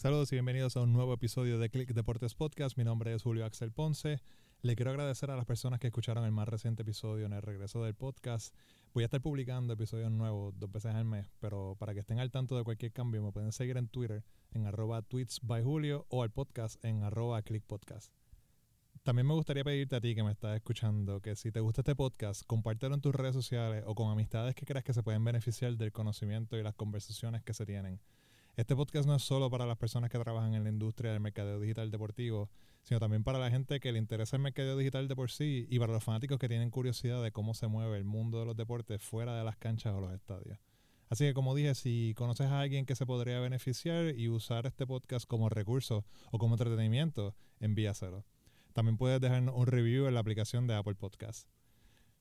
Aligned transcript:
Saludos 0.00 0.32
y 0.32 0.36
bienvenidos 0.36 0.78
a 0.78 0.80
un 0.80 0.94
nuevo 0.94 1.12
episodio 1.12 1.58
de 1.58 1.68
Click 1.68 1.92
Deportes 1.92 2.32
Podcast. 2.32 2.78
Mi 2.78 2.84
nombre 2.84 3.12
es 3.12 3.22
Julio 3.22 3.44
Axel 3.44 3.70
Ponce. 3.70 4.22
Le 4.62 4.74
quiero 4.74 4.92
agradecer 4.92 5.30
a 5.30 5.36
las 5.36 5.44
personas 5.44 5.78
que 5.78 5.88
escucharon 5.88 6.24
el 6.24 6.32
más 6.32 6.48
reciente 6.48 6.84
episodio 6.84 7.26
en 7.26 7.34
el 7.34 7.42
regreso 7.42 7.84
del 7.84 7.94
podcast. 7.94 8.56
Voy 8.94 9.02
a 9.02 9.08
estar 9.08 9.20
publicando 9.20 9.74
episodios 9.74 10.10
nuevos 10.10 10.58
dos 10.58 10.72
veces 10.72 10.94
al 10.94 11.04
mes, 11.04 11.26
pero 11.38 11.76
para 11.78 11.92
que 11.92 12.00
estén 12.00 12.18
al 12.18 12.30
tanto 12.30 12.56
de 12.56 12.64
cualquier 12.64 12.92
cambio 12.92 13.22
me 13.22 13.30
pueden 13.30 13.52
seguir 13.52 13.76
en 13.76 13.88
Twitter 13.88 14.24
en 14.52 14.64
arroba 14.64 15.02
tweets 15.02 15.38
by 15.42 15.62
Julio 15.62 16.06
o 16.08 16.22
al 16.22 16.30
podcast 16.30 16.82
en 16.82 17.02
arroba 17.02 17.42
clickpodcast. 17.42 18.10
También 19.02 19.26
me 19.26 19.34
gustaría 19.34 19.64
pedirte 19.64 19.96
a 19.96 20.00
ti 20.00 20.14
que 20.14 20.22
me 20.22 20.32
estás 20.32 20.56
escuchando 20.56 21.20
que 21.20 21.36
si 21.36 21.52
te 21.52 21.60
gusta 21.60 21.82
este 21.82 21.94
podcast, 21.94 22.44
compártelo 22.46 22.94
en 22.94 23.02
tus 23.02 23.14
redes 23.14 23.34
sociales 23.34 23.84
o 23.86 23.94
con 23.94 24.10
amistades 24.10 24.54
que 24.54 24.64
creas 24.64 24.82
que 24.82 24.94
se 24.94 25.02
pueden 25.02 25.22
beneficiar 25.24 25.76
del 25.76 25.92
conocimiento 25.92 26.56
y 26.56 26.62
las 26.62 26.74
conversaciones 26.74 27.42
que 27.42 27.52
se 27.52 27.66
tienen. 27.66 28.00
Este 28.56 28.76
podcast 28.76 29.06
no 29.06 29.14
es 29.14 29.22
solo 29.22 29.48
para 29.48 29.64
las 29.64 29.78
personas 29.78 30.10
que 30.10 30.18
trabajan 30.18 30.54
en 30.54 30.64
la 30.64 30.70
industria 30.70 31.12
del 31.12 31.20
mercadeo 31.20 31.60
digital 31.60 31.90
deportivo, 31.90 32.50
sino 32.82 32.98
también 32.98 33.22
para 33.22 33.38
la 33.38 33.50
gente 33.50 33.80
que 33.80 33.92
le 33.92 33.98
interesa 33.98 34.36
el 34.36 34.42
mercadeo 34.42 34.76
digital 34.76 35.08
de 35.08 35.16
por 35.16 35.30
sí 35.30 35.66
y 35.70 35.78
para 35.78 35.92
los 35.92 36.02
fanáticos 36.02 36.38
que 36.38 36.48
tienen 36.48 36.70
curiosidad 36.70 37.22
de 37.22 37.32
cómo 37.32 37.54
se 37.54 37.68
mueve 37.68 37.96
el 37.96 38.04
mundo 38.04 38.40
de 38.40 38.46
los 38.46 38.56
deportes 38.56 39.02
fuera 39.02 39.36
de 39.36 39.44
las 39.44 39.56
canchas 39.56 39.94
o 39.94 40.00
los 40.00 40.12
estadios. 40.12 40.58
Así 41.08 41.24
que 41.24 41.34
como 41.34 41.54
dije, 41.54 41.74
si 41.74 42.14
conoces 42.16 42.48
a 42.48 42.60
alguien 42.60 42.86
que 42.86 42.96
se 42.96 43.06
podría 43.06 43.40
beneficiar 43.40 44.14
y 44.16 44.28
usar 44.28 44.66
este 44.66 44.86
podcast 44.86 45.26
como 45.26 45.48
recurso 45.48 46.04
o 46.30 46.38
como 46.38 46.54
entretenimiento, 46.54 47.34
envíaselo. 47.60 48.24
También 48.74 48.96
puedes 48.96 49.20
dejar 49.20 49.42
un 49.48 49.66
review 49.66 50.06
en 50.06 50.14
la 50.14 50.20
aplicación 50.20 50.66
de 50.66 50.74
Apple 50.74 50.94
Podcasts. 50.94 51.46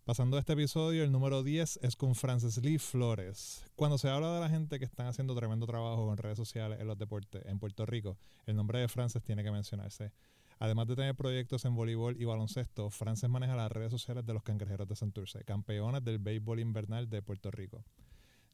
Pasando 0.09 0.37
a 0.37 0.39
este 0.39 0.53
episodio, 0.53 1.03
el 1.03 1.11
número 1.11 1.43
10 1.43 1.81
es 1.83 1.95
con 1.95 2.15
Frances 2.15 2.57
Lee 2.63 2.79
Flores. 2.79 3.63
Cuando 3.75 3.99
se 3.99 4.09
habla 4.09 4.33
de 4.33 4.39
la 4.39 4.49
gente 4.49 4.79
que 4.79 4.85
están 4.85 5.05
haciendo 5.05 5.35
tremendo 5.35 5.67
trabajo 5.67 6.07
con 6.07 6.17
redes 6.17 6.35
sociales 6.35 6.79
en 6.81 6.87
los 6.87 6.97
deportes 6.97 7.45
en 7.45 7.59
Puerto 7.59 7.85
Rico, 7.85 8.17
el 8.47 8.55
nombre 8.55 8.79
de 8.79 8.87
Frances 8.87 9.21
tiene 9.21 9.43
que 9.43 9.51
mencionarse. 9.51 10.11
Además 10.57 10.87
de 10.87 10.95
tener 10.95 11.13
proyectos 11.13 11.63
en 11.65 11.75
voleibol 11.75 12.19
y 12.19 12.25
baloncesto, 12.25 12.89
Frances 12.89 13.29
maneja 13.29 13.55
las 13.55 13.71
redes 13.71 13.91
sociales 13.91 14.25
de 14.25 14.33
los 14.33 14.41
Cangrejeros 14.41 14.87
de 14.87 14.95
Santurce, 14.95 15.43
campeones 15.43 16.03
del 16.03 16.17
béisbol 16.17 16.59
invernal 16.59 17.07
de 17.07 17.21
Puerto 17.21 17.51
Rico. 17.51 17.85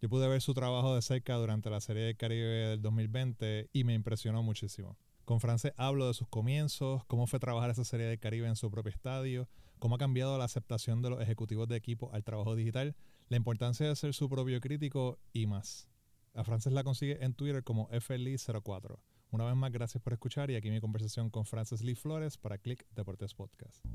Yo 0.02 0.10
pude 0.10 0.28
ver 0.28 0.42
su 0.42 0.54
trabajo 0.54 0.94
de 0.94 1.02
cerca 1.02 1.36
durante 1.36 1.70
la 1.70 1.80
Serie 1.80 2.04
del 2.04 2.18
Caribe 2.18 2.68
del 2.68 2.82
2020 2.82 3.70
y 3.72 3.86
me 3.86 3.94
impresionó 3.94 4.44
muchísimo. 4.44 4.98
Con 5.24 5.40
Frances 5.40 5.72
hablo 5.78 6.06
de 6.06 6.16
sus 6.16 6.28
comienzos, 6.28 7.06
cómo 7.06 7.28
fue 7.28 7.40
trabajar 7.40 7.70
esa 7.70 7.86
serie 7.86 8.08
del 8.08 8.20
Caribe 8.20 8.50
en 8.50 8.58
su 8.58 8.70
propio 8.70 8.92
estadio, 8.92 9.48
cómo 9.80 9.96
ha 9.96 9.98
cambiado 10.00 10.38
la 10.38 10.46
aceptación 10.46 11.02
de 11.02 11.10
los 11.10 11.22
ejecutivos 11.22 11.68
de 11.68 11.76
equipo 11.76 12.12
al 12.14 12.24
trabajo 12.24 12.56
digital, 12.56 12.96
la 13.30 13.38
importancia 13.38 13.88
de 13.88 13.96
ser 13.96 14.14
su 14.14 14.30
propio 14.30 14.60
crítico 14.62 15.20
y 15.34 15.48
más. 15.48 15.88
A 16.34 16.44
Frances 16.44 16.74
la 16.74 16.84
consigue 16.84 17.24
en 17.24 17.34
Twitter 17.34 17.64
como 17.64 17.90
FLI04. 17.90 19.00
Una 19.32 19.46
vez 19.46 19.56
más, 19.56 19.72
gracias 19.72 20.02
por 20.02 20.14
escuchar 20.14 20.52
y 20.52 20.56
aquí 20.56 20.70
mi 20.70 20.80
conversación 20.80 21.30
con 21.30 21.46
Frances 21.46 21.82
Lee 21.82 21.96
Flores 21.96 22.38
para 22.38 22.58
Click 22.58 22.86
Deportes 22.92 23.34
Podcast. 23.34 23.86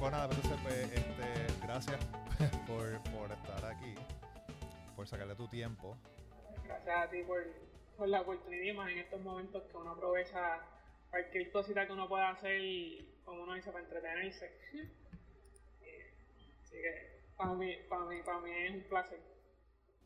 Bueno, 0.00 0.18
nada, 0.18 0.34
entonces, 0.34 0.60
pues, 0.62 0.92
este, 0.92 1.66
gracias 1.66 1.98
por, 2.66 3.02
por 3.12 3.32
estar 3.32 3.64
aquí, 3.64 3.94
por 4.94 5.06
sacarle 5.08 5.34
tu 5.34 5.48
tiempo. 5.48 5.96
Gracias 6.82 7.06
a 7.06 7.10
ti 7.10 7.22
por, 7.22 7.44
por 7.96 8.08
la 8.08 8.22
oportunidad 8.22 8.74
más 8.74 8.90
en 8.90 8.98
estos 8.98 9.20
momentos 9.20 9.62
que 9.70 9.76
uno 9.76 9.92
aprovecha 9.92 10.60
cualquier 11.08 11.52
cosita 11.52 11.86
que 11.86 11.92
uno 11.92 12.08
pueda 12.08 12.30
hacer, 12.30 12.60
como 13.24 13.44
uno 13.44 13.54
dice, 13.54 13.70
para 13.70 13.84
entretenerse. 13.84 14.50
Así 16.62 16.72
que 16.72 17.20
para 17.36 17.54
mí, 17.54 17.76
para 17.88 18.04
mí, 18.06 18.16
para 18.24 18.40
mí 18.40 18.50
es 18.50 18.74
un 18.74 18.82
placer. 18.88 19.20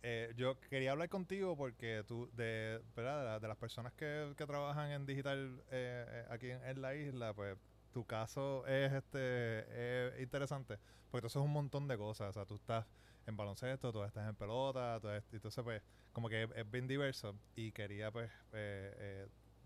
Eh, 0.02 0.33
yo 0.36 0.60
quería 0.60 0.92
hablar 0.92 1.08
contigo 1.08 1.56
porque 1.56 2.05
tú, 2.06 2.30
de, 2.34 2.82
¿verdad? 2.94 3.41
de, 3.41 3.48
las 3.48 3.56
personas 3.56 3.94
que, 3.94 4.34
que 4.37 4.47
trabajan 4.47 4.91
en 4.92 5.06
digital 5.06 5.62
eh, 5.71 6.04
eh, 6.06 6.26
aquí 6.28 6.50
en, 6.50 6.62
en, 6.65 6.82
la 6.82 6.94
isla, 6.94 7.32
pues 7.32 7.56
tu 7.92 8.04
caso 8.04 8.66
es 8.66 8.92
este 8.92 10.10
es 10.16 10.21
interesante 10.21 10.78
porque 11.10 11.26
eso 11.28 11.41
es 11.41 11.44
un 11.47 11.53
montón 11.53 11.88
de 11.88 11.97
cosas. 11.97 12.28
O 12.28 12.32
sea, 12.32 12.44
tú 12.44 12.56
estás 12.56 12.87
en 13.28 13.37
baloncesto, 13.37 13.93
tú 13.93 14.03
estás 14.03 14.28
en 14.28 14.34
pelota, 14.34 15.00
entonces 15.33 15.62
pues 15.62 15.83
como 16.12 16.28
que 16.28 16.44
es, 16.44 16.71
bien 16.71 16.89
diverso 16.89 17.34
y 17.55 17.72
quería 17.72 18.11
pues 18.11 18.31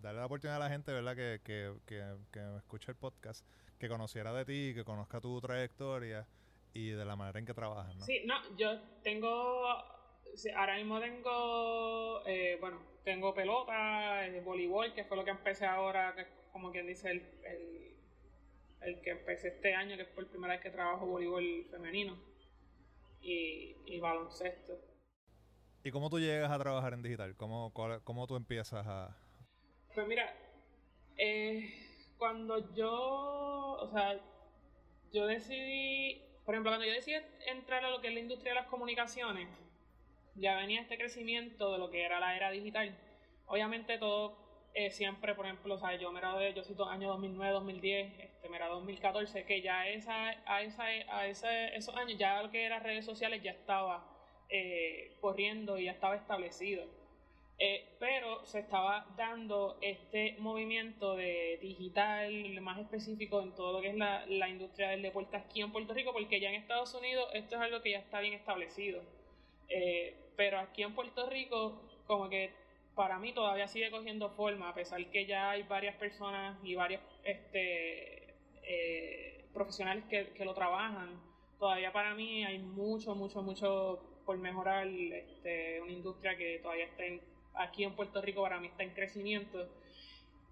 darle 0.03 0.19
la 0.19 0.27
oportunidad 0.27 0.57
a 0.57 0.65
la 0.65 0.69
gente, 0.69 0.93
¿verdad? 0.93 1.17
Que, 1.17 1.41
que, 1.45 1.73
que, 1.87 2.03
que 2.33 2.57
escuche 2.57 2.91
el 2.91 2.97
podcast, 2.97 3.47
que 3.79 3.89
conociera 3.89 4.33
de 4.33 4.45
ti, 4.45 4.75
que 4.75 4.85
conozca 4.85 5.21
tu 5.21 5.41
trayectoria 5.41 6.27
y 6.75 6.91
de 6.91 7.05
la 7.05 7.17
manera 7.17 7.39
en 7.39 7.47
que 7.47 7.55
trabajas, 7.55 7.95
¿no? 7.97 8.05
Sí, 8.05 8.23
no, 8.27 8.35
yo 8.57 8.81
tengo, 9.03 9.65
ahora 10.57 10.77
mismo 10.77 11.01
tengo, 11.01 12.27
eh, 12.27 12.59
bueno, 12.61 12.81
tengo 13.05 13.35
pelota, 13.35 14.27
el 14.27 14.41
voleibol, 14.43 14.93
que 14.93 15.05
fue 15.05 15.17
lo 15.17 15.25
que 15.25 15.31
empecé 15.31 15.67
ahora, 15.67 16.15
que 16.15 16.23
es 16.23 16.29
como 16.53 16.71
quien 16.73 16.87
dice 16.87 17.11
el, 17.11 17.23
el, 17.45 17.97
el, 18.81 19.01
que 19.03 19.11
empecé 19.11 19.49
este 19.49 19.75
año, 19.75 19.97
que 19.97 20.07
fue 20.07 20.25
la 20.25 20.31
primera 20.31 20.55
vez 20.55 20.63
que 20.63 20.71
trabajo 20.71 21.07
voleibol 21.07 21.67
femenino, 21.71 22.17
y, 23.23 23.77
y 23.87 24.01
baloncesto. 24.01 24.79
¿Y 25.85 25.91
cómo 25.91 26.11
tú 26.11 26.19
llegas 26.19 26.51
a 26.51 26.59
trabajar 26.59 26.93
en 26.95 27.03
digital? 27.03 27.37
¿Cómo, 27.37 27.73
cómo 28.05 28.27
tú 28.27 28.37
empiezas 28.37 28.87
a...? 28.87 29.17
Pues 29.95 30.07
mira, 30.07 30.35
eh, 31.17 31.73
cuando 32.19 32.73
yo, 32.75 32.93
o 33.81 33.91
sea, 33.93 34.21
yo 35.13 35.27
decidí 35.27 36.23
por 36.45 36.55
ejemplo, 36.55 36.73
cuando 36.73 36.87
yo 36.87 36.93
decidí 36.93 37.17
entrar 37.47 37.85
a 37.85 37.91
lo 37.91 38.01
que 38.01 38.09
es 38.09 38.15
la 38.15 38.21
industria 38.21 38.53
de 38.53 38.61
las 38.61 38.67
comunicaciones, 38.67 39.49
ya 40.35 40.57
venía 40.57 40.81
este 40.81 40.99
crecimiento 40.99 41.73
de 41.73 41.79
lo 41.79 41.91
que 41.91 42.05
era 42.05 42.19
la 42.19 42.37
era 42.37 42.51
digital. 42.51 42.97
Obviamente 43.47 43.99
todo 43.99 44.37
eh, 44.75 44.91
siempre, 44.91 45.35
por 45.35 45.45
ejemplo, 45.45 45.75
o 45.75 45.91
yo 45.97 46.13
me 46.13 46.21
gradué, 46.21 46.55
yo 46.55 46.65
soy 46.65 46.75
año 46.89 47.09
2009, 47.11 47.53
2010, 47.53 48.21
este, 48.21 48.49
me 48.49 48.57
gradué 48.57 48.77
2014, 48.77 49.45
que 49.45 49.61
ya 49.61 49.87
esa, 49.89 50.31
a, 50.47 50.63
esa, 50.63 50.85
a 50.85 51.27
ese, 51.27 51.77
esos 51.77 51.95
años 51.95 52.19
ya 52.19 52.43
lo 52.43 52.51
que 52.51 52.65
era 52.65 52.79
redes 52.79 53.05
sociales 53.05 53.43
ya 53.43 53.51
estaba 53.51 54.03
eh, 54.49 55.15
corriendo 55.21 55.79
y 55.79 55.85
ya 55.85 55.93
estaba 55.93 56.17
establecido. 56.17 56.87
Eh, 57.59 57.97
pero 58.01 58.45
se 58.47 58.61
estaba 58.61 59.07
dando 59.15 59.77
este 59.83 60.37
movimiento 60.39 61.17
de 61.17 61.59
digital 61.61 62.61
más 62.63 62.79
específico 62.81 63.43
en 63.43 63.55
todo 63.55 63.75
lo 63.75 63.83
que 63.83 63.89
es 63.89 63.95
la, 63.95 64.25
la, 64.27 64.49
industria 64.49 64.89
del 64.89 65.03
deporte 65.03 65.37
aquí 65.37 65.61
en 65.61 65.71
Puerto 65.71 65.93
Rico, 65.93 66.13
porque 66.13 66.41
ya 66.41 66.49
en 66.49 66.57
Estados 66.57 66.95
Unidos 66.95 67.29
esto 67.35 67.57
es 67.57 67.61
algo 67.61 67.83
que 67.83 67.91
ya 67.91 67.99
está 67.99 68.21
bien 68.21 68.35
establecido. 68.35 69.03
Pero 70.37 70.59
aquí 70.59 70.83
en 70.83 70.95
Puerto 70.95 71.29
Rico, 71.29 71.83
como 72.07 72.29
que 72.29 72.62
para 72.95 73.19
mí 73.19 73.33
todavía 73.33 73.69
sigue 73.69 73.91
cogiendo 73.91 74.31
forma, 74.31 74.69
a 74.69 74.75
pesar 74.75 75.05
que 75.11 75.27
ya 75.27 75.51
hay 75.51 75.63
varias 75.63 75.97
personas 75.97 76.59
y 76.63 76.75
varios 76.75 77.01
este, 77.25 78.35
eh, 78.63 79.45
profesionales 79.53 80.05
que, 80.11 80.45
lo 80.45 80.55
trabajan. 80.55 81.21
Todavía 81.59 81.93
para 81.93 82.15
mí 82.15 82.45
hay 82.45 82.59
mucho, 82.59 83.15
mucho, 83.15 83.43
mucho 83.43 84.23
por 84.27 84.37
mejorar 84.37 84.87
este, 84.87 85.81
una 85.81 85.93
industria 85.93 86.37
que 86.37 86.59
todavía 86.59 86.87
está 86.87 87.05
en 87.05 87.21
aquí 87.55 87.85
en 87.85 87.95
Puerto 87.95 88.21
Rico 88.21 88.43
para 88.43 88.61
mí 88.61 88.69
está 88.69 88.83
en 88.83 88.91
crecimiento. 88.91 89.69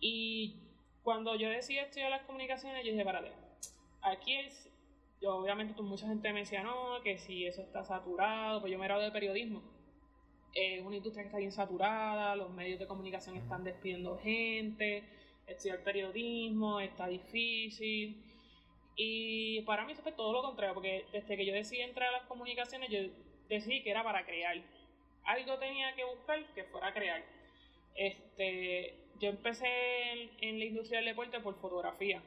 Y 0.01 0.57
cuando 1.03 1.35
yo 1.37 1.49
decidí 1.49 1.79
estudiar 1.79 2.11
las 2.11 2.23
comunicaciones, 2.23 2.85
yo 2.85 2.93
dije, 2.93 3.05
párate, 3.05 3.33
aquí 4.03 4.37
es, 4.37 4.71
yo 5.21 5.37
obviamente 5.37 5.75
pues, 5.75 5.87
mucha 5.87 6.07
gente 6.07 6.33
me 6.33 6.41
decía, 6.41 6.63
no, 6.63 7.01
que 7.03 7.19
si 7.19 7.47
eso 7.47 7.63
está 7.63 7.85
saturado, 7.85 8.61
pues 8.61 8.73
yo 8.73 8.79
me 8.79 8.87
gradué 8.87 9.05
de 9.05 9.13
periodismo. 9.13 9.63
Es 10.55 10.85
una 10.85 10.97
industria 10.97 11.23
que 11.23 11.29
está 11.29 11.39
bien 11.39 11.53
saturada, 11.53 12.35
los 12.37 12.51
medios 12.51 12.79
de 12.79 12.87
comunicación 12.87 13.37
están 13.37 13.65
despidiendo 13.65 14.19
gente, 14.19 15.05
estudiar 15.47 15.83
periodismo 15.85 16.81
está 16.81 17.07
difícil. 17.07 18.23
Y 18.97 19.63
para 19.63 19.85
mí 19.85 19.93
eso 19.93 20.03
fue 20.03 20.13
todo 20.13 20.33
lo 20.33 20.43
contrario, 20.43 20.75
porque 20.75 21.05
desde 21.13 21.37
que 21.37 21.47
yo 21.47 21.55
decidí 21.55 21.81
entrar 21.81 22.09
a 22.09 22.19
las 22.19 22.23
comunicaciones, 22.23 22.91
yo 22.91 22.99
decidí 23.49 23.83
que 23.83 23.91
era 23.91 24.03
para 24.03 24.25
crear 24.27 24.61
algo 25.25 25.59
tenía 25.59 25.95
que 25.95 26.05
buscar 26.05 26.45
que 26.55 26.65
fuera 26.65 26.89
a 26.89 26.95
crear. 26.95 27.23
Este, 27.95 28.95
yo 29.21 29.29
empecé 29.29 29.67
en, 30.41 30.59
la 30.59 30.65
industria 30.65 30.99
del 30.99 31.09
deporte 31.09 31.41
por 31.41 31.59
fotografía. 31.61 32.23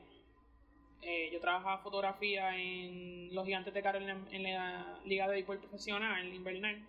Eh, 1.01 1.29
yo 1.33 1.39
trabajaba 1.39 1.79
fotografía 1.79 2.55
en 2.55 3.33
los 3.33 3.45
Gigantes 3.45 3.73
de 3.73 3.81
Carolina 3.81 4.17
en 4.31 4.43
la 4.43 4.99
Liga 5.05 5.27
de 5.27 5.33
Béisbol 5.33 5.59
Profesional, 5.59 6.25
en 6.25 6.33
invernal. 6.33 6.81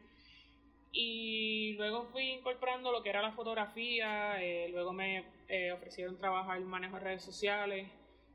Y 0.97 1.73
luego 1.73 2.05
fui 2.05 2.31
incorporando 2.31 2.93
lo 2.93 3.03
que 3.03 3.11
era 3.11 3.21
la 3.21 3.33
fotografía, 3.33 4.41
eh, 4.41 4.69
luego 4.71 4.93
me 4.93 5.25
eh, 5.49 5.73
ofrecieron 5.73 6.17
trabajar 6.19 6.59
en 6.59 6.69
manejo 6.69 6.95
de 6.95 7.03
redes 7.03 7.25
sociales, 7.25 7.91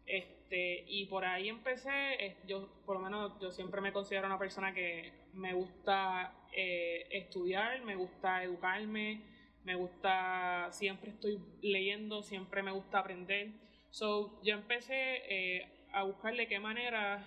este, 0.05 0.83
y 0.85 1.05
por 1.05 1.23
ahí 1.23 1.47
empecé, 1.47 2.35
yo 2.45 2.67
por 2.85 2.97
lo 2.97 3.01
menos 3.01 3.39
yo 3.39 3.49
siempre 3.51 3.79
me 3.79 3.93
considero 3.93 4.27
una 4.27 4.37
persona 4.37 4.73
que 4.73 5.13
me 5.31 5.53
gusta 5.53 6.33
eh, 6.51 7.07
estudiar, 7.11 7.81
me 7.83 7.95
gusta 7.95 8.43
educarme, 8.43 9.21
me 9.63 9.75
gusta, 9.75 10.67
siempre 10.71 11.11
estoy 11.11 11.39
leyendo, 11.61 12.23
siempre 12.23 12.61
me 12.61 12.71
gusta 12.71 12.99
aprender. 12.99 13.51
So, 13.89 14.41
yo 14.43 14.55
empecé 14.55 15.65
a 15.93 16.03
buscar 16.03 16.35
de 16.35 16.47
qué 16.47 16.59
manera 16.59 17.25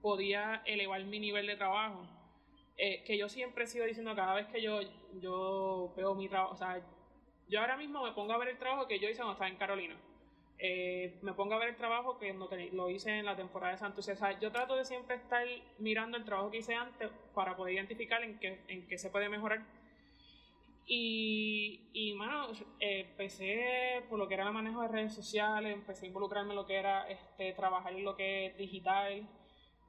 podía 0.00 0.62
elevar 0.66 1.02
mi 1.04 1.18
nivel 1.18 1.48
de 1.48 1.56
trabajo. 1.56 2.19
Eh, 2.76 3.02
que 3.04 3.18
yo 3.18 3.28
siempre 3.28 3.66
sigo 3.66 3.84
diciendo 3.84 4.14
cada 4.14 4.34
vez 4.34 4.46
que 4.48 4.62
yo, 4.62 4.80
yo 5.20 5.92
veo 5.96 6.14
mi 6.14 6.28
trabajo, 6.28 6.54
o 6.54 6.56
sea, 6.56 6.82
yo 7.48 7.60
ahora 7.60 7.76
mismo 7.76 8.02
me 8.04 8.12
pongo 8.12 8.32
a 8.32 8.38
ver 8.38 8.48
el 8.48 8.58
trabajo 8.58 8.86
que 8.86 8.98
yo 8.98 9.08
hice 9.08 9.16
cuando 9.16 9.32
estaba 9.32 9.50
en 9.50 9.56
Carolina. 9.56 9.96
Eh, 10.62 11.18
me 11.22 11.32
pongo 11.32 11.54
a 11.54 11.58
ver 11.58 11.70
el 11.70 11.76
trabajo 11.76 12.18
que 12.18 12.34
lo 12.72 12.90
hice 12.90 13.18
en 13.18 13.24
la 13.24 13.34
temporada 13.34 13.72
de 13.72 13.78
Santos. 13.78 14.06
O 14.08 14.14
sea, 14.14 14.38
yo 14.38 14.52
trato 14.52 14.76
de 14.76 14.84
siempre 14.84 15.16
estar 15.16 15.46
mirando 15.78 16.16
el 16.18 16.24
trabajo 16.24 16.50
que 16.50 16.58
hice 16.58 16.74
antes 16.74 17.10
para 17.34 17.56
poder 17.56 17.74
identificar 17.74 18.22
en 18.22 18.38
qué, 18.38 18.60
en 18.68 18.86
qué 18.86 18.98
se 18.98 19.10
puede 19.10 19.28
mejorar. 19.28 19.64
Y, 20.86 21.88
y 21.92 22.12
mano, 22.14 22.52
eh, 22.80 23.06
empecé 23.08 24.02
por 24.10 24.18
lo 24.18 24.28
que 24.28 24.34
era 24.34 24.46
el 24.46 24.52
manejo 24.52 24.82
de 24.82 24.88
redes 24.88 25.14
sociales, 25.14 25.72
empecé 25.72 26.04
a 26.04 26.08
involucrarme 26.08 26.50
en 26.50 26.56
lo 26.56 26.66
que 26.66 26.76
era 26.76 27.08
este, 27.08 27.52
trabajar 27.52 27.92
en 27.94 28.04
lo 28.04 28.16
que 28.16 28.46
es 28.46 28.56
digital. 28.58 29.26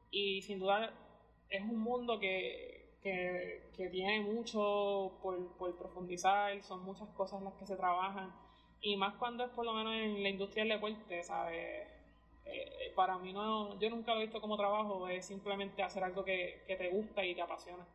Y 0.09 0.41
sin 0.41 0.59
duda 0.59 0.93
es 1.51 1.61
un 1.61 1.79
mundo 1.79 2.19
que, 2.19 2.95
que, 3.03 3.69
que 3.75 3.89
tiene 3.89 4.21
mucho 4.21 5.19
por, 5.21 5.55
por 5.57 5.77
profundizar, 5.77 6.61
son 6.63 6.83
muchas 6.83 7.09
cosas 7.09 7.43
las 7.43 7.53
que 7.53 7.65
se 7.65 7.75
trabajan 7.75 8.33
y 8.81 8.97
más 8.97 9.15
cuando 9.15 9.45
es 9.45 9.51
por 9.51 9.65
lo 9.65 9.73
menos 9.73 9.93
en 9.93 10.23
la 10.23 10.29
industria 10.29 10.63
del 10.63 10.73
deporte, 10.73 11.23
¿sabes? 11.23 11.87
Eh, 12.45 12.91
para 12.95 13.17
mí 13.19 13.31
no, 13.31 13.79
yo 13.79 13.89
nunca 13.89 14.13
lo 14.13 14.21
he 14.21 14.23
visto 14.23 14.41
como 14.41 14.57
trabajo, 14.57 15.07
es 15.07 15.25
simplemente 15.25 15.83
hacer 15.83 16.03
algo 16.03 16.25
que, 16.25 16.63
te 16.67 16.89
gusta 16.89 17.23
y 17.23 17.35
te 17.35 17.41
apasiona. 17.41 17.85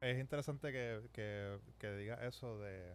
Es 0.00 0.18
interesante 0.18 0.70
que, 0.70 1.00
que, 1.12 1.58
que 1.78 1.96
digas 1.96 2.22
eso 2.22 2.58
de, 2.58 2.94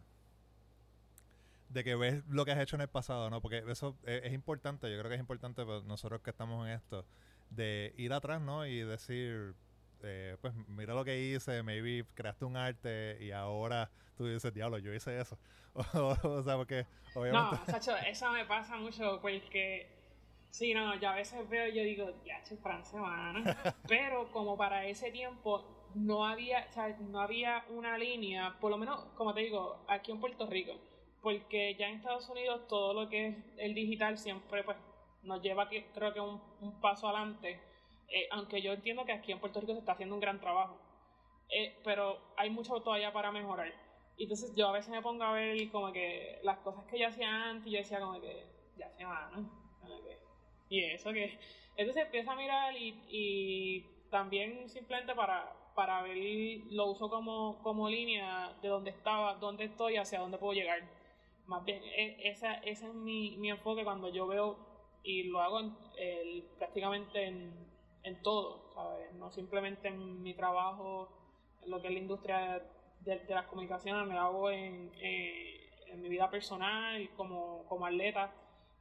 de 1.70 1.84
que 1.84 1.96
ves 1.96 2.24
lo 2.28 2.46
que 2.46 2.52
has 2.52 2.60
hecho 2.60 2.76
en 2.76 2.82
el 2.82 2.90
pasado, 2.90 3.30
¿no? 3.30 3.42
Porque 3.42 3.64
eso 3.68 3.98
es, 4.06 4.34
importante, 4.34 4.92
yo 4.92 4.98
creo 4.98 5.10
que 5.10 5.16
es 5.16 5.22
importante 5.22 5.66
para 5.66 5.82
nosotros 5.82 6.22
que 6.22 6.32
estamos 6.32 6.68
en 6.68 6.74
esto, 6.74 7.06
de 7.50 7.94
ir 7.98 8.12
atrás, 8.14 8.42
¿no? 8.42 8.66
Y 8.66 8.82
decir, 8.82 9.56
eh, 10.04 10.38
pues 10.42 10.54
mira 10.68 10.94
lo 10.94 11.04
que 11.04 11.20
hice, 11.20 11.64
maybe 11.64 12.06
creaste 12.14 12.46
un 12.46 12.58
arte 12.58 13.18
y 13.20 13.32
ahora 13.32 13.90
tú 14.18 14.26
dices, 14.26 14.54
diablo, 14.54 14.78
yo 14.78 14.94
hice 14.94 15.20
eso. 15.20 15.38
o, 15.74 16.44
sea, 16.44 16.56
porque 16.58 16.86
obviamente... 17.16 17.58
No, 17.68 17.72
Sacho, 17.72 17.96
eso 17.98 18.32
me 18.32 18.46
pasa 18.46 18.76
mucho 18.78 19.20
porque... 19.22 19.98
Sí, 20.50 20.74
no, 20.74 20.96
yo 21.00 21.10
a 21.10 21.16
veces 21.16 21.48
veo 21.48 21.68
y 21.68 21.76
yo 21.76 21.84
digo, 21.84 22.24
ya, 22.26 22.42
che, 22.44 22.58
francés, 22.58 23.00
Pero 23.88 24.32
como 24.32 24.58
para 24.58 24.86
ese 24.86 25.12
tiempo 25.12 25.64
no 25.94 26.26
había, 26.26 26.66
o 26.70 26.74
sea, 26.74 26.88
no 27.00 27.22
había 27.22 27.66
una 27.70 27.98
línea, 27.98 28.58
por 28.60 28.72
lo 28.72 28.78
menos, 28.78 29.06
como 29.16 29.34
te 29.34 29.42
digo, 29.42 29.86
aquí 29.88 30.12
en 30.12 30.20
Puerto 30.20 30.48
Rico, 30.48 30.74
porque 31.22 31.76
ya 31.76 31.88
en 31.88 31.98
Estados 31.98 32.28
Unidos 32.30 32.68
todo 32.68 32.94
lo 32.94 33.10
que 33.10 33.28
es 33.28 33.36
el 33.58 33.76
digital 33.76 34.18
siempre 34.18 34.64
pues 34.64 34.78
nos 35.24 35.42
lleva 35.42 35.68
creo 35.68 36.14
que 36.14 36.20
un, 36.20 36.42
un 36.62 36.80
paso 36.80 37.08
adelante 37.08 37.60
eh, 38.12 38.28
aunque 38.32 38.62
yo 38.62 38.74
entiendo 38.74 39.06
que 39.06 39.12
aquí 39.12 39.32
en 39.32 39.40
Puerto 39.40 39.60
Rico 39.62 39.74
se 39.74 39.80
está 39.80 39.94
haciendo 39.94 40.16
un 40.16 40.22
gran 40.22 40.40
trabajo, 40.40 40.78
eh, 41.50 41.78
pero 41.84 42.20
hay 42.38 42.50
mucho 42.50 42.82
todavía 42.82 43.14
para 43.14 43.32
mejorar. 43.32 43.74
Y 44.18 44.24
entonces 44.24 44.54
yo 44.56 44.68
a 44.68 44.74
veces 44.74 44.90
me 44.90 45.02
pongo 45.02 45.24
a 45.24 45.34
ver 45.34 45.70
como 45.72 45.92
que 45.92 46.40
las 46.44 46.58
cosas 46.60 46.84
que 46.86 47.00
yo 47.00 47.08
hacía 47.08 47.50
antes, 47.50 47.72
yo 47.72 47.78
decía 47.78 48.00
como 48.00 48.20
que 48.20 48.46
ya 48.78 48.90
se 48.92 49.06
van, 49.06 49.50
y 50.70 50.84
eso 50.84 51.12
que... 51.12 51.40
Entonces 51.76 52.06
empiezo 52.06 52.32
a 52.32 52.36
mirar 52.36 52.76
y, 52.76 52.94
y 53.10 53.86
también 54.12 54.70
simplemente 54.70 55.16
para, 55.16 55.52
para 55.76 56.02
ver, 56.02 56.18
lo 56.72 56.88
uso 56.88 57.10
como, 57.10 57.62
como 57.64 57.90
línea 57.90 58.54
de 58.62 58.68
dónde 58.68 58.92
estaba, 58.92 59.36
dónde 59.36 59.64
estoy, 59.64 59.96
hacia 59.96 60.20
dónde 60.20 60.38
puedo 60.38 60.54
llegar. 60.54 60.82
Más 61.48 61.64
bien, 61.64 61.82
e, 61.84 62.30
esa, 62.30 62.56
ese 62.56 62.88
es 62.88 62.94
mi, 62.94 63.38
mi 63.38 63.50
enfoque 63.50 63.86
cuando 63.86 64.10
yo 64.10 64.28
veo, 64.28 64.58
y 65.04 65.24
lo 65.24 65.42
hago 65.42 65.62
prácticamente 66.58 67.26
en, 67.26 67.69
en 68.04 68.22
todo, 68.22 68.72
¿sabes? 68.74 69.14
No 69.16 69.32
simplemente 69.32 69.88
en 69.88 70.22
mi 70.22 70.34
trabajo, 70.34 71.10
en 71.64 71.72
lo 71.72 71.82
que 71.82 71.88
es 71.88 71.94
la 71.94 72.00
industria 72.00 72.64
de, 73.02 73.26
las 73.30 73.46
comunicaciones, 73.48 74.08
me 74.08 74.18
hago 74.18 74.50
en, 74.52 74.92
eh, 75.02 75.70
en, 75.88 76.02
mi 76.02 76.10
vida 76.10 76.30
personal, 76.30 77.10
como, 77.16 77.66
como 77.68 77.86
atleta. 77.86 78.32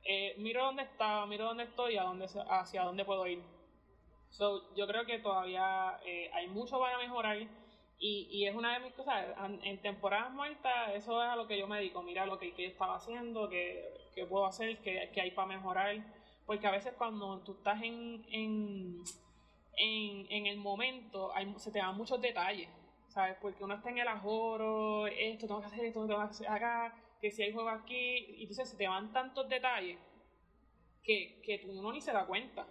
Eh, 0.04 0.34
miro 0.38 0.64
dónde 0.64 0.82
está, 0.84 1.26
miro 1.26 1.46
dónde 1.46 1.64
estoy 1.64 1.94
y 1.94 1.98
a 1.98 2.04
dónde, 2.04 2.26
hacia 2.50 2.82
dónde 2.82 3.04
puedo 3.04 3.26
ir. 3.26 3.42
So, 4.30 4.74
yo 4.74 4.86
creo 4.86 5.06
que 5.06 5.18
todavía 5.18 5.98
eh, 6.04 6.30
hay 6.34 6.48
mucho 6.48 6.78
para 6.78 6.98
mejorar 6.98 7.38
y, 8.00 8.28
y, 8.30 8.46
es 8.46 8.54
una 8.54 8.74
de 8.74 8.80
mis 8.80 8.92
cosas. 8.94 9.26
En, 9.62 9.80
temporadas 9.82 10.30
muertas, 10.32 10.94
eso 10.94 11.22
es 11.22 11.28
a 11.28 11.36
lo 11.36 11.46
que 11.46 11.58
yo 11.58 11.66
me 11.66 11.78
dedico. 11.78 12.02
Mira 12.02 12.26
lo 12.26 12.38
que, 12.38 12.52
que 12.54 12.64
yo 12.64 12.68
estaba 12.68 12.96
haciendo, 12.96 13.48
qué, 13.48 14.26
puedo 14.28 14.46
hacer, 14.46 14.78
qué, 14.78 15.10
qué 15.12 15.20
hay 15.20 15.30
para 15.30 15.48
mejorar 15.48 15.96
porque 16.48 16.66
a 16.66 16.70
veces 16.70 16.94
cuando 16.96 17.40
tú 17.40 17.52
estás 17.52 17.82
en, 17.82 18.24
en, 18.30 19.04
en, 19.76 20.46
el 20.46 20.56
momento 20.56 21.30
se 21.58 21.70
te 21.70 21.78
dan 21.78 21.94
muchos 21.94 22.22
detalles, 22.22 22.70
¿sabes? 23.08 23.36
Porque 23.38 23.62
uno 23.62 23.74
está 23.74 23.90
en 23.90 23.98
el 23.98 24.08
ajoro, 24.08 25.06
esto 25.08 25.46
tengo 25.46 25.60
que 25.60 25.66
hacer 25.66 25.84
esto, 25.84 26.06
tengo 26.06 26.18
que 26.18 26.30
hacer 26.30 26.48
acá, 26.48 26.94
que 27.20 27.30
si 27.30 27.42
hay 27.42 27.52
juego 27.52 27.68
aquí, 27.68 28.36
y 28.38 28.42
entonces 28.44 28.70
se 28.70 28.78
te 28.78 28.88
van 28.88 29.12
tantos 29.12 29.46
detalles 29.46 29.98
que, 31.02 31.42
que 31.44 31.66
uno 31.68 31.92
ni 31.92 32.00
se 32.00 32.12
da 32.12 32.24
cuenta. 32.24 32.66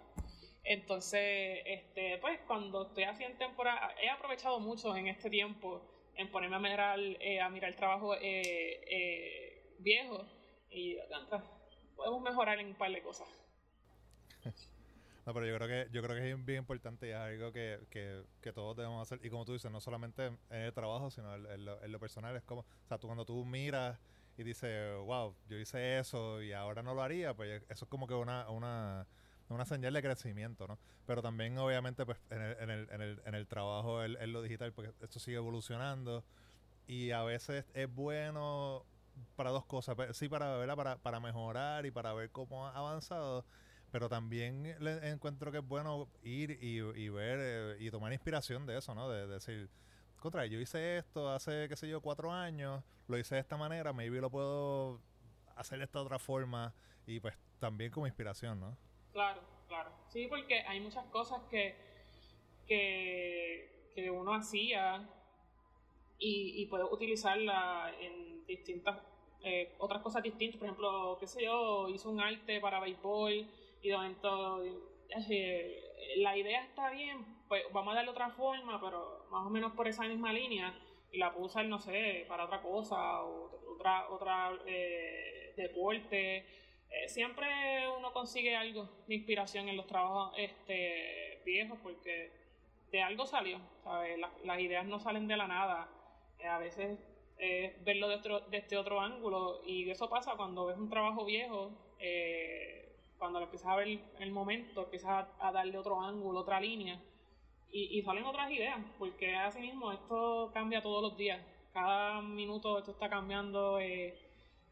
Entonces, 0.64 1.62
este, 1.64 2.18
pues 2.18 2.40
cuando 2.48 2.88
estoy 2.88 3.04
haciendo 3.04 3.38
temporada, 3.38 3.94
he 4.02 4.10
aprovechado 4.10 4.58
mucho 4.58 4.96
en 4.96 5.06
este 5.06 5.30
tiempo 5.30 5.82
en 6.16 6.28
ponerme 6.32 6.56
a 6.56 6.58
mirar, 6.58 6.98
eh, 6.98 7.40
a 7.40 7.48
mirar 7.48 7.70
el 7.70 7.76
trabajo 7.76 8.16
eh, 8.16 8.80
eh, 8.90 9.76
viejo 9.78 10.26
y 10.68 10.96
podemos 11.94 12.22
mejorar 12.22 12.58
en 12.58 12.66
un 12.66 12.74
par 12.74 12.90
de 12.90 13.02
cosas. 13.02 13.37
No, 15.28 15.34
pero 15.34 15.44
yo 15.44 15.54
creo 15.56 15.68
que 15.68 15.90
yo 15.92 16.02
creo 16.02 16.16
que 16.16 16.30
es 16.30 16.44
bien 16.46 16.60
importante 16.60 17.06
y 17.06 17.10
es 17.10 17.16
algo 17.16 17.52
que, 17.52 17.86
que, 17.90 18.24
que, 18.40 18.50
todos 18.50 18.74
debemos 18.74 19.02
hacer. 19.02 19.22
Y 19.22 19.28
como 19.28 19.44
tú 19.44 19.52
dices, 19.52 19.70
no 19.70 19.78
solamente 19.78 20.24
en 20.24 20.38
el 20.48 20.72
trabajo, 20.72 21.10
sino 21.10 21.34
en, 21.34 21.66
lo, 21.66 22.00
personal. 22.00 22.34
Es 22.34 22.44
como, 22.44 22.62
o 22.62 22.88
sea, 22.88 22.96
tú 22.96 23.08
cuando 23.08 23.26
tú 23.26 23.44
miras 23.44 23.98
y 24.38 24.42
dices, 24.42 24.96
wow, 25.04 25.34
yo 25.46 25.58
hice 25.58 25.98
eso 25.98 26.40
y 26.40 26.54
ahora 26.54 26.82
no 26.82 26.94
lo 26.94 27.02
haría, 27.02 27.34
pues 27.34 27.62
eso 27.68 27.84
es 27.84 27.90
como 27.90 28.06
que 28.06 28.14
una, 28.14 28.48
una, 28.48 29.06
una 29.50 29.66
señal 29.66 29.92
de 29.92 30.00
crecimiento, 30.00 30.66
¿no? 30.66 30.78
Pero 31.04 31.20
también, 31.20 31.58
obviamente, 31.58 32.06
pues 32.06 32.16
en 32.30 32.40
el, 32.40 32.56
en 32.60 32.70
el, 32.70 32.90
en 32.90 33.02
el, 33.02 33.22
en 33.26 33.34
el 33.34 33.46
trabajo, 33.46 34.02
en, 34.02 34.32
lo 34.32 34.40
digital, 34.40 34.72
porque 34.72 34.94
esto 35.02 35.20
sigue 35.20 35.36
evolucionando 35.36 36.24
y 36.86 37.10
a 37.10 37.22
veces 37.22 37.66
es 37.74 37.94
bueno 37.94 38.86
para 39.36 39.50
dos 39.50 39.66
cosas. 39.66 39.94
Pues, 39.94 40.16
sí, 40.16 40.26
para, 40.26 40.74
para, 40.74 40.96
para 40.96 41.20
mejorar 41.20 41.84
y 41.84 41.90
para 41.90 42.14
ver 42.14 42.30
cómo 42.30 42.66
ha 42.66 42.70
avanzado 42.74 43.44
pero 43.90 44.08
también 44.08 44.76
le 44.80 45.08
encuentro 45.08 45.50
que 45.50 45.58
es 45.58 45.66
bueno 45.66 46.08
ir 46.22 46.58
y, 46.60 47.08
ver 47.08 47.38
eh, 47.40 47.76
y 47.80 47.90
tomar 47.90 48.12
inspiración 48.12 48.66
de 48.66 48.78
eso, 48.78 48.94
¿no? 48.94 49.08
De, 49.08 49.26
decir, 49.26 49.70
contra, 50.16 50.44
yo 50.46 50.60
hice 50.60 50.98
esto 50.98 51.30
hace, 51.30 51.68
qué 51.68 51.76
sé 51.76 51.88
yo, 51.88 52.00
cuatro 52.00 52.30
años, 52.30 52.82
lo 53.06 53.18
hice 53.18 53.36
de 53.36 53.40
esta 53.40 53.56
manera, 53.56 53.92
maybe 53.92 54.20
lo 54.20 54.30
puedo 54.30 55.00
hacer 55.56 55.78
de 55.78 55.84
esta 55.84 56.00
otra 56.00 56.18
forma 56.18 56.74
y 57.06 57.20
pues 57.20 57.34
también 57.58 57.90
como 57.90 58.06
inspiración, 58.06 58.60
¿no? 58.60 58.76
Claro, 59.12 59.40
claro. 59.66 59.90
Sí, 60.08 60.26
porque 60.28 60.60
hay 60.60 60.80
muchas 60.80 61.06
cosas 61.06 61.40
que, 61.50 61.74
que, 62.66 63.74
uno 64.12 64.32
hacía 64.32 65.08
y, 66.20 66.62
y 66.62 66.66
puede 66.66 66.84
utilizarla 66.84 67.92
en 68.00 68.46
distintas, 68.46 68.96
eh, 69.42 69.74
otras 69.78 70.02
cosas 70.02 70.22
distintas. 70.22 70.56
Por 70.58 70.68
ejemplo, 70.68 71.16
qué 71.18 71.26
sé 71.26 71.44
yo, 71.44 71.88
hizo 71.88 72.08
un 72.08 72.20
arte 72.20 72.60
para 72.60 72.78
béisbol 72.78 73.48
y 73.82 73.88
de 73.88 73.96
momento 73.96 74.62
la 76.16 76.36
idea 76.36 76.64
está 76.64 76.90
bien, 76.90 77.24
pues 77.48 77.62
vamos 77.72 77.92
a 77.92 77.96
darle 77.96 78.10
otra 78.10 78.30
forma, 78.30 78.80
pero 78.80 79.26
más 79.30 79.46
o 79.46 79.50
menos 79.50 79.72
por 79.72 79.88
esa 79.88 80.02
misma 80.04 80.32
línea 80.32 80.74
y 81.10 81.18
la 81.18 81.32
puedo 81.32 81.46
usar, 81.46 81.64
no 81.66 81.78
sé, 81.78 82.24
para 82.28 82.44
otra 82.44 82.60
cosa, 82.60 83.22
o 83.22 83.50
otra, 83.74 84.08
otra 84.10 84.52
eh, 84.66 85.54
deporte. 85.56 86.38
Eh, 86.90 87.08
siempre 87.08 87.46
uno 87.96 88.12
consigue 88.12 88.56
algo 88.56 88.88
de 89.06 89.14
inspiración 89.14 89.68
en 89.68 89.76
los 89.76 89.86
trabajos 89.86 90.34
este, 90.38 91.42
viejos 91.44 91.78
porque 91.82 92.30
de 92.90 93.02
algo 93.02 93.26
salió, 93.26 93.60
¿sabes? 93.84 94.18
las 94.44 94.60
ideas 94.60 94.86
no 94.86 94.98
salen 94.98 95.28
de 95.28 95.36
la 95.36 95.46
nada. 95.46 95.88
Eh, 96.38 96.46
a 96.46 96.58
veces 96.58 96.98
es 97.38 97.84
verlo 97.84 98.08
de, 98.08 98.16
otro, 98.16 98.40
de 98.40 98.58
este 98.58 98.76
otro 98.76 99.00
ángulo 99.00 99.60
y 99.64 99.88
eso 99.90 100.08
pasa 100.08 100.34
cuando 100.36 100.66
ves 100.66 100.78
un 100.78 100.90
trabajo 100.90 101.24
viejo. 101.24 101.70
Eh, 101.98 102.87
cuando 103.18 103.40
lo 103.40 103.46
empiezas 103.46 103.68
a 103.68 103.76
ver 103.76 104.00
el 104.18 104.30
momento, 104.30 104.84
empiezas 104.84 105.26
a, 105.38 105.52
darle 105.52 105.76
otro 105.76 106.00
ángulo, 106.00 106.40
otra 106.40 106.60
línea, 106.60 107.00
y, 107.70 108.00
salen 108.02 108.24
otras 108.24 108.50
ideas, 108.50 108.78
porque 108.98 109.36
así 109.36 109.60
mismo 109.60 109.92
esto 109.92 110.50
cambia 110.54 110.82
todos 110.82 111.02
los 111.02 111.18
días. 111.18 111.38
Cada 111.74 112.22
minuto 112.22 112.78
esto 112.78 112.92
está 112.92 113.10
cambiando. 113.10 113.78
Eh, 113.78 114.18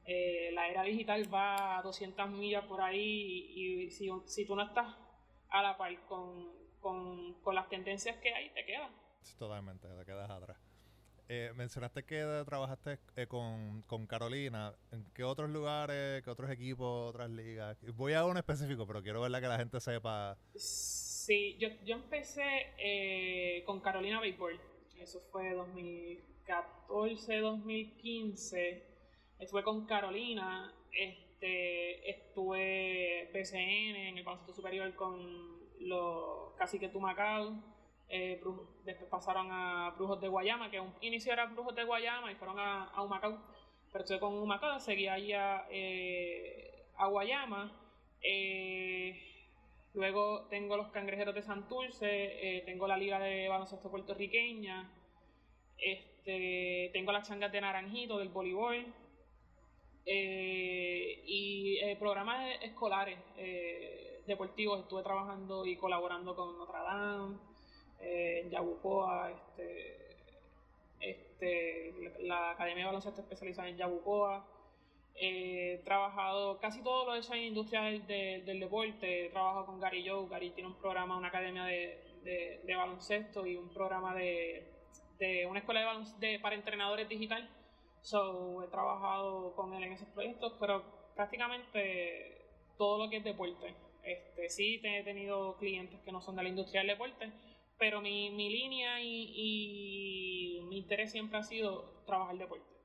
eh, 0.07 0.51
la 0.55 0.69
era 0.69 0.83
digital 0.83 1.33
va 1.33 1.79
a 1.79 1.83
200 1.83 2.31
millas 2.31 2.65
por 2.65 2.81
ahí 2.81 3.53
y, 3.55 3.91
si, 3.91 4.09
si, 4.25 4.47
tú 4.47 4.57
no 4.57 4.63
estás 4.63 4.87
a 5.51 5.63
la 5.63 5.77
par 5.77 5.95
con, 6.07 6.51
con, 6.81 7.35
con 7.43 7.55
las 7.55 7.69
tendencias 7.69 8.17
que 8.17 8.33
hay, 8.33 8.49
te 8.51 8.65
quedas. 8.65 8.91
Totalmente, 9.39 9.89
te 9.89 10.05
quedas 10.07 10.31
atrás. 10.31 10.66
Eh, 11.29 11.53
mencionaste 11.57 12.05
que 12.05 12.45
trabajaste 12.47 13.01
eh, 13.17 13.27
con, 13.27 14.07
Carolina. 14.07 14.73
¿En 14.93 15.05
qué 15.13 15.25
otros 15.25 15.51
lugares, 15.51 16.23
qué 16.23 16.31
otros 16.31 16.49
equipos, 16.51 17.11
otras 17.11 17.29
ligas? 17.31 17.77
Voy 17.95 18.13
a 18.13 18.25
uno 18.25 18.39
específico, 18.39 18.87
pero 18.87 19.03
quiero 19.03 19.21
verla 19.21 19.41
que 19.41 19.49
la 19.49 19.59
gente 19.59 19.81
sepa. 19.81 20.39
Sí, 20.55 21.57
yo, 21.59 21.69
yo 21.85 21.97
empecé 21.97 22.75
eh, 22.79 23.65
con 23.67 23.81
Carolina 23.81 24.21
Baseball. 24.21 24.61
Eso 25.01 25.21
fue 25.33 25.53
2014, 25.53 27.39
2015. 27.39 28.87
Estuve 29.41 29.65
con 29.65 29.85
Carolina. 29.87 30.73
Este, 30.93 32.09
estuve 32.09 33.31
PCN 33.33 33.97
en 33.97 34.19
el 34.19 34.25
baloncesto 34.25 34.55
superior 34.55 34.95
con 34.95 35.59
los 35.81 36.55
caciques 36.57 36.93
Tumacao. 36.93 37.76
Eh, 38.09 38.41
después 38.85 39.11
pasaron 39.11 39.49
a 39.51 39.91
Brujos 39.97 40.21
de 40.21 40.29
Guayama, 40.29 40.71
que 40.71 40.79
un 40.79 40.95
inicio 41.01 41.33
era 41.33 41.47
Brujos 41.47 41.75
de 41.75 41.85
Guayama 41.85 42.31
y 42.31 42.37
fueron 42.37 42.59
a, 42.59 42.85
a 42.85 43.03
Humacao. 43.03 43.39
Pero 43.93 44.05
estuve 44.05 44.21
con 44.21 44.35
Humacao, 44.35 44.79
seguí 44.79 45.09
ahí 45.09 45.33
a, 45.33 45.67
eh, 45.71 46.87
Guayama. 46.99 47.73
Eh, 48.23 49.21
luego 49.95 50.47
tengo 50.49 50.77
los 50.77 50.91
Cangrejeros 50.91 51.35
de 51.35 51.43
Santurce, 51.43 52.63
tengo 52.67 52.87
la 52.87 52.97
Liga 52.97 53.19
de 53.19 53.49
Baloncesto 53.49 53.91
Puertorriqueña, 53.91 54.91
este, 55.79 56.91
tengo 56.93 57.13
las 57.13 57.29
Changas 57.29 57.53
de 57.53 57.61
Naranjito 57.61 58.19
del 58.19 58.29
voleibol 58.29 58.87
y 60.05 61.95
programas 61.99 62.63
escolares 62.63 63.19
deportivos. 64.27 64.81
Estuve 64.81 65.03
trabajando 65.03 65.65
y 65.65 65.77
colaborando 65.77 66.35
con 66.35 66.59
Notre 66.59 66.79
Dame, 66.79 67.39
en 68.01 68.51
Yabucoa, 68.51 69.31
este, 69.31 70.07
este, 71.01 71.93
la 72.21 72.51
Academia 72.51 72.85
de 72.85 72.87
Baloncesto 72.87 73.21
especializada 73.21 73.69
en 73.69 73.77
Yabucoa. 73.77 74.47
He 75.19 75.81
trabajado, 75.85 76.59
casi 76.59 76.83
todo 76.83 77.07
lo 77.07 77.15
he 77.15 77.19
hecho 77.19 77.35
en 77.35 77.45
industria 77.45 77.83
del, 77.83 78.07
del, 78.07 78.61
deporte. 78.61 79.27
He 79.27 79.31
trabajado 79.31 79.67
con 79.67 79.81
Gary 79.81 80.07
Joe. 80.07 80.29
Gary 80.29 80.51
tiene 80.51 80.69
un 80.69 80.77
programa, 80.77 81.17
una 81.17 81.29
academia 81.29 81.65
de, 81.65 81.99
de, 82.23 82.77
baloncesto 82.77 83.47
y 83.47 83.57
un 83.57 83.69
programa 83.71 84.15
de, 84.15 84.69
de 85.19 85.47
una 85.47 85.61
escuela 85.61 85.81
de, 85.81 85.87
baloncesto 85.87 86.43
para 86.43 86.55
entrenadores 86.55 87.09
digital. 87.09 87.49
So, 88.03 88.63
he 88.63 88.69
trabajado 88.69 89.55
con 89.57 89.75
él 89.75 89.85
en 89.85 89.93
esos 89.93 90.09
proyectos, 90.09 90.53
pero 90.61 90.85
prácticamente 91.15 92.47
todo 92.77 93.05
lo 93.05 93.11
que 93.11 93.17
es 93.17 93.25
deporte. 93.25 93.75
Este, 94.03 94.49
sí, 94.51 94.81
he 94.85 95.03
tenido 95.03 95.57
clientes 95.57 95.99
que 96.05 96.13
no 96.13 96.21
son 96.21 96.37
de 96.37 96.43
la 96.45 96.49
industria 96.49 96.83
del 96.83 96.91
deporte, 96.91 97.33
pero 97.79 98.01
mi, 98.01 98.31
mi 98.31 98.51
línea 98.51 99.01
y, 99.01 99.33
y 99.35 100.61
mi 100.63 100.79
interés 100.79 101.13
siempre 101.13 101.39
ha 101.39 101.43
sido 101.43 102.03
trabajar 102.07 102.39
deporte. 102.39 102.77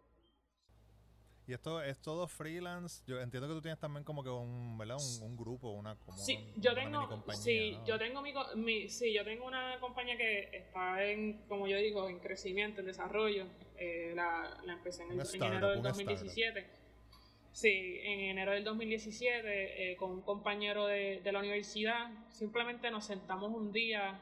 Y 1.52 1.54
esto 1.54 1.82
es 1.82 2.00
todo 2.00 2.28
freelance. 2.28 3.04
Yo 3.06 3.20
entiendo 3.20 3.48
que 3.48 3.56
tú 3.56 3.62
tienes 3.62 3.78
también 3.78 4.06
como 4.06 4.24
que 4.24 4.30
un, 4.30 4.78
¿verdad? 4.78 4.98
un, 5.22 5.36
grupo, 5.36 5.72
una 5.72 5.96
como 5.98 6.18
Sí, 6.18 6.54
yo 6.56 6.74
tengo 6.74 7.26
sí, 7.34 7.78
yo 7.86 7.98
tengo 7.98 8.22
mi, 8.56 8.88
sí, 8.88 9.14
yo 9.14 9.26
tengo 9.26 9.48
una 9.48 9.78
compañía 9.82 10.16
que 10.16 10.50
está 10.56 11.04
en 11.04 11.46
como 11.50 11.68
yo 11.68 11.76
digo, 11.78 12.08
en 12.08 12.20
crecimiento, 12.20 12.80
en 12.80 12.88
desarrollo. 12.88 13.48
Eh, 13.76 14.14
la, 14.16 14.62
la, 14.64 14.74
empecé 14.74 15.04
en, 15.04 15.12
enero 15.12 15.72
del 15.72 15.82
2017. 15.82 16.68
Sí, 17.52 18.00
en 18.02 18.20
enero 18.22 18.52
del 18.54 18.64
2017 18.64 19.92
eh, 19.92 19.98
con 19.98 20.12
un 20.12 20.22
compañero 20.22 20.86
de, 20.86 21.20
de, 21.22 21.32
la 21.34 21.40
universidad, 21.40 22.12
simplemente 22.30 22.90
nos 22.92 23.04
sentamos 23.04 23.52
un 23.52 23.74
día, 23.74 24.22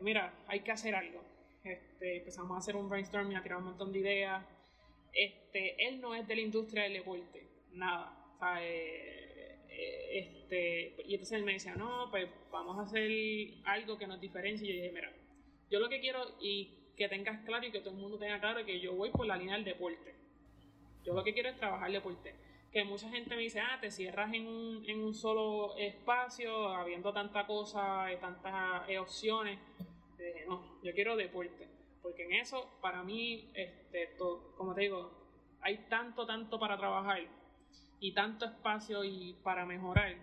mira, 0.00 0.32
hay 0.46 0.60
que 0.60 0.72
hacer 0.72 0.94
algo. 0.94 1.22
Este, 1.64 2.18
empezamos 2.18 2.54
a 2.54 2.58
hacer 2.58 2.76
un 2.76 2.88
brainstorming, 2.88 3.36
a 3.36 3.42
tirar 3.42 3.58
un 3.58 3.64
montón 3.64 3.92
de 3.92 3.98
ideas 3.98 4.44
este, 5.12 5.88
él 5.88 6.00
no 6.00 6.14
es 6.14 6.26
de 6.26 6.36
la 6.36 6.42
industria 6.42 6.84
del 6.84 6.94
deporte, 6.94 7.48
nada. 7.72 8.14
Eh, 8.60 9.58
este, 10.12 10.94
y 11.06 11.14
entonces 11.14 11.38
él 11.38 11.44
me 11.44 11.54
decía, 11.54 11.74
no, 11.74 12.08
pues 12.10 12.28
vamos 12.50 12.78
a 12.78 12.82
hacer 12.82 13.10
algo 13.64 13.98
que 13.98 14.06
nos 14.06 14.20
diferencie. 14.20 14.68
Y 14.68 14.76
yo 14.76 14.82
dije, 14.82 14.94
mira, 14.94 15.12
yo 15.70 15.80
lo 15.80 15.88
que 15.88 16.00
quiero 16.00 16.20
y 16.40 16.74
que 16.96 17.08
tengas 17.08 17.44
claro 17.44 17.66
y 17.66 17.70
que 17.70 17.80
todo 17.80 17.90
el 17.90 18.00
mundo 18.00 18.18
tenga 18.18 18.40
claro 18.40 18.64
que 18.64 18.80
yo 18.80 18.94
voy 18.94 19.10
por 19.10 19.26
la 19.26 19.36
línea 19.36 19.54
del 19.54 19.64
deporte. 19.64 20.14
Yo 21.04 21.14
lo 21.14 21.24
que 21.24 21.32
quiero 21.32 21.48
es 21.48 21.56
trabajar 21.56 21.90
deporte. 21.90 22.34
Que 22.78 22.84
mucha 22.84 23.10
gente 23.10 23.34
me 23.34 23.42
dice, 23.42 23.58
ah, 23.58 23.76
te 23.80 23.90
cierras 23.90 24.32
en 24.32 24.46
un, 24.46 24.84
en 24.86 25.02
un 25.02 25.12
solo 25.12 25.76
espacio, 25.76 26.68
habiendo 26.68 27.12
tanta 27.12 27.44
cosa, 27.44 28.06
tantas 28.20 28.88
eh, 28.88 29.00
opciones. 29.00 29.58
no, 30.46 30.80
yo 30.84 30.92
quiero 30.94 31.16
deporte 31.16 31.66
porque 32.00 32.22
en 32.22 32.34
eso, 32.34 32.78
para 32.80 33.02
mí, 33.02 33.50
este, 33.52 34.16
como 34.56 34.76
te 34.76 34.82
digo, 34.82 35.10
hay 35.60 35.78
tanto, 35.88 36.24
tanto 36.24 36.60
para 36.60 36.78
trabajar 36.78 37.20
y 37.98 38.12
tanto 38.12 38.44
espacio 38.44 39.02
y 39.02 39.34
para 39.42 39.66
mejorar 39.66 40.14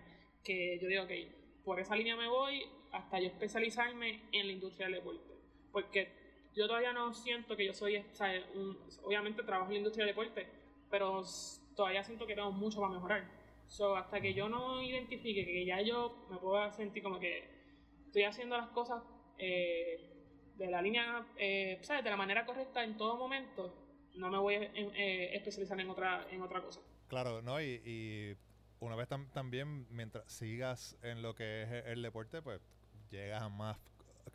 que 0.42 0.78
yo 0.80 0.88
digo, 0.88 1.06
que 1.06 1.30
por 1.62 1.78
esa 1.78 1.94
línea 1.94 2.16
me 2.16 2.26
voy 2.26 2.62
hasta 2.90 3.20
yo 3.20 3.26
especializarme 3.26 4.22
en 4.32 4.46
la 4.46 4.52
industria 4.54 4.86
del 4.86 4.94
deporte. 4.94 5.34
Porque 5.72 6.10
yo 6.54 6.66
todavía 6.66 6.94
no 6.94 7.12
siento 7.12 7.54
que 7.54 7.66
yo 7.66 7.74
soy, 7.74 8.02
obviamente 9.04 9.42
trabajo 9.42 9.66
en 9.66 9.74
la 9.74 9.78
industria 9.80 10.06
del 10.06 10.14
deporte, 10.14 10.46
pero 10.90 11.22
todavía 11.76 12.02
siento 12.02 12.26
que 12.26 12.34
tengo 12.34 12.50
mucho 12.50 12.80
para 12.80 12.94
mejorar. 12.94 13.30
So, 13.68 13.96
hasta 13.96 14.20
que 14.20 14.32
yo 14.34 14.48
no 14.48 14.82
identifique 14.82 15.44
que 15.44 15.64
ya 15.64 15.80
yo 15.82 16.26
me 16.30 16.38
puedo 16.38 16.72
sentir 16.72 17.02
como 17.02 17.20
que 17.20 17.48
estoy 18.06 18.22
haciendo 18.24 18.56
las 18.56 18.68
cosas 18.68 19.02
eh, 19.38 20.54
de 20.56 20.70
la 20.70 20.80
línea, 20.80 21.26
eh, 21.36 21.78
¿sabes? 21.82 22.02
De 22.02 22.10
la 22.10 22.16
manera 22.16 22.46
correcta 22.46 22.82
en 22.82 22.96
todo 22.96 23.16
momento, 23.16 23.74
no 24.14 24.30
me 24.30 24.38
voy 24.38 24.54
a 24.54 24.62
eh, 24.62 25.36
especializar 25.36 25.78
en 25.78 25.90
otra, 25.90 26.26
en 26.30 26.40
otra 26.42 26.62
cosa. 26.62 26.80
Claro, 27.08 27.42
¿no? 27.42 27.60
Y, 27.60 28.36
una 28.78 28.94
vez 28.94 29.08
también, 29.32 29.86
mientras 29.90 30.30
sigas 30.30 30.98
en 31.02 31.22
lo 31.22 31.34
que 31.34 31.62
es 31.62 31.86
el 31.86 32.02
deporte, 32.02 32.42
pues 32.42 32.60
llegas 33.10 33.42
a 33.42 33.48
más 33.48 33.80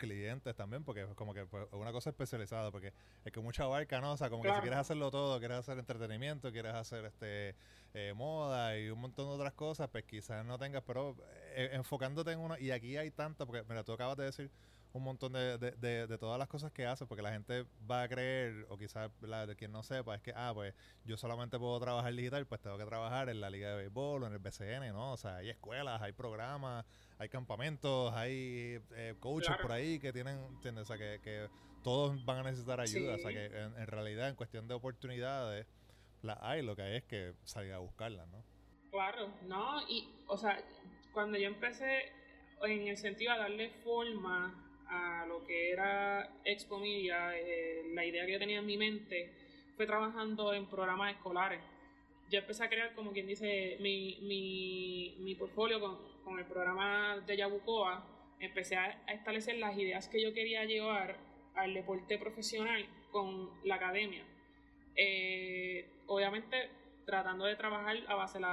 clientes 0.01 0.55
también, 0.55 0.83
porque 0.83 1.03
es 1.03 1.15
como 1.15 1.33
que 1.33 1.45
pues, 1.45 1.67
una 1.71 1.91
cosa 1.91 2.09
especializada, 2.09 2.71
porque 2.71 2.91
es 3.23 3.31
que 3.31 3.39
mucha 3.39 3.67
barca, 3.67 4.01
¿no? 4.01 4.13
O 4.13 4.17
sea, 4.17 4.31
como 4.31 4.41
que 4.41 4.51
si 4.53 4.59
quieres 4.61 4.79
hacerlo 4.79 5.11
todo, 5.11 5.37
quieres 5.37 5.59
hacer 5.59 5.77
entretenimiento, 5.77 6.51
quieres 6.51 6.73
hacer 6.73 7.05
este 7.05 7.55
eh, 7.93 8.13
moda 8.15 8.77
y 8.79 8.89
un 8.89 8.99
montón 8.99 9.27
de 9.27 9.35
otras 9.35 9.53
cosas, 9.53 9.89
pues 9.91 10.05
quizás 10.05 10.43
no 10.43 10.57
tengas, 10.57 10.81
pero 10.85 11.15
enfocándote 11.55 12.31
en 12.31 12.39
uno, 12.39 12.57
y 12.57 12.71
aquí 12.71 12.97
hay 12.97 13.11
tanto, 13.11 13.45
porque 13.45 13.63
mira, 13.69 13.83
tú 13.83 13.93
acabas 13.93 14.17
de 14.17 14.23
decir 14.23 14.51
un 14.93 15.03
montón 15.03 15.33
de, 15.33 15.57
de, 15.57 16.07
de, 16.07 16.17
todas 16.17 16.37
las 16.37 16.47
cosas 16.47 16.71
que 16.71 16.85
hace, 16.85 17.05
porque 17.05 17.21
la 17.21 17.31
gente 17.31 17.65
va 17.89 18.03
a 18.03 18.09
creer, 18.09 18.65
o 18.69 18.77
quizás 18.77 19.09
la 19.21 19.45
de 19.45 19.55
quien 19.55 19.71
no 19.71 19.83
sepa, 19.83 20.15
es 20.15 20.21
que, 20.21 20.33
ah, 20.35 20.51
pues 20.53 20.73
yo 21.05 21.17
solamente 21.17 21.57
puedo 21.57 21.79
trabajar 21.79 22.13
digital, 22.13 22.45
pues 22.45 22.59
tengo 22.61 22.77
que 22.77 22.85
trabajar 22.85 23.29
en 23.29 23.39
la 23.39 23.49
Liga 23.49 23.69
de 23.69 23.77
Béisbol 23.77 24.23
o 24.23 24.27
en 24.27 24.33
el 24.33 24.39
BCN, 24.39 24.91
¿no? 24.91 25.13
O 25.13 25.17
sea, 25.17 25.37
hay 25.37 25.49
escuelas, 25.49 26.01
hay 26.01 26.11
programas, 26.11 26.85
hay 27.17 27.29
campamentos, 27.29 28.13
hay 28.13 28.81
eh, 28.91 29.15
coaches 29.19 29.55
por 29.61 29.71
ahí 29.71 29.99
que 29.99 30.11
tienen, 30.11 30.37
¿entiendes? 30.49 30.83
O 30.83 30.87
sea, 30.87 30.97
que, 30.97 31.21
que 31.21 31.47
todos 31.83 32.23
van 32.25 32.39
a 32.39 32.43
necesitar 32.43 32.79
ayuda, 32.81 33.15
o 33.15 33.17
sea, 33.17 33.31
que 33.31 33.45
en, 33.45 33.87
realidad, 33.87 34.27
en 34.27 34.35
cuestión 34.35 34.67
de 34.67 34.73
oportunidades, 34.73 35.67
la 36.21 36.37
hay, 36.41 36.61
lo 36.61 36.75
que 36.75 36.81
hay 36.81 36.95
es 36.97 37.03
que 37.05 37.33
salga 37.43 37.77
a 37.77 37.79
buscarlas, 37.79 38.27
¿no? 38.27 38.43
Claro, 38.91 39.33
no, 39.43 39.81
y, 39.87 40.07
o 40.27 40.37
sea, 40.37 40.61
cuando 41.13 41.37
yo 41.37 41.47
empecé 41.47 42.11
en 42.61 42.87
el 42.87 42.97
sentido 42.97 43.33
de 43.33 43.39
darle 43.39 43.69
forma 43.83 44.70
a 44.91 45.25
lo 45.25 45.45
que 45.45 45.71
era 45.71 46.29
Expo 46.43 46.77
Media, 46.77 47.31
eh, 47.37 47.83
la 47.93 48.05
idea 48.05 48.25
que 48.25 48.33
yo 48.33 48.39
tenía 48.39 48.59
en 48.59 48.65
mi 48.65 48.77
mente 48.77 49.31
fue 49.75 49.85
trabajando 49.85 50.53
en 50.53 50.67
programas 50.67 51.15
escolares. 51.15 51.61
Yo 52.29 52.39
empecé 52.39 52.63
a 52.65 52.69
crear, 52.69 52.93
como 52.93 53.11
quien 53.11 53.25
dice, 53.25 53.77
mi, 53.79 54.17
mi, 54.21 55.15
mi 55.19 55.35
portfolio 55.35 55.79
con, 55.79 55.97
con, 56.23 56.39
el 56.39 56.45
programa 56.45 57.17
de 57.25 57.37
Yabucoa. 57.37 58.05
Empecé 58.39 58.75
a, 58.75 59.03
establecer 59.07 59.57
las 59.57 59.77
ideas 59.77 60.07
que 60.07 60.21
yo 60.21 60.33
quería 60.33 60.65
llevar 60.65 61.17
al 61.55 61.73
deporte 61.73 62.17
profesional 62.17 62.85
con 63.11 63.49
la 63.63 63.75
academia. 63.75 64.23
Eh, 64.95 65.85
obviamente 66.07 66.69
tratando 67.05 67.45
de 67.45 67.55
trabajar 67.55 67.97
a 68.07 68.15
base 68.15 68.37
de 68.37 68.45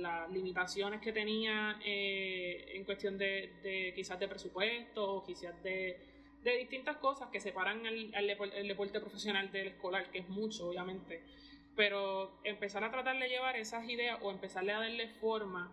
las 0.00 0.30
limitaciones 0.30 1.00
que 1.00 1.12
tenía 1.12 1.78
eh, 1.84 2.72
en 2.74 2.84
cuestión 2.84 3.18
de, 3.18 3.92
quizás 3.94 4.18
de 4.18 4.28
presupuesto 4.28 5.16
o 5.16 5.24
quizás 5.24 5.62
de, 5.62 5.98
distintas 6.42 6.96
cosas 6.96 7.28
que 7.30 7.40
separan 7.40 7.84
el, 7.84 8.14
el, 8.14 8.68
deporte 8.68 9.00
profesional 9.00 9.52
del 9.52 9.68
escolar, 9.68 10.10
que 10.10 10.20
es 10.20 10.28
mucho, 10.28 10.68
obviamente. 10.68 11.22
Pero 11.76 12.40
empezar 12.44 12.82
a 12.82 12.90
tratar 12.90 13.18
de 13.18 13.28
llevar 13.28 13.56
esas 13.56 13.88
ideas 13.88 14.18
o 14.22 14.30
empezarle 14.30 14.72
a 14.72 14.80
darle 14.80 15.08
forma 15.20 15.70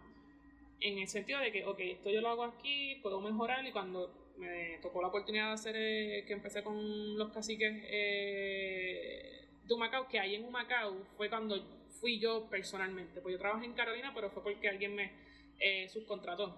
en 0.79 0.99
el 0.99 1.07
sentido 1.07 1.39
de 1.39 1.51
que, 1.51 1.65
ok, 1.65 1.79
esto 1.79 2.09
yo 2.09 2.21
lo 2.21 2.29
hago 2.29 2.43
aquí, 2.43 2.99
puedo 3.01 3.21
mejorar 3.21 3.65
y 3.65 3.71
cuando 3.71 4.13
me 4.37 4.77
tocó 4.81 5.01
la 5.01 5.07
oportunidad 5.07 5.47
de 5.47 5.53
hacer, 5.53 5.75
eh, 5.77 6.23
que 6.27 6.33
empecé 6.33 6.63
con 6.63 7.17
los 7.17 7.31
caciques 7.31 7.73
eh, 7.85 9.47
de 9.65 9.73
Humacao, 9.73 10.07
que 10.07 10.19
ahí 10.19 10.35
en 10.35 10.45
Humacao 10.45 11.03
fue 11.15 11.29
cuando 11.29 11.76
fui 11.99 12.19
yo 12.19 12.49
personalmente. 12.49 13.21
Pues 13.21 13.33
yo 13.33 13.39
trabajé 13.39 13.65
en 13.65 13.73
Carolina, 13.73 14.11
pero 14.13 14.29
fue 14.31 14.43
porque 14.43 14.69
alguien 14.69 14.95
me 14.95 15.11
eh, 15.59 15.87
subcontrató. 15.89 16.55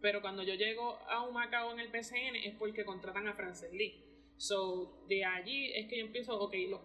Pero 0.00 0.20
cuando 0.20 0.42
yo 0.42 0.54
llego 0.54 0.98
a 1.08 1.22
un 1.26 1.34
Macao 1.34 1.72
en 1.72 1.80
el 1.80 1.90
PCN 1.90 2.36
es 2.36 2.54
porque 2.56 2.84
contratan 2.84 3.28
a 3.28 3.34
Frances 3.34 3.72
Lee. 3.72 4.10
So, 4.36 5.04
de 5.06 5.22
allí 5.22 5.70
es 5.74 5.86
que 5.86 5.98
yo 5.98 6.06
empiezo, 6.06 6.40
ok, 6.40 6.54
los, 6.70 6.80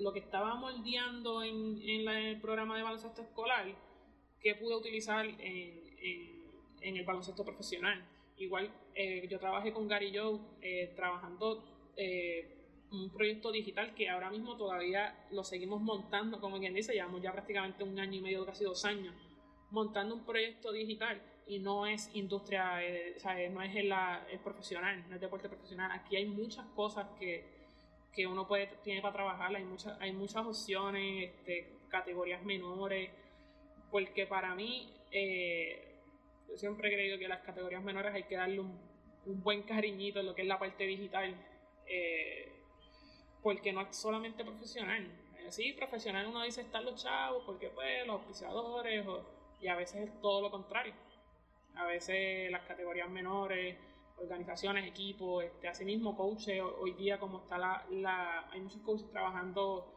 lo, 0.00 0.12
que 0.12 0.18
estaba 0.18 0.56
moldeando 0.56 1.44
en, 1.44 1.80
en 1.80 2.08
el 2.08 2.40
programa 2.40 2.76
de 2.76 2.82
baloncesto 2.82 3.22
escolar, 3.22 3.72
que 4.40 4.56
pude 4.56 4.74
utilizar 4.74 5.24
en, 5.24 5.38
en, 6.80 6.96
el 6.96 7.04
baloncesto 7.04 7.44
profesional. 7.44 8.04
Igual 8.38 8.72
eh, 8.96 9.28
yo 9.30 9.38
trabajé 9.38 9.72
con 9.72 9.86
Gary 9.86 10.12
Joe 10.12 10.40
eh, 10.60 10.92
trabajando 10.96 11.64
un 12.90 13.10
proyecto 13.10 13.52
digital 13.52 13.94
que 13.94 14.08
ahora 14.08 14.30
mismo 14.30 14.56
todavía 14.56 15.26
lo 15.30 15.44
seguimos 15.44 15.80
montando, 15.80 16.40
como 16.40 16.58
quien 16.58 16.74
dice, 16.74 16.94
llevamos 16.94 17.22
ya 17.22 17.32
prácticamente 17.32 17.84
un 17.84 17.98
año 17.98 18.18
y 18.18 18.20
medio, 18.20 18.46
casi 18.46 18.64
dos 18.64 18.84
años, 18.84 19.14
montando 19.70 20.14
un 20.14 20.24
proyecto 20.24 20.72
digital. 20.72 21.20
Y 21.46 21.60
no 21.60 21.86
es 21.86 22.10
industria, 22.14 22.78
o 23.16 23.20
sea, 23.20 23.48
no 23.48 23.62
es 23.62 23.74
el, 23.74 23.90
el, 24.30 24.38
profesional, 24.40 25.02
no 25.08 25.14
es 25.14 25.20
deporte 25.20 25.48
profesional. 25.48 25.90
Aquí 25.92 26.14
hay 26.14 26.26
muchas 26.26 26.66
cosas 26.74 27.06
que, 27.18 27.42
que 28.12 28.26
uno 28.26 28.46
puede, 28.46 28.66
tiene 28.84 29.00
para 29.00 29.14
trabajar, 29.14 29.54
hay 29.56 29.64
muchas, 29.64 29.98
hay 29.98 30.12
muchas 30.12 30.44
opciones, 30.44 31.30
este, 31.30 31.72
categorías 31.88 32.44
menores, 32.44 33.10
porque 33.90 34.26
para 34.26 34.54
mí, 34.54 34.92
eh, 35.10 35.96
yo 36.48 36.56
siempre 36.58 36.88
he 36.88 36.92
creído 36.92 37.18
que 37.18 37.28
las 37.28 37.40
categorías 37.40 37.82
menores 37.82 38.12
hay 38.14 38.24
que 38.24 38.36
darle 38.36 38.60
un, 38.60 38.88
buen 39.42 39.62
cariñito 39.62 40.20
en 40.20 40.26
lo 40.26 40.34
que 40.34 40.40
es 40.42 40.48
la 40.48 40.58
parte 40.58 40.84
digital, 40.84 41.34
eh, 41.86 42.50
porque 43.42 43.72
no 43.72 43.82
es 43.82 43.96
solamente 43.96 44.44
profesional. 44.44 45.06
Eh, 45.38 45.50
sí, 45.50 45.72
profesional 45.72 46.26
uno 46.26 46.42
dice 46.42 46.62
están 46.62 46.84
los 46.84 47.02
chavos, 47.02 47.42
porque 47.44 47.68
pues 47.70 48.06
los 48.06 48.20
auspiciadores, 48.20 49.06
y 49.60 49.68
a 49.68 49.76
veces 49.76 50.08
es 50.08 50.20
todo 50.20 50.40
lo 50.42 50.50
contrario. 50.50 50.94
A 51.74 51.86
veces 51.86 52.50
las 52.50 52.66
categorías 52.66 53.08
menores, 53.08 53.76
organizaciones, 54.16 54.86
equipos, 54.86 55.44
este, 55.44 55.68
asimismo 55.68 56.16
coaches, 56.16 56.60
hoy 56.80 56.92
día 56.94 57.18
como 57.18 57.38
está 57.38 57.56
la, 57.56 57.86
la 57.90 58.48
hay 58.50 58.60
muchos 58.60 58.82
coaches 58.82 59.08
trabajando 59.10 59.94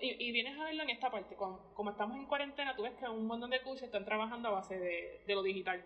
y, 0.00 0.32
vienes 0.32 0.58
a 0.58 0.64
verlo 0.64 0.82
en 0.82 0.90
esta 0.90 1.10
parte, 1.10 1.36
como, 1.36 1.90
estamos 1.90 2.16
en 2.16 2.26
cuarentena, 2.26 2.76
tú 2.76 2.82
ves 2.82 2.92
que 2.98 3.08
un 3.08 3.26
montón 3.26 3.50
de 3.50 3.62
coaches 3.62 3.84
están 3.84 4.04
trabajando 4.04 4.48
a 4.48 4.52
base 4.52 4.78
de, 4.78 5.22
de 5.26 5.34
lo 5.34 5.42
digital. 5.42 5.84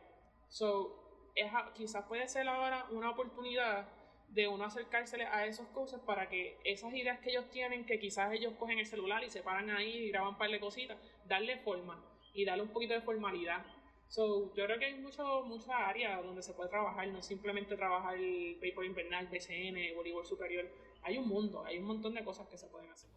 So, 0.48 1.30
quizás 1.74 2.04
puede 2.06 2.28
ser 2.28 2.48
ahora 2.48 2.86
una 2.90 3.10
oportunidad 3.10 3.86
de 4.28 4.48
uno 4.48 4.64
acercársele 4.64 5.26
a 5.26 5.46
esos 5.46 5.66
coaches 5.68 6.00
para 6.00 6.28
que 6.28 6.58
esas 6.64 6.92
ideas 6.94 7.20
que 7.20 7.30
ellos 7.30 7.48
tienen, 7.50 7.86
que 7.86 7.98
quizás 7.98 8.32
ellos 8.32 8.54
cogen 8.58 8.78
el 8.78 8.86
celular 8.86 9.22
y 9.22 9.30
se 9.30 9.42
paran 9.42 9.70
ahí 9.70 9.90
y 9.90 10.08
graban 10.10 10.30
un 10.30 10.38
par 10.38 10.50
de 10.50 10.60
cositas, 10.60 10.98
darle 11.24 11.58
forma 11.58 12.02
y 12.32 12.44
darle 12.44 12.64
un 12.64 12.70
poquito 12.70 12.94
de 12.94 13.00
formalidad. 13.00 13.64
So, 14.08 14.54
yo 14.54 14.64
creo 14.66 14.78
que 14.78 14.86
hay 14.86 14.94
mucho, 14.94 15.42
muchas 15.44 15.70
áreas 15.70 16.22
donde 16.22 16.42
se 16.42 16.52
puede 16.52 16.68
trabajar, 16.68 17.08
no 17.08 17.22
simplemente 17.22 17.76
trabajar 17.76 18.16
el 18.16 18.56
paper 18.60 18.84
invernal, 18.84 19.28
PCN, 19.28 19.94
voleibol 19.96 20.24
superior. 20.24 20.68
Hay 21.02 21.18
un 21.18 21.28
mundo, 21.28 21.64
hay 21.64 21.78
un 21.78 21.84
montón 21.84 22.14
de 22.14 22.24
cosas 22.24 22.46
que 22.48 22.58
se 22.58 22.68
pueden 22.68 22.90
hacer. 22.90 23.10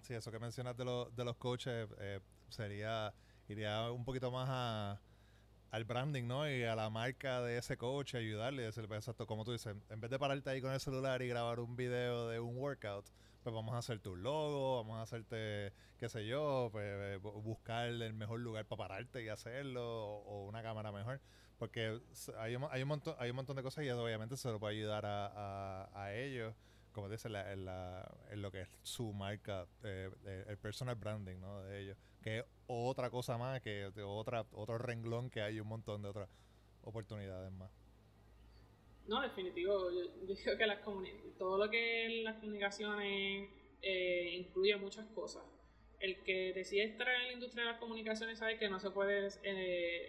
Sí, 0.00 0.14
eso 0.14 0.30
que 0.30 0.38
mencionas 0.38 0.76
de, 0.76 0.84
de 0.84 1.24
los 1.24 1.36
coaches 1.36 1.88
eh, 1.98 2.20
sería, 2.48 3.12
iría 3.48 3.90
un 3.90 4.04
poquito 4.04 4.30
más 4.30 4.48
a, 4.50 5.00
al 5.70 5.84
branding, 5.84 6.26
¿no? 6.26 6.50
Y 6.50 6.64
a 6.64 6.74
la 6.74 6.90
marca 6.90 7.40
de 7.42 7.58
ese 7.58 7.76
coach, 7.76 8.14
ayudarle, 8.14 8.62
decirle, 8.62 8.88
pues, 8.88 8.98
exacto, 8.98 9.26
como 9.26 9.44
tú 9.44 9.52
dices, 9.52 9.74
en 9.88 10.00
vez 10.00 10.10
de 10.10 10.18
pararte 10.18 10.50
ahí 10.50 10.60
con 10.60 10.72
el 10.72 10.80
celular 10.80 11.22
y 11.22 11.28
grabar 11.28 11.60
un 11.60 11.76
video 11.76 12.28
de 12.28 12.40
un 12.40 12.56
workout, 12.56 13.06
pues 13.42 13.54
vamos 13.54 13.74
a 13.74 13.78
hacer 13.78 14.00
tu 14.00 14.16
logo, 14.16 14.76
vamos 14.76 14.98
a 14.98 15.02
hacerte, 15.02 15.72
qué 15.98 16.08
sé 16.08 16.26
yo, 16.26 16.68
pues 16.72 16.84
eh, 16.86 17.16
buscar 17.16 17.88
el 17.88 18.12
mejor 18.12 18.40
lugar 18.40 18.66
para 18.66 18.88
pararte 18.88 19.22
y 19.22 19.28
hacerlo, 19.28 19.82
o, 19.82 20.46
una 20.46 20.62
cámara 20.62 20.92
mejor, 20.92 21.20
porque 21.58 22.00
hay, 22.38 22.56
hay, 22.70 22.82
un 22.82 22.88
montón, 22.88 23.14
hay 23.18 23.30
un 23.30 23.36
montón 23.36 23.56
de 23.56 23.62
cosas 23.62 23.84
y 23.84 23.88
eso 23.88 24.02
obviamente 24.02 24.36
se 24.36 24.50
lo 24.50 24.58
puede 24.58 24.76
ayudar 24.76 25.06
a, 25.06 25.88
a 25.94 26.14
ellos 26.14 26.54
como 26.92 27.08
dice, 27.08 27.28
la, 27.28 27.52
en, 27.52 27.64
la, 27.64 28.10
en, 28.30 28.42
lo 28.42 28.50
que 28.50 28.62
es 28.62 28.68
su 28.82 29.12
marca, 29.12 29.66
eh, 29.84 30.10
eh, 30.24 30.44
el 30.48 30.58
personal 30.58 30.96
branding 30.96 31.38
¿no? 31.38 31.62
de 31.62 31.80
ellos, 31.82 31.96
que 32.22 32.38
es 32.40 32.44
otra 32.66 33.10
cosa 33.10 33.38
más, 33.38 33.60
que 33.60 33.90
otra, 34.04 34.46
otro 34.52 34.78
renglón 34.78 35.30
que 35.30 35.40
hay 35.40 35.60
un 35.60 35.68
montón 35.68 36.02
de 36.02 36.08
otras 36.08 36.28
oportunidades 36.82 37.52
más. 37.52 37.70
No, 39.06 39.20
definitivo, 39.22 39.90
yo, 39.90 40.02
digo 40.26 40.58
que 40.58 40.66
las 40.66 40.80
todo 41.38 41.58
lo 41.58 41.70
que 41.70 42.22
las 42.22 42.36
comunicaciones 42.36 43.48
eh, 43.82 44.36
incluye 44.38 44.76
muchas 44.76 45.06
cosas. 45.08 45.42
El 45.98 46.22
que 46.22 46.52
decide 46.54 46.84
estar 46.84 47.08
en 47.08 47.26
la 47.26 47.32
industria 47.32 47.64
de 47.64 47.72
las 47.72 47.80
comunicaciones 47.80 48.38
sabe 48.38 48.58
que 48.58 48.70
no 48.70 48.80
se 48.80 48.90
puede 48.90 49.28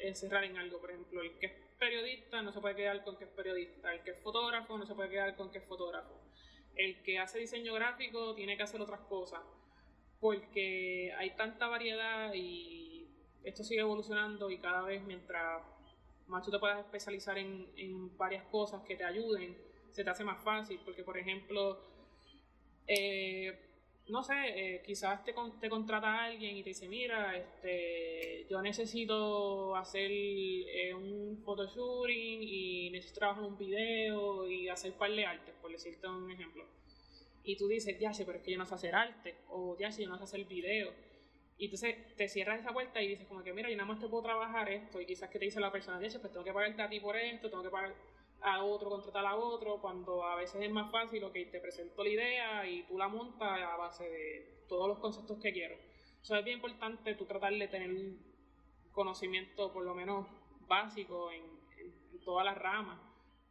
encerrar 0.07 0.45
en 0.45 0.57
algo. 0.57 0.79
Por 0.79 0.91
ejemplo, 0.91 1.21
el 1.21 1.37
que 1.37 1.47
es 1.47 1.53
periodista 1.77 2.41
no 2.41 2.53
se 2.53 2.61
puede 2.61 2.75
quedar 2.75 3.03
con 3.03 3.17
que 3.17 3.25
es 3.25 3.29
periodista. 3.31 3.93
El 3.93 4.01
que 4.01 4.11
es 4.11 4.19
fotógrafo 4.19 4.77
no 4.77 4.85
se 4.85 4.95
puede 4.95 5.09
quedar 5.09 5.35
con 5.35 5.51
que 5.51 5.57
es 5.57 5.65
fotógrafo 5.65 6.21
el 6.75 7.01
que 7.03 7.19
hace 7.19 7.39
diseño 7.39 7.73
gráfico 7.73 8.33
tiene 8.35 8.57
que 8.57 8.63
hacer 8.63 8.81
otras 8.81 9.01
cosas, 9.01 9.41
porque 10.19 11.13
hay 11.17 11.31
tanta 11.31 11.67
variedad 11.67 12.33
y 12.33 13.07
esto 13.43 13.63
sigue 13.63 13.81
evolucionando 13.81 14.49
y 14.49 14.59
cada 14.59 14.83
vez 14.83 15.03
mientras 15.03 15.63
más 16.27 16.45
tú 16.45 16.51
te 16.51 16.59
puedas 16.59 16.79
especializar 16.79 17.37
en, 17.37 18.17
varias 18.17 18.43
cosas 18.45 18.81
que 18.83 18.95
te 18.95 19.03
ayuden, 19.03 19.57
se 19.89 20.03
te 20.03 20.09
hace 20.09 20.23
más 20.23 20.41
fácil, 20.43 20.79
porque 20.85 21.03
por 21.03 21.17
ejemplo, 21.17 21.79
eh, 22.87 23.70
no 24.11 24.23
sé, 24.23 24.33
eh, 24.35 24.81
quizás 24.85 25.23
te, 25.23 25.33
te 25.59 25.69
contrata 25.69 26.25
alguien 26.25 26.57
y 26.57 26.63
te 26.63 26.69
dice, 26.69 26.89
mira, 26.89 27.35
este, 27.37 28.45
yo 28.49 28.61
necesito 28.61 29.73
hacer 29.77 30.11
eh, 30.11 30.93
un 30.93 31.41
photoshooting 31.45 32.43
y 32.43 32.89
necesito 32.91 33.19
trabajar 33.19 33.43
un 33.45 33.57
video 33.57 34.49
y 34.49 34.67
hacer 34.67 34.93
par 34.93 35.11
de 35.11 35.25
artes, 35.25 35.55
por 35.61 35.71
decirte 35.71 36.07
un 36.07 36.29
ejemplo. 36.29 36.65
Y 37.43 37.55
tú 37.55 37.69
dices, 37.69 37.97
ya 37.99 38.13
sé, 38.13 38.25
pero 38.25 38.39
es 38.39 38.43
que 38.43 38.51
yo 38.51 38.57
no 38.57 38.65
sé 38.65 38.75
hacer 38.75 38.93
arte, 38.93 39.35
o 39.47 39.77
ya 39.79 39.91
sé, 39.91 40.03
yo 40.03 40.09
no 40.09 40.17
sé 40.17 40.25
hacer 40.25 40.43
video. 40.43 40.91
Y 41.57 41.65
entonces 41.65 41.95
te 42.17 42.27
cierras 42.27 42.59
esa 42.59 42.73
puerta 42.73 43.01
y 43.01 43.07
dices 43.07 43.27
como 43.27 43.43
que, 43.43 43.53
mira, 43.53 43.69
yo 43.69 43.77
nada 43.77 43.87
más 43.87 43.99
te 44.01 44.07
puedo 44.07 44.23
trabajar 44.23 44.69
esto, 44.69 44.99
y 44.99 45.05
quizás 45.05 45.29
que 45.29 45.39
te 45.39 45.45
dice 45.45 45.61
la 45.61 45.71
persona, 45.71 46.01
ya 46.01 46.09
sé, 46.09 46.19
pues 46.19 46.33
tengo 46.33 46.43
que 46.43 46.51
pagarte 46.51 46.81
a 46.81 46.89
ti 46.89 46.99
por 46.99 47.15
esto, 47.15 47.49
tengo 47.49 47.63
que 47.63 47.69
pagar 47.69 47.95
a 48.41 48.63
otro, 48.63 48.89
contratar 48.89 49.25
a 49.25 49.35
otro, 49.35 49.79
cuando 49.79 50.23
a 50.23 50.35
veces 50.35 50.61
es 50.61 50.71
más 50.71 50.91
fácil, 50.91 51.23
ok, 51.23 51.33
te 51.51 51.59
presento 51.59 52.03
la 52.03 52.09
idea 52.09 52.67
y 52.67 52.83
tú 52.83 52.97
la 52.97 53.07
montas 53.07 53.61
a 53.61 53.77
base 53.77 54.09
de 54.09 54.65
todos 54.67 54.87
los 54.87 54.99
conceptos 54.99 55.39
que 55.39 55.53
quiero. 55.53 55.75
Eso 56.21 56.35
es 56.35 56.43
bien 56.43 56.57
importante, 56.57 57.15
tú 57.15 57.25
tratar 57.25 57.53
de 57.53 57.67
tener 57.67 57.91
conocimiento 58.91 59.71
por 59.71 59.83
lo 59.83 59.95
menos 59.95 60.27
básico 60.67 61.31
en, 61.31 61.61
todas 62.23 62.45
las 62.45 62.55
ramas. 62.55 62.99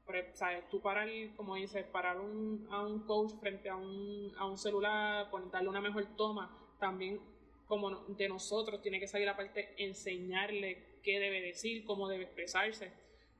Pero, 0.07 0.29
¿sabes? 0.35 0.69
Tú 0.69 0.81
parar, 0.81 1.09
como 1.37 1.57
dices, 1.57 1.85
parar 1.87 2.21
un, 2.21 2.69
a 2.71 2.87
un 2.87 3.01
coach 3.01 3.33
frente 3.41 3.69
a 3.69 3.75
un, 3.75 4.33
a 4.39 4.47
un 4.47 4.57
celular, 4.57 5.29
darle 5.51 5.69
una 5.69 5.81
mejor 5.81 6.07
toma, 6.17 6.57
también 6.79 7.21
como 7.67 7.91
de 8.07 8.29
nosotros 8.29 8.81
tiene 8.81 8.99
que 8.99 9.07
salir 9.07 9.29
aparte 9.29 9.75
enseñarle 9.77 10.99
qué 11.03 11.19
debe 11.19 11.41
decir, 11.41 11.85
cómo 11.85 12.09
debe 12.09 12.25
expresarse, 12.25 12.93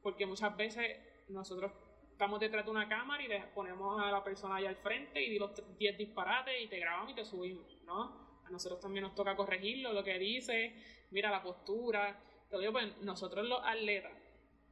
porque 0.03 0.27
muchas 0.27 0.57
veces 0.57 0.99
nosotros 1.31 1.73
estamos 2.13 2.39
detrás 2.39 2.65
de 2.65 2.71
una 2.71 2.89
cámara 2.89 3.23
y 3.23 3.29
le 3.29 3.41
ponemos 3.55 4.01
a 4.01 4.11
la 4.11 4.23
persona 4.23 4.57
allá 4.57 4.69
al 4.69 4.77
frente 4.77 5.23
y 5.23 5.31
di 5.31 5.39
los 5.39 5.53
10 5.79 5.97
disparates 5.97 6.55
y 6.63 6.69
te 6.69 6.79
grabamos 6.79 7.13
y 7.13 7.15
te 7.15 7.25
subimos, 7.25 7.65
¿no? 7.85 8.41
A 8.45 8.51
nosotros 8.51 8.81
también 8.81 9.05
nos 9.05 9.15
toca 9.15 9.37
corregirlo, 9.37 9.93
lo 9.93 10.05
que 10.05 10.19
dice, 10.19 10.75
mira 11.11 11.31
la 11.31 11.43
postura. 11.43 12.23
Pero 12.51 12.63
yo, 12.63 12.73
pues 12.73 12.97
nosotros 12.99 13.47
los 13.47 13.61
atletas, 13.65 14.13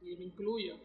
y 0.01 0.15
me 0.15 0.25
incluyo, 0.25 0.77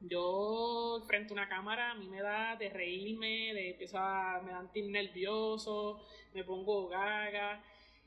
yo 0.00 1.02
frente 1.06 1.32
a 1.32 1.34
una 1.34 1.48
cámara 1.48 1.90
a 1.90 1.94
mí 1.94 2.08
me 2.08 2.22
da 2.22 2.56
de 2.56 2.70
reírme, 2.70 3.52
de 3.52 3.70
empiezo 3.72 3.98
a, 3.98 4.40
me 4.40 4.52
dan 4.52 4.70
nervioso, 4.90 6.06
me 6.32 6.44
pongo 6.44 6.88
gaga. 6.88 7.62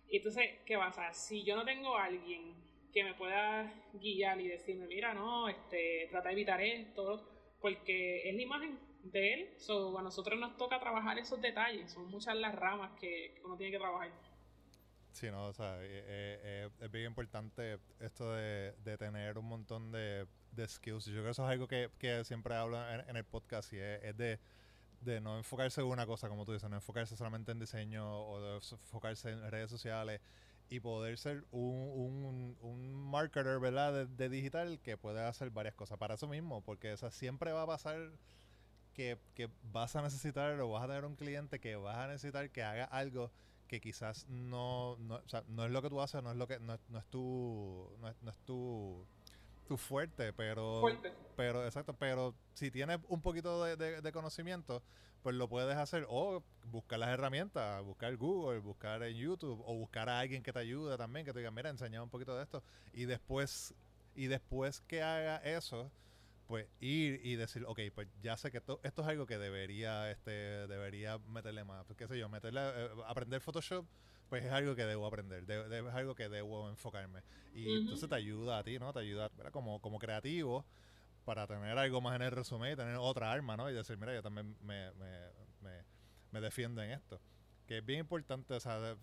Entonces, 0.10 0.62
¿qué 0.66 0.78
pasa? 0.78 1.14
Si 1.14 1.44
yo 1.44 1.56
no 1.56 1.64
tengo 1.64 1.96
a 1.96 2.06
alguien 2.06 2.56
que 2.94 3.04
me 3.04 3.16
pueda 3.16 3.74
guiar 3.94 4.40
y 4.40 4.48
decirme, 4.48 4.86
mira, 4.88 5.14
no, 5.14 5.50
este, 5.50 6.08
trata 6.12 6.30
de 6.30 6.34
evitar 6.34 6.62
esto, 6.62 7.28
porque 7.60 8.30
es 8.30 8.36
la 8.36 8.42
imagen 8.42 8.80
de 9.04 9.34
él, 9.34 9.50
so, 9.58 9.98
a 9.98 10.02
nosotros 10.02 10.40
nos 10.40 10.56
toca 10.58 10.80
trabajar 10.80 11.18
esos 11.18 11.42
detalles, 11.42 11.92
son 11.92 12.06
muchas 12.08 12.36
las 12.36 12.54
ramas 12.56 12.92
que, 13.00 13.42
uno 13.44 13.58
tiene 13.58 13.72
que 13.72 13.80
trabajar. 13.80 14.12
Sí, 15.12 15.30
no, 15.30 15.48
o 15.48 15.54
sea, 15.54 15.78
eh, 15.82 15.86
eh, 15.86 16.70
es 16.80 16.92
bien 16.92 17.06
importante 17.06 17.80
esto 18.00 18.32
de, 18.32 18.74
tener 18.98 19.38
un 19.38 19.46
montón 19.46 19.92
de, 19.92 20.28
skills. 20.68 21.06
Yo 21.06 21.14
creo 21.14 21.26
que 21.26 21.32
eso 21.32 21.46
es 21.46 21.52
algo 21.52 21.68
que, 21.68 21.90
siempre 22.24 22.56
hablo 22.56 22.78
en, 22.90 23.16
el 23.16 23.24
podcast 23.24 23.74
y 23.74 23.78
es, 23.78 24.18
de, 24.18 24.40
de, 25.02 25.20
no 25.20 25.38
enfocarse 25.38 25.82
en 25.82 25.88
una 25.88 26.06
cosa, 26.06 26.30
como 26.30 26.46
tú 26.46 26.54
dices, 26.54 26.70
no 26.70 26.76
enfocarse 26.76 27.16
solamente 27.16 27.52
en 27.52 27.60
diseño 27.60 28.24
o 28.28 28.42
de 28.42 28.56
enfocarse 28.56 29.32
en 29.32 29.52
redes 29.52 29.70
sociales 29.70 30.22
y 30.70 30.80
poder 30.80 31.18
ser 31.18 31.46
un, 31.52 32.58
un, 32.62 32.94
marketer, 32.96 33.60
¿verdad? 33.60 34.08
De, 34.08 34.30
digital 34.30 34.80
que 34.80 34.98
puede 34.98 35.22
hacer 35.22 35.50
varias 35.52 35.76
cosas 35.76 35.98
para 35.98 36.16
eso 36.16 36.28
mismo, 36.28 36.62
porque 36.62 36.94
o 36.94 37.12
siempre 37.12 37.52
va 37.52 37.64
a 37.64 37.68
pasar 37.68 38.12
que, 38.94 39.18
vas 39.72 39.96
a 39.96 40.02
necesitar 40.02 40.60
o 40.60 40.70
vas 40.70 40.84
a 40.84 40.88
tener 40.88 41.06
un 41.06 41.16
cliente 41.16 41.60
que 41.60 41.76
vas 41.76 41.98
a 41.98 42.08
necesitar 42.08 42.50
que 42.50 42.64
haga 42.64 42.86
algo 42.86 43.32
que 43.68 43.82
quizás 43.82 44.28
no, 44.30 44.98
no, 45.00 45.16
o 45.16 45.30
sea, 45.30 45.44
no 45.48 45.66
es 45.66 45.72
lo 45.72 45.82
que 45.82 45.90
tú 45.90 46.02
haces, 46.02 46.22
no 46.22 46.32
es 46.32 46.38
lo 46.38 46.48
que 46.48 46.60
no, 46.60 46.78
no 46.90 47.00
es 47.00 47.06
tu 47.08 47.90
no 48.00 48.10
es, 48.10 48.22
no 48.22 48.30
es 48.30 48.38
tu, 48.40 49.06
tu 49.68 49.78
fuerte, 49.78 50.34
pero 50.34 50.84
pero 51.36 51.66
exacto, 51.66 51.94
pero 51.94 52.36
si 52.54 52.70
tienes 52.70 53.00
un 53.08 53.22
poquito 53.22 53.64
de, 53.64 54.02
de 54.02 54.12
conocimiento, 54.12 54.84
pues 55.24 55.36
lo 55.36 55.48
puedes 55.48 55.78
hacer 55.78 56.06
o 56.10 56.44
buscar 56.66 57.00
las 57.00 57.10
herramientas, 57.10 57.82
buscar 57.84 58.16
Google, 58.18 58.60
buscar 58.60 59.02
en 59.04 59.16
YouTube 59.16 59.64
o 59.66 59.74
buscar 59.74 60.10
a 60.10 60.20
alguien 60.20 60.44
que 60.44 60.52
te 60.52 60.60
ayude 60.60 60.98
también, 60.98 61.26
que 61.26 61.34
te 61.34 61.40
diga, 61.40 61.50
mira, 61.50 61.70
enseña 61.70 62.04
un 62.04 62.10
poquito 62.10 62.36
de 62.36 62.44
esto 62.44 62.62
y 62.94 63.06
después 63.06 63.74
y 64.16 64.28
después 64.28 64.82
que 64.82 65.02
haga 65.02 65.38
eso, 65.38 65.92
pues 66.48 66.68
ir 66.80 67.22
y 67.24 67.36
decir, 67.36 67.64
ok, 67.66 67.80
pues 67.96 68.08
ya 68.22 68.38
sé 68.38 68.52
que 68.52 68.58
esto, 68.58 68.80
esto 68.84 69.02
es 69.02 69.08
algo 69.08 69.26
que 69.26 69.38
debería, 69.38 70.12
este, 70.12 70.68
debería 70.68 71.18
meterle 71.18 71.64
más, 71.64 71.86
pues, 71.86 71.98
qué 71.98 72.08
sé 72.08 72.20
yo, 72.20 72.30
meterle, 72.30 72.62
eh, 72.62 72.90
aprender 73.08 73.42
Photoshop, 73.42 73.86
pues 74.30 74.44
es 74.44 74.52
algo 74.52 74.76
que 74.76 74.86
debo 74.86 75.08
aprender, 75.08 75.50
es 75.50 75.94
algo 75.94 76.16
que 76.16 76.30
debo 76.30 76.70
enfocarme. 76.70 77.22
Y 77.54 77.72
entonces 77.72 78.08
te 78.08 78.16
ayuda 78.16 78.60
a 78.60 78.64
ti, 78.64 78.78
¿no? 78.78 78.92
Te 78.94 79.00
ayuda 79.00 79.32
como, 79.52 79.80
como 79.80 80.00
creativo 80.00 80.66
para 81.24 81.48
tener 81.48 81.78
algo 81.78 82.02
más 82.02 82.16
en 82.16 82.22
el 82.24 82.32
resumen 82.32 82.74
y 82.74 82.76
tener 82.76 82.96
otra 82.98 83.32
arma, 83.32 83.58
¿no? 83.58 83.70
Y 83.70 83.74
decir, 83.74 83.98
mira, 83.98 84.14
yo 84.14 84.22
también 84.22 84.56
me, 84.62 84.92
me, 84.94 85.32
me, 85.62 85.84
me 86.32 86.42
defiendo 86.42 86.82
en 86.82 86.92
esto 86.92 87.20
que 87.66 87.78
es 87.78 87.86
bien 87.86 88.00
importante 88.00 88.54
o 88.54 88.60
sea, 88.60 88.98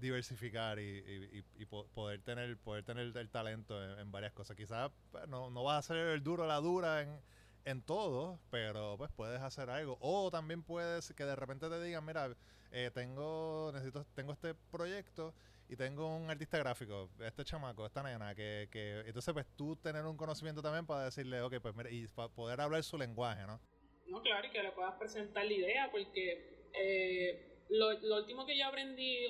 diversificar 0.00 0.78
y, 0.78 1.42
y, 1.56 1.64
poder 1.64 2.20
tener 2.20 2.56
poder 2.58 2.84
tener 2.84 3.16
el 3.16 3.30
talento 3.30 3.82
en, 3.98 4.12
varias 4.12 4.32
cosas. 4.32 4.56
Quizás 4.56 4.90
pues, 5.10 5.26
no, 5.28 5.50
no 5.50 5.64
vas 5.64 5.78
a 5.78 5.94
ser 5.94 6.08
el 6.08 6.22
duro 6.22 6.46
la 6.46 6.56
dura 6.56 7.02
en, 7.02 7.20
en 7.64 7.82
todo, 7.82 8.38
pero 8.50 8.96
pues 8.98 9.10
puedes 9.12 9.40
hacer 9.40 9.70
algo. 9.70 9.96
O 10.00 10.30
también 10.30 10.62
puedes 10.62 11.12
que 11.14 11.24
de 11.24 11.36
repente 11.36 11.68
te 11.68 11.82
digan, 11.82 12.04
mira, 12.04 12.28
eh, 12.72 12.90
tengo 12.92 13.70
necesito 13.72 14.04
tengo 14.14 14.32
este 14.32 14.54
proyecto 14.54 15.34
y 15.68 15.76
tengo 15.76 16.16
un 16.16 16.30
artista 16.30 16.58
gráfico, 16.58 17.10
este 17.20 17.44
chamaco, 17.44 17.86
esta 17.86 18.02
nena, 18.02 18.34
que, 18.34 18.68
que 18.70 19.00
entonces 19.00 19.32
pues 19.32 19.46
tú 19.56 19.76
tener 19.76 20.04
un 20.04 20.16
conocimiento 20.16 20.62
también 20.62 20.86
para 20.86 21.04
decirle, 21.06 21.40
ok, 21.40 21.54
pues 21.60 21.74
mira, 21.74 21.90
y 21.90 22.06
para 22.08 22.28
poder 22.28 22.60
hablar 22.60 22.82
su 22.82 22.98
lenguaje, 22.98 23.46
¿no? 23.46 23.60
No, 24.06 24.22
claro, 24.22 24.46
y 24.46 24.50
que 24.50 24.62
le 24.62 24.72
puedas 24.72 24.94
presentar 24.94 25.44
la 25.44 25.52
idea, 25.52 25.90
porque 25.90 26.68
eh, 26.74 27.64
lo, 27.70 27.92
lo, 28.00 28.16
último 28.18 28.44
que 28.44 28.56
yo 28.56 28.66
aprendí, 28.66 29.26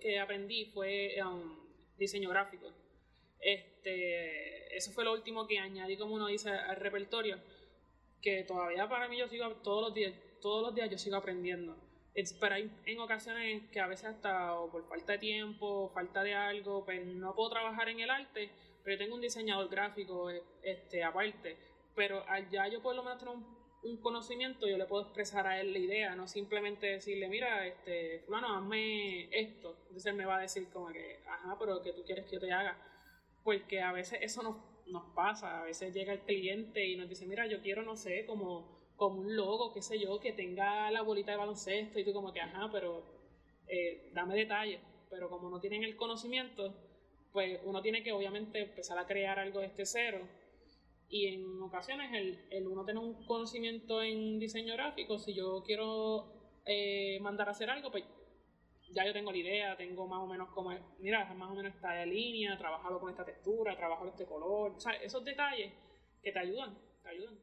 que 0.00 0.18
aprendí 0.18 0.66
fue 0.66 1.16
um, 1.22 1.58
diseño 1.98 2.30
gráfico. 2.30 2.72
Este, 3.40 4.74
eso 4.74 4.90
fue 4.92 5.04
lo 5.04 5.12
último 5.12 5.46
que 5.46 5.58
añadí, 5.58 5.96
como 5.96 6.14
uno 6.14 6.28
dice, 6.28 6.50
al 6.50 6.76
repertorio, 6.76 7.38
que 8.22 8.42
todavía 8.44 8.88
para 8.88 9.08
mí 9.08 9.18
yo 9.18 9.28
sigo 9.28 9.48
todos 9.56 9.82
los 9.82 9.94
días, 9.94 10.14
todos 10.40 10.62
los 10.62 10.74
días 10.74 10.90
yo 10.90 10.98
sigo 10.98 11.16
aprendiendo. 11.16 11.76
Pero 12.40 12.54
hay 12.54 12.70
en 12.86 13.00
ocasiones 13.00 13.62
que 13.70 13.80
a 13.80 13.86
veces 13.86 14.06
hasta 14.06 14.54
por 14.70 14.86
falta 14.88 15.12
de 15.12 15.18
tiempo, 15.18 15.90
falta 15.92 16.22
de 16.22 16.34
algo, 16.34 16.84
pues 16.84 17.04
no 17.04 17.34
puedo 17.34 17.50
trabajar 17.50 17.88
en 17.88 18.00
el 18.00 18.10
arte, 18.10 18.50
pero 18.82 18.98
tengo 18.98 19.14
un 19.14 19.20
diseñador 19.20 19.68
gráfico 19.68 20.30
este, 20.62 21.02
aparte. 21.02 21.56
Pero 21.96 22.24
allá 22.28 22.68
yo 22.68 22.82
por 22.82 22.94
lo 22.94 23.02
menos 23.02 23.22
un 23.24 23.64
un 23.84 23.98
conocimiento, 23.98 24.66
yo 24.66 24.78
le 24.78 24.86
puedo 24.86 25.02
expresar 25.02 25.46
a 25.46 25.60
él 25.60 25.72
la 25.72 25.78
idea, 25.78 26.16
no 26.16 26.26
simplemente 26.26 26.86
decirle, 26.86 27.28
mira, 27.28 27.66
este, 27.66 28.20
fulano, 28.20 28.56
hazme 28.56 29.28
esto. 29.30 29.76
Entonces 29.82 30.06
él 30.06 30.14
me 30.14 30.24
va 30.24 30.38
a 30.38 30.40
decir 30.40 30.68
como 30.72 30.88
que, 30.88 31.20
ajá, 31.26 31.56
pero 31.58 31.82
que 31.82 31.92
tú 31.92 32.02
quieres 32.02 32.24
que 32.24 32.36
yo 32.36 32.40
te 32.40 32.52
haga. 32.52 32.76
Porque 33.42 33.82
a 33.82 33.92
veces 33.92 34.20
eso 34.22 34.42
nos, 34.42 34.56
nos 34.86 35.14
pasa, 35.14 35.60
a 35.60 35.64
veces 35.64 35.94
llega 35.94 36.14
el 36.14 36.20
cliente 36.20 36.84
y 36.86 36.96
nos 36.96 37.08
dice, 37.08 37.26
mira, 37.26 37.46
yo 37.46 37.60
quiero, 37.60 37.82
no 37.82 37.96
sé, 37.96 38.24
como, 38.24 38.83
como 39.08 39.20
un 39.20 39.36
logo, 39.36 39.72
qué 39.72 39.82
sé 39.82 39.98
yo, 39.98 40.18
que 40.20 40.32
tenga 40.32 40.90
la 40.90 41.02
bolita 41.02 41.32
de 41.32 41.36
baloncesto 41.36 41.98
y 41.98 42.04
tú 42.04 42.12
como 42.12 42.32
que, 42.32 42.40
ajá, 42.40 42.68
pero 42.72 43.02
eh, 43.68 44.10
dame 44.12 44.34
detalles. 44.34 44.80
Pero 45.10 45.28
como 45.28 45.50
no 45.50 45.60
tienen 45.60 45.84
el 45.84 45.96
conocimiento, 45.96 46.74
pues 47.32 47.60
uno 47.64 47.82
tiene 47.82 48.02
que 48.02 48.12
obviamente 48.12 48.60
empezar 48.60 48.98
a 48.98 49.06
crear 49.06 49.38
algo 49.38 49.60
de 49.60 49.66
este 49.66 49.84
cero 49.86 50.26
y 51.08 51.26
en 51.26 51.62
ocasiones 51.62 52.12
el, 52.12 52.38
el 52.50 52.66
uno 52.66 52.84
tener 52.84 53.02
un 53.02 53.26
conocimiento 53.26 54.02
en 54.02 54.38
diseño 54.38 54.74
gráfico, 54.74 55.18
si 55.18 55.34
yo 55.34 55.62
quiero 55.64 56.26
eh, 56.64 57.18
mandar 57.20 57.48
a 57.48 57.52
hacer 57.52 57.70
algo, 57.70 57.90
pues 57.90 58.04
ya 58.90 59.04
yo 59.04 59.12
tengo 59.12 59.30
la 59.30 59.38
idea, 59.38 59.76
tengo 59.76 60.06
más 60.06 60.20
o 60.20 60.26
menos 60.26 60.48
como, 60.50 60.70
mira, 60.98 61.24
más 61.34 61.50
o 61.50 61.54
menos 61.54 61.74
esta 61.74 62.04
línea, 62.06 62.56
trabajarlo 62.56 63.00
con 63.00 63.10
esta 63.10 63.24
textura, 63.24 63.76
trabajarlo 63.76 64.10
este 64.10 64.26
color, 64.26 64.72
o 64.72 64.80
sea, 64.80 64.92
esos 64.92 65.24
detalles 65.24 65.72
que 66.22 66.32
te 66.32 66.38
ayudan, 66.38 66.76
te 67.02 67.08
ayudan. 67.08 67.38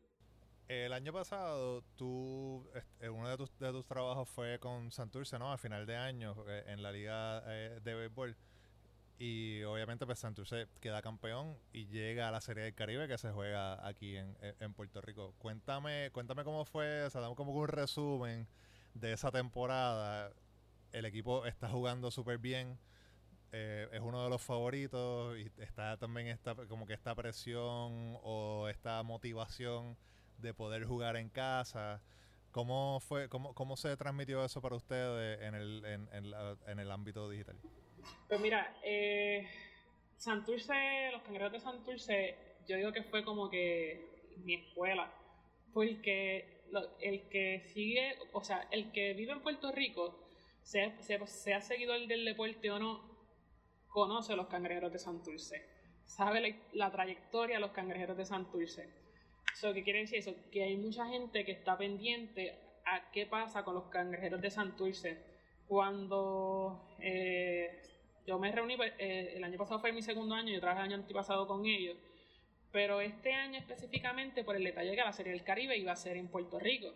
El 0.71 0.93
año 0.93 1.12
pasado, 1.12 1.84
tú, 1.97 2.65
uno 3.01 3.29
de 3.29 3.36
tus, 3.36 3.86
trabajos 3.86 4.29
fue 4.29 4.57
con 4.57 4.89
Santurce, 4.89 5.38
¿no? 5.38 5.51
A 5.51 5.57
final 5.57 5.86
de 5.86 5.97
año, 5.97 6.34
eh, 6.47 6.63
en 6.67 6.81
la 6.81 6.93
liga 6.93 7.43
eh, 7.45 7.81
de 7.84 7.93
béisbol. 7.93 8.38
Y 9.19 9.63
obviamente 9.63 10.05
pues 10.05 10.19
Santurce 10.19 10.69
queda 10.79 11.01
campeón 11.01 11.57
y 11.73 11.88
llega 11.88 12.29
a 12.29 12.31
la 12.31 12.39
Serie 12.39 12.63
del 12.63 12.73
Caribe 12.73 13.10
que 13.10 13.17
se 13.17 13.31
juega 13.31 13.86
aquí 13.86 14.15
en, 14.15 14.73
Puerto 14.73 15.01
Rico. 15.01 15.36
Cuéntame, 15.39 16.10
cuéntame 16.13 16.45
cómo 16.45 16.63
fue, 16.63 17.03
o 17.03 17.10
sea, 17.10 17.19
damos 17.19 17.36
como 17.36 17.51
un 17.51 17.67
resumen 17.67 18.47
de 18.93 19.12
esa 19.12 19.29
temporada. 19.29 20.31
El 20.93 21.03
equipo 21.03 21.45
está 21.47 21.67
jugando 21.67 22.12
súper 22.12 22.38
bien. 22.38 22.79
Eh, 23.51 23.89
es 23.91 23.99
uno 23.99 24.23
de 24.23 24.29
los 24.29 24.41
favoritos 24.41 25.38
y 25.38 25.51
está 25.62 25.97
también 25.97 26.27
esta 26.27 26.55
como 26.55 26.86
que 26.86 26.93
esta 26.93 27.13
presión 27.13 28.17
o 28.23 28.69
esta 28.69 29.03
motivación 29.03 29.97
de 30.41 30.54
poder 30.54 30.86
jugar 30.86 31.15
en 31.17 31.30
casa. 31.30 32.01
¿Cómo 32.51 32.99
fue, 32.99 33.30
cómo, 33.30 33.54
cómo 33.54 33.77
se 33.77 33.95
transmitió 33.95 34.43
eso 34.43 34.62
para 34.62 34.75
ustedes 34.75 35.41
en 35.41 35.56
el, 35.56 35.86
en, 35.86 36.10
en 36.12 36.80
el 36.80 36.91
ámbito 36.91 37.30
digital? 37.30 37.58
Pues 38.27 38.39
mira, 38.39 38.75
eh, 38.84 39.47
Santurce, 40.17 41.12
los 41.12 41.21
cangrejos 41.23 41.54
de 41.54 41.60
Santurce, 41.60 42.38
yo 42.67 42.77
digo 42.77 42.91
que 42.91 43.04
fue 43.04 43.23
como 43.23 43.49
que 43.49 44.36
mi 44.43 44.56
escuela, 44.56 45.12
porque 45.73 46.62
el 47.01 47.27
que 47.30 47.62
sigue, 47.73 48.17
o 48.34 48.43
sea, 48.43 48.67
el 48.71 48.91
que 48.91 49.13
vive 49.13 49.34
en 49.34 49.41
Puerto 49.41 49.71
Rico, 49.71 50.27
sea, 50.62 50.95
ha 51.58 51.62
seguido 51.62 51.95
el 51.95 52.08
del 52.08 52.25
deporte 52.25 52.71
o 52.71 52.80
no, 52.80 53.01
conoce 53.88 54.36
los 54.36 54.47
cangrejeros 54.47 54.93
de 54.93 54.99
Santurce, 54.99 55.65
sabe 56.06 56.62
la, 56.73 56.91
trayectoria 56.91 57.56
de 57.56 57.62
los 57.62 57.71
cangrejeros 57.71 58.17
de 58.17 58.25
Santurce. 58.25 59.00
Eso, 59.53 59.73
¿Qué 59.73 59.83
quiere 59.83 59.99
decir 59.99 60.19
eso? 60.19 60.33
Que 60.51 60.63
hay 60.63 60.77
mucha 60.77 61.05
gente 61.07 61.45
que 61.45 61.51
está 61.51 61.77
pendiente 61.77 62.55
a 62.85 63.11
qué 63.11 63.25
pasa 63.25 63.63
con 63.63 63.75
los 63.75 63.85
cangrejeros 63.85 64.41
de 64.41 64.49
Santurce. 64.49 65.17
Cuando 65.67 66.95
eh, 66.99 67.81
yo 68.25 68.39
me 68.39 68.51
reuní, 68.51 68.77
pues, 68.77 68.93
eh, 68.97 69.33
el 69.35 69.43
año 69.43 69.57
pasado 69.57 69.79
fue 69.79 69.91
mi 69.91 70.01
segundo 70.01 70.35
año, 70.35 70.53
yo 70.53 70.59
trabajé 70.59 70.81
el 70.81 70.87
año 70.87 70.95
antipasado 70.97 71.47
con 71.47 71.65
ellos, 71.65 71.97
pero 72.71 73.01
este 73.01 73.33
año 73.33 73.57
específicamente 73.57 74.43
por 74.43 74.55
el 74.55 74.63
detalle 74.63 74.95
que 74.95 75.01
la 75.01 75.13
Serie 75.13 75.33
del 75.33 75.43
Caribe 75.43 75.77
iba 75.77 75.91
a 75.91 75.95
ser 75.95 76.17
en 76.17 76.27
Puerto 76.27 76.59
Rico. 76.59 76.87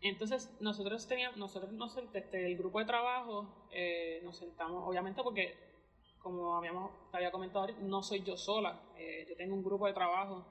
Entonces 0.00 0.50
nosotros 0.60 1.06
teníamos, 1.08 1.36
nosotros 1.36 1.72
nos 1.72 1.96
desde 2.12 2.46
el 2.46 2.56
grupo 2.56 2.78
de 2.78 2.84
trabajo 2.84 3.66
eh, 3.72 4.20
nos 4.22 4.36
sentamos, 4.36 4.84
obviamente 4.86 5.22
porque 5.22 5.54
como 6.20 6.56
habíamos, 6.56 6.92
había 7.12 7.30
comentado, 7.30 7.68
no 7.80 8.02
soy 8.02 8.22
yo 8.22 8.36
sola, 8.36 8.80
eh, 8.96 9.26
yo 9.28 9.36
tengo 9.36 9.54
un 9.54 9.64
grupo 9.64 9.86
de 9.86 9.92
trabajo 9.92 10.44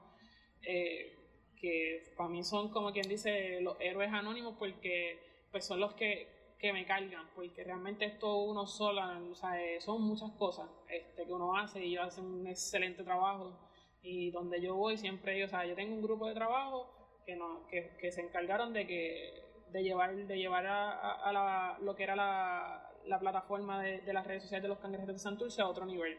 que 0.62 2.12
para 2.16 2.28
mí 2.28 2.44
son 2.44 2.70
como 2.70 2.92
quien 2.92 3.08
dice 3.08 3.60
los 3.60 3.76
héroes 3.80 4.12
anónimos 4.12 4.54
porque 4.58 5.18
pues 5.50 5.66
son 5.66 5.80
los 5.80 5.94
que 5.94 6.38
que 6.58 6.72
me 6.72 6.84
cargan, 6.84 7.26
porque 7.34 7.62
realmente 7.62 8.04
esto 8.04 8.38
uno 8.38 8.66
sola, 8.66 9.20
o 9.30 9.34
sea, 9.34 9.62
eh, 9.62 9.80
son 9.80 10.02
muchas 10.02 10.30
cosas 10.32 10.68
este, 10.88 11.24
que 11.24 11.32
uno 11.32 11.56
hace 11.56 11.84
y 11.84 11.92
ellos 11.92 12.06
hacen 12.06 12.24
un 12.24 12.46
excelente 12.46 13.04
trabajo. 13.04 13.56
Y 14.02 14.30
donde 14.30 14.60
yo 14.60 14.74
voy 14.74 14.96
siempre, 14.96 15.42
o 15.44 15.48
sea, 15.48 15.64
yo 15.66 15.74
tengo 15.74 15.94
un 15.94 16.02
grupo 16.02 16.26
de 16.26 16.34
trabajo 16.34 17.20
que, 17.24 17.36
no, 17.36 17.66
que, 17.68 17.96
que 18.00 18.10
se 18.10 18.22
encargaron 18.22 18.72
de 18.72 18.86
que 18.86 19.44
de 19.70 19.82
llevar, 19.82 20.14
de 20.16 20.36
llevar 20.36 20.66
a, 20.66 21.12
a, 21.12 21.32
la, 21.32 21.78
lo 21.82 21.94
que 21.94 22.04
era 22.04 22.16
la, 22.16 22.90
la 23.04 23.20
plataforma 23.20 23.82
de, 23.82 24.00
de, 24.00 24.12
las 24.12 24.26
redes 24.26 24.42
sociales 24.44 24.62
de 24.62 24.68
los 24.68 24.78
cangrejeros 24.78 25.14
de 25.14 25.20
Santurce 25.20 25.60
a 25.60 25.68
otro 25.68 25.84
nivel. 25.84 26.18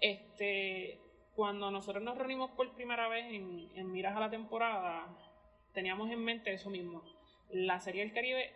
Este, 0.00 0.98
cuando 1.34 1.70
nosotros 1.70 2.02
nos 2.02 2.16
reunimos 2.16 2.50
por 2.52 2.72
primera 2.74 3.08
vez 3.08 3.26
en, 3.32 3.68
en 3.74 3.90
Miras 3.90 4.16
a 4.16 4.20
la 4.20 4.30
temporada, 4.30 5.06
teníamos 5.72 6.10
en 6.10 6.24
mente 6.24 6.52
eso 6.52 6.70
mismo. 6.70 7.02
La 7.50 7.80
Serie 7.80 8.02
del 8.02 8.12
Caribe 8.12 8.52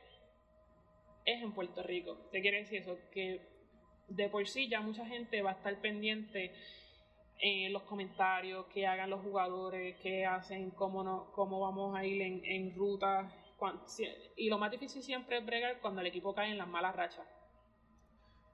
es 1.25 1.43
en 1.43 1.53
Puerto 1.53 1.83
Rico. 1.83 2.17
¿Qué 2.33 2.41
quiere 2.41 2.59
decir 2.59 2.83
eso? 2.83 2.99
Que 3.13 3.41
de 4.09 4.29
por 4.29 4.47
sí 4.47 4.69
ya 4.69 4.81
mucha 4.81 5.05
gente 5.07 5.43
va 5.43 5.51
a 5.51 5.55
estar 5.55 5.81
pendiente 5.81 6.53
en 7.41 7.73
los 7.73 7.83
comentarios, 7.83 8.67
qué 8.73 8.87
hagan 8.87 9.11
los 9.11 9.23
jugadores, 9.23 9.97
qué 10.03 10.27
hacen, 10.27 10.71
cómo, 10.71 11.05
no, 11.05 11.31
cómo 11.33 11.61
vamos 11.61 11.97
a 11.97 12.05
ir 12.05 12.23
en, 12.23 12.45
en 12.45 12.75
ruta. 12.75 13.31
y 14.37 14.49
lo 14.49 14.59
más 14.59 14.71
difícil 14.71 15.03
siempre 15.03 15.39
es 15.39 15.47
bregar 15.47 15.81
cuando 15.81 16.01
el 16.01 16.07
equipo 16.07 16.35
cae 16.35 16.51
en 16.51 16.59
las 16.59 16.69
malas 16.69 16.97
rachas. 16.97 17.27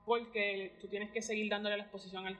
Porque 0.05 0.77
tú 0.81 0.89
tienes 0.89 1.11
que 1.13 1.23
seguir 1.23 1.49
dándole 1.49 1.79
la 1.79 1.85
exposición 1.85 2.27
al, 2.27 2.39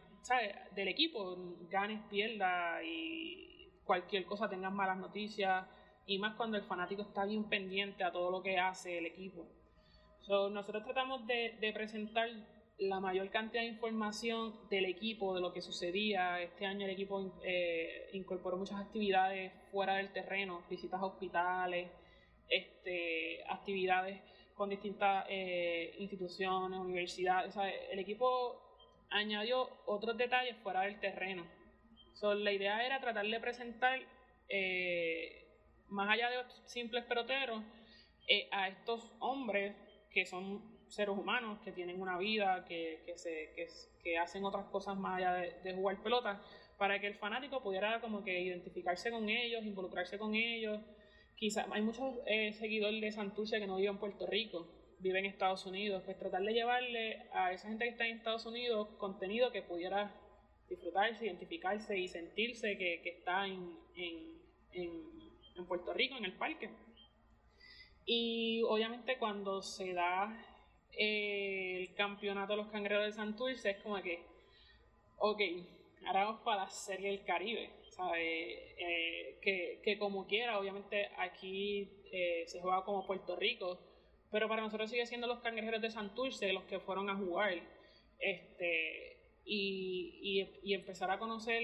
del 0.75 0.89
equipo, 0.89 1.37
ganes, 1.71 2.01
pierdas 2.11 2.83
y 2.85 3.69
cualquier 3.85 4.25
cosa, 4.25 4.49
tengas 4.49 4.73
malas 4.73 4.99
noticias. 4.99 5.67
Y 6.07 6.19
más 6.19 6.37
cuando 6.37 6.57
el 6.57 6.65
fanático 6.65 7.03
está 7.03 7.25
bien 7.25 7.45
pendiente 7.45 8.05
a 8.05 8.13
todo 8.13 8.31
lo 8.31 8.43
que 8.43 8.59
hace 8.59 8.99
el 8.99 9.07
equipo 9.07 9.47
nosotros 10.29 10.85
tratamos 10.85 11.27
de, 11.27 11.73
presentar 11.75 12.29
la 12.79 12.99
mayor 12.99 13.31
cantidad 13.31 13.63
de 13.63 13.69
información 13.69 14.55
del 14.69 14.87
equipo, 14.87 15.35
de 15.35 15.41
lo 15.41 15.53
que 15.53 15.61
sucedía. 15.61 16.41
Este 16.41 16.67
año 16.67 16.87
el 16.87 16.93
equipo 16.93 17.41
eh, 17.45 18.11
incorporó 18.15 18.57
muchas 18.57 18.81
actividades 18.81 19.53
fuera 19.71 19.97
del 19.97 20.13
terreno, 20.13 20.65
visitas 20.69 21.01
a 21.01 21.07
hospitales, 21.07 21.91
este, 22.49 23.45
actividades 23.49 24.21
con 24.55 24.71
distintas 24.71 25.27
eh, 25.29 25.95
instituciones, 25.99 26.79
universidades. 26.79 27.55
el 27.91 27.99
equipo 27.99 28.74
añadió 29.15 29.69
otros 29.87 30.17
detalles 30.19 30.57
fuera 30.63 30.83
del 30.83 30.99
terreno. 31.01 31.47
la 32.23 32.53
idea 32.53 32.85
era 32.85 33.01
tratar 33.01 33.27
de 33.27 33.41
presentar 33.41 34.01
eh, 34.49 35.45
más 35.89 36.11
allá 36.11 36.31
de 36.31 36.37
simples 36.67 37.05
peloteros, 37.05 37.63
eh, 38.27 38.49
a 38.51 38.69
estos 38.69 39.13
hombres 39.21 39.77
que 40.11 40.27
son 40.27 40.63
seres 40.89 41.17
humanos, 41.17 41.59
que 41.65 41.73
tienen 41.73 42.01
una 42.01 42.19
vida, 42.19 42.65
que, 42.67 43.03
que, 43.07 43.17
se, 43.17 43.53
que, 44.03 44.19
hacen 44.19 44.45
otras 44.45 44.67
cosas 44.67 44.97
más 44.97 45.19
allá 45.19 45.35
de, 45.63 45.75
jugar 45.75 46.03
pelota, 46.03 46.43
para 46.79 47.01
que 47.01 47.07
el 47.07 47.15
fanático 47.15 47.63
pudiera 47.63 48.01
como 48.01 48.25
que 48.25 48.41
identificarse 48.41 49.11
con 49.11 49.29
ellos, 49.29 49.65
involucrarse 49.65 50.19
con 50.19 50.35
ellos. 50.35 50.81
Quizás 51.37 51.67
hay 51.71 51.83
muchos 51.83 52.19
eh, 52.27 52.53
seguidores 52.53 53.01
de 53.01 53.13
Santurce 53.13 53.59
que 53.59 53.67
no 53.67 53.77
viven 53.77 53.95
en 53.95 54.01
Puerto 54.01 54.27
Rico, 54.27 54.69
viven 55.05 55.27
en 55.27 55.31
Estados 55.31 55.67
Unidos, 55.67 56.03
pues 56.05 56.19
tratar 56.19 56.43
de 56.43 56.55
llevarle 56.55 57.29
a 57.33 57.53
esa 57.53 57.69
gente 57.69 57.85
que 57.85 57.91
está 57.91 58.07
en 58.07 58.17
Estados 58.17 58.47
Unidos 58.47 58.89
contenido 58.99 59.53
que 59.53 59.63
pudiera 59.63 60.13
disfrutarse, 60.69 61.27
identificarse 61.27 61.97
y 61.99 62.09
sentirse 62.09 62.77
que, 62.77 63.03
está 63.05 63.47
en, 63.47 63.79
en 63.95 65.67
Puerto 65.69 65.93
Rico, 65.93 66.17
en 66.17 66.25
el 66.25 66.33
parque. 66.33 66.71
Y 68.07 68.63
obviamente 68.63 69.19
cuando 69.19 69.63
se 69.63 69.93
da 69.93 70.35
el 70.97 71.95
campeonato 71.95 72.53
de 72.53 72.57
los 72.59 72.69
cangrejeros 72.69 73.07
de 73.07 73.13
Santurce 73.13 73.71
es 73.71 73.83
como 73.83 74.01
que, 74.03 74.23
ok, 75.19 75.41
ahora 76.07 76.25
vamos 76.25 76.41
para 76.43 76.65
la 76.65 76.71
Serie 76.71 77.11
del 77.11 77.25
Caribe, 77.25 77.71
eh, 78.17 79.39
que, 79.83 79.99
como 79.99 80.27
quiera, 80.27 80.59
obviamente 80.59 81.11
aquí 81.19 81.89
eh, 82.13 82.45
se 82.47 82.61
juega 82.61 82.85
como 82.85 83.07
Puerto 83.07 83.37
Rico, 83.37 83.79
pero 84.35 84.49
para 84.49 84.63
nosotros 84.63 84.91
sigue 84.91 85.07
siendo 85.07 85.29
los 85.29 85.39
cangrejeros 85.39 85.81
de 85.81 85.93
Santurce 85.93 86.53
los 86.53 86.65
que 86.65 86.81
fueron 86.81 87.09
a 87.09 87.15
jugar. 87.15 87.55
Este, 88.19 89.17
y, 89.45 90.73
empezar 90.75 91.09
a 91.13 91.21
conocer 91.21 91.63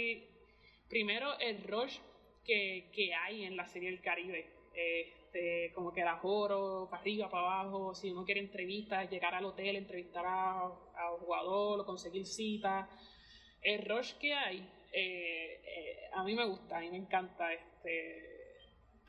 primero 0.89 1.37
el 1.41 1.65
rush 1.65 1.99
que, 2.45 2.89
que 2.95 3.13
hay 3.13 3.43
en 3.43 3.57
la 3.57 3.67
Serie 3.67 3.91
del 3.91 4.01
Caribe. 4.01 4.47
Este, 4.73 5.73
como 5.75 5.93
que 5.93 6.03
da 6.03 6.19
joro, 6.19 6.87
para 6.89 7.03
arriba, 7.03 7.29
para 7.29 7.43
abajo, 7.43 7.93
si 7.93 8.13
uno 8.13 8.25
quiere 8.25 8.41
entrevistas, 8.41 9.11
llegar 9.11 9.35
al 9.35 9.47
hotel, 9.47 9.75
entrevistar 9.75 10.25
a, 10.25 10.69
un 11.13 11.19
jugador 11.27 11.81
o 11.81 11.85
conseguir 11.85 12.25
citas. 12.25 12.89
El 13.63 13.85
rush 13.85 14.13
que 14.13 14.33
hay, 14.33 14.59
eh, 14.93 15.61
eh, 15.67 15.97
a 16.13 16.23
mí 16.23 16.37
me 16.37 16.47
gusta, 16.47 16.79
a 16.79 16.81
mí 16.83 16.91
me 16.91 16.99
encanta, 16.99 17.53
este, 17.53 18.40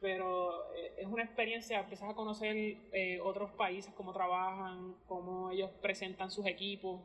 pero 0.01 0.73
eh, 0.75 0.95
es 0.97 1.07
una 1.07 1.23
experiencia, 1.23 1.79
empiezas 1.79 2.09
a 2.09 2.15
conocer 2.15 2.77
otros 3.23 3.51
países, 3.51 3.93
cómo 3.93 4.11
trabajan, 4.11 4.95
cómo 5.07 5.51
ellos 5.51 5.69
presentan 5.81 6.31
sus 6.31 6.45
equipos, 6.45 7.01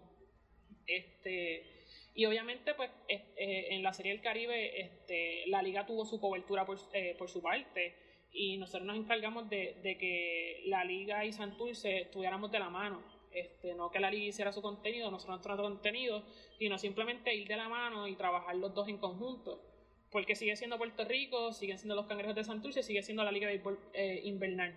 este, 0.87 1.85
y 2.15 2.25
obviamente, 2.25 2.75
pues, 2.75 2.91
en 3.09 3.83
la 3.83 3.93
Serie 3.93 4.13
del 4.13 4.23
Caribe, 4.23 4.81
este, 4.81 5.47
la 5.49 5.63
liga 5.63 5.85
tuvo 5.85 6.07
su 6.07 6.19
cobertura 6.19 6.65
por, 6.65 6.79
por 7.19 7.29
su 7.29 7.43
parte 7.43 7.95
y 8.37 8.59
nosotros 8.59 8.87
nos 8.87 8.97
encargamos 8.97 9.49
de, 9.49 9.97
que 9.99 10.63
la 10.67 10.85
liga 10.85 11.25
y 11.25 11.33
Santurce 11.33 12.03
estuviéramos 12.03 12.51
de 12.51 12.59
la 12.59 12.69
mano. 12.69 13.03
Este, 13.33 13.75
no 13.75 13.91
que 13.91 14.01
la 14.01 14.11
liga 14.11 14.27
hiciera 14.27 14.53
su 14.53 14.63
contenido, 14.63 15.11
nosotros 15.11 15.47
nuestro 15.47 15.57
contenido, 15.57 16.23
sino 16.59 16.79
simplemente 16.79 17.35
ir 17.35 17.49
de 17.49 17.57
la 17.57 17.69
mano 17.69 18.07
y 18.09 18.17
trabajar 18.17 18.57
los 18.57 18.75
dos 18.75 18.89
en 18.89 18.99
conjunto. 18.99 19.61
Porque 20.11 20.37
sigue 20.37 20.57
siendo 20.57 20.79
Puerto 20.79 21.05
Rico, 21.05 21.53
siguen 21.53 21.79
siendo 21.79 21.95
los 21.95 22.07
cangrejos 22.07 22.35
de 22.35 22.45
Santurce, 22.45 22.83
sigue 22.83 23.03
siendo 23.03 23.25
la 23.25 23.33
liga 23.33 23.49
de 23.49 23.61
eh, 23.93 24.21
invernal. 24.25 24.75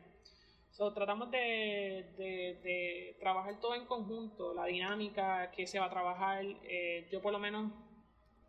So, 0.72 0.94
tratamos 0.94 1.30
de, 1.32 2.06
de, 2.18 3.16
trabajar 3.20 3.60
todo 3.60 3.76
en 3.76 3.86
conjunto, 3.86 4.54
la 4.54 4.66
dinámica 4.66 5.52
que 5.52 5.68
se 5.68 5.80
va 5.80 5.86
a 5.86 5.90
trabajar. 5.90 6.46
Eh, 6.64 7.08
yo 7.12 7.22
por 7.22 7.34
lo 7.34 7.40
menos 7.40 7.72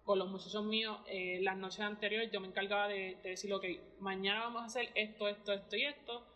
con 0.04 0.18
los 0.18 0.28
muchachos 0.28 0.64
míos, 0.64 0.98
eh, 1.06 1.38
las 1.42 1.56
noches 1.56 1.80
anteriores 1.80 2.30
yo 2.30 2.40
me 2.40 2.48
encargaba 2.48 2.88
de, 2.88 3.16
decir, 3.22 3.52
ok, 3.52 3.64
mañana 4.00 4.40
vamos 4.40 4.62
a 4.62 4.66
hacer 4.66 4.90
esto, 4.94 5.28
esto, 5.28 5.52
esto 5.52 5.76
y 5.76 5.84
esto. 5.84 6.26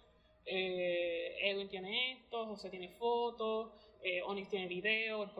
Eh, 0.46 1.36
Edwin 1.42 1.68
tiene 1.68 2.12
esto, 2.12 2.46
José 2.46 2.70
tiene 2.70 2.90
fotos, 2.90 3.72
eh, 4.04 4.20
Onyx 4.22 4.50
tiene 4.50 4.68
video, 4.68 5.22
el 5.22 5.30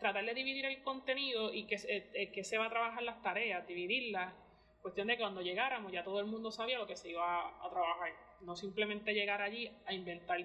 tratar 0.00 0.24
de 0.24 0.34
dividir 0.34 0.64
el 0.64 0.82
contenido 0.82 1.54
y 1.54 1.64
que, 1.64 1.76
eh, 1.86 2.32
que 2.32 2.42
se 2.42 2.58
va 2.58 2.66
a 2.66 2.68
trabajar 2.68 3.04
las 3.04 3.22
tareas, 3.22 3.64
dividirlas. 3.68 4.34
Cuestión 4.82 5.06
de 5.06 5.16
que 5.16 5.22
cuando 5.22 5.42
llegáramos 5.42 5.92
ya 5.92 6.02
todo 6.02 6.18
el 6.18 6.26
mundo 6.26 6.50
sabía 6.50 6.76
lo 6.76 6.88
que 6.88 6.96
se 6.96 7.10
iba 7.10 7.64
a, 7.64 7.70
trabajar, 7.70 8.10
no 8.40 8.56
simplemente 8.56 9.14
llegar 9.14 9.40
allí 9.40 9.70
a 9.86 9.94
inventar. 9.94 10.40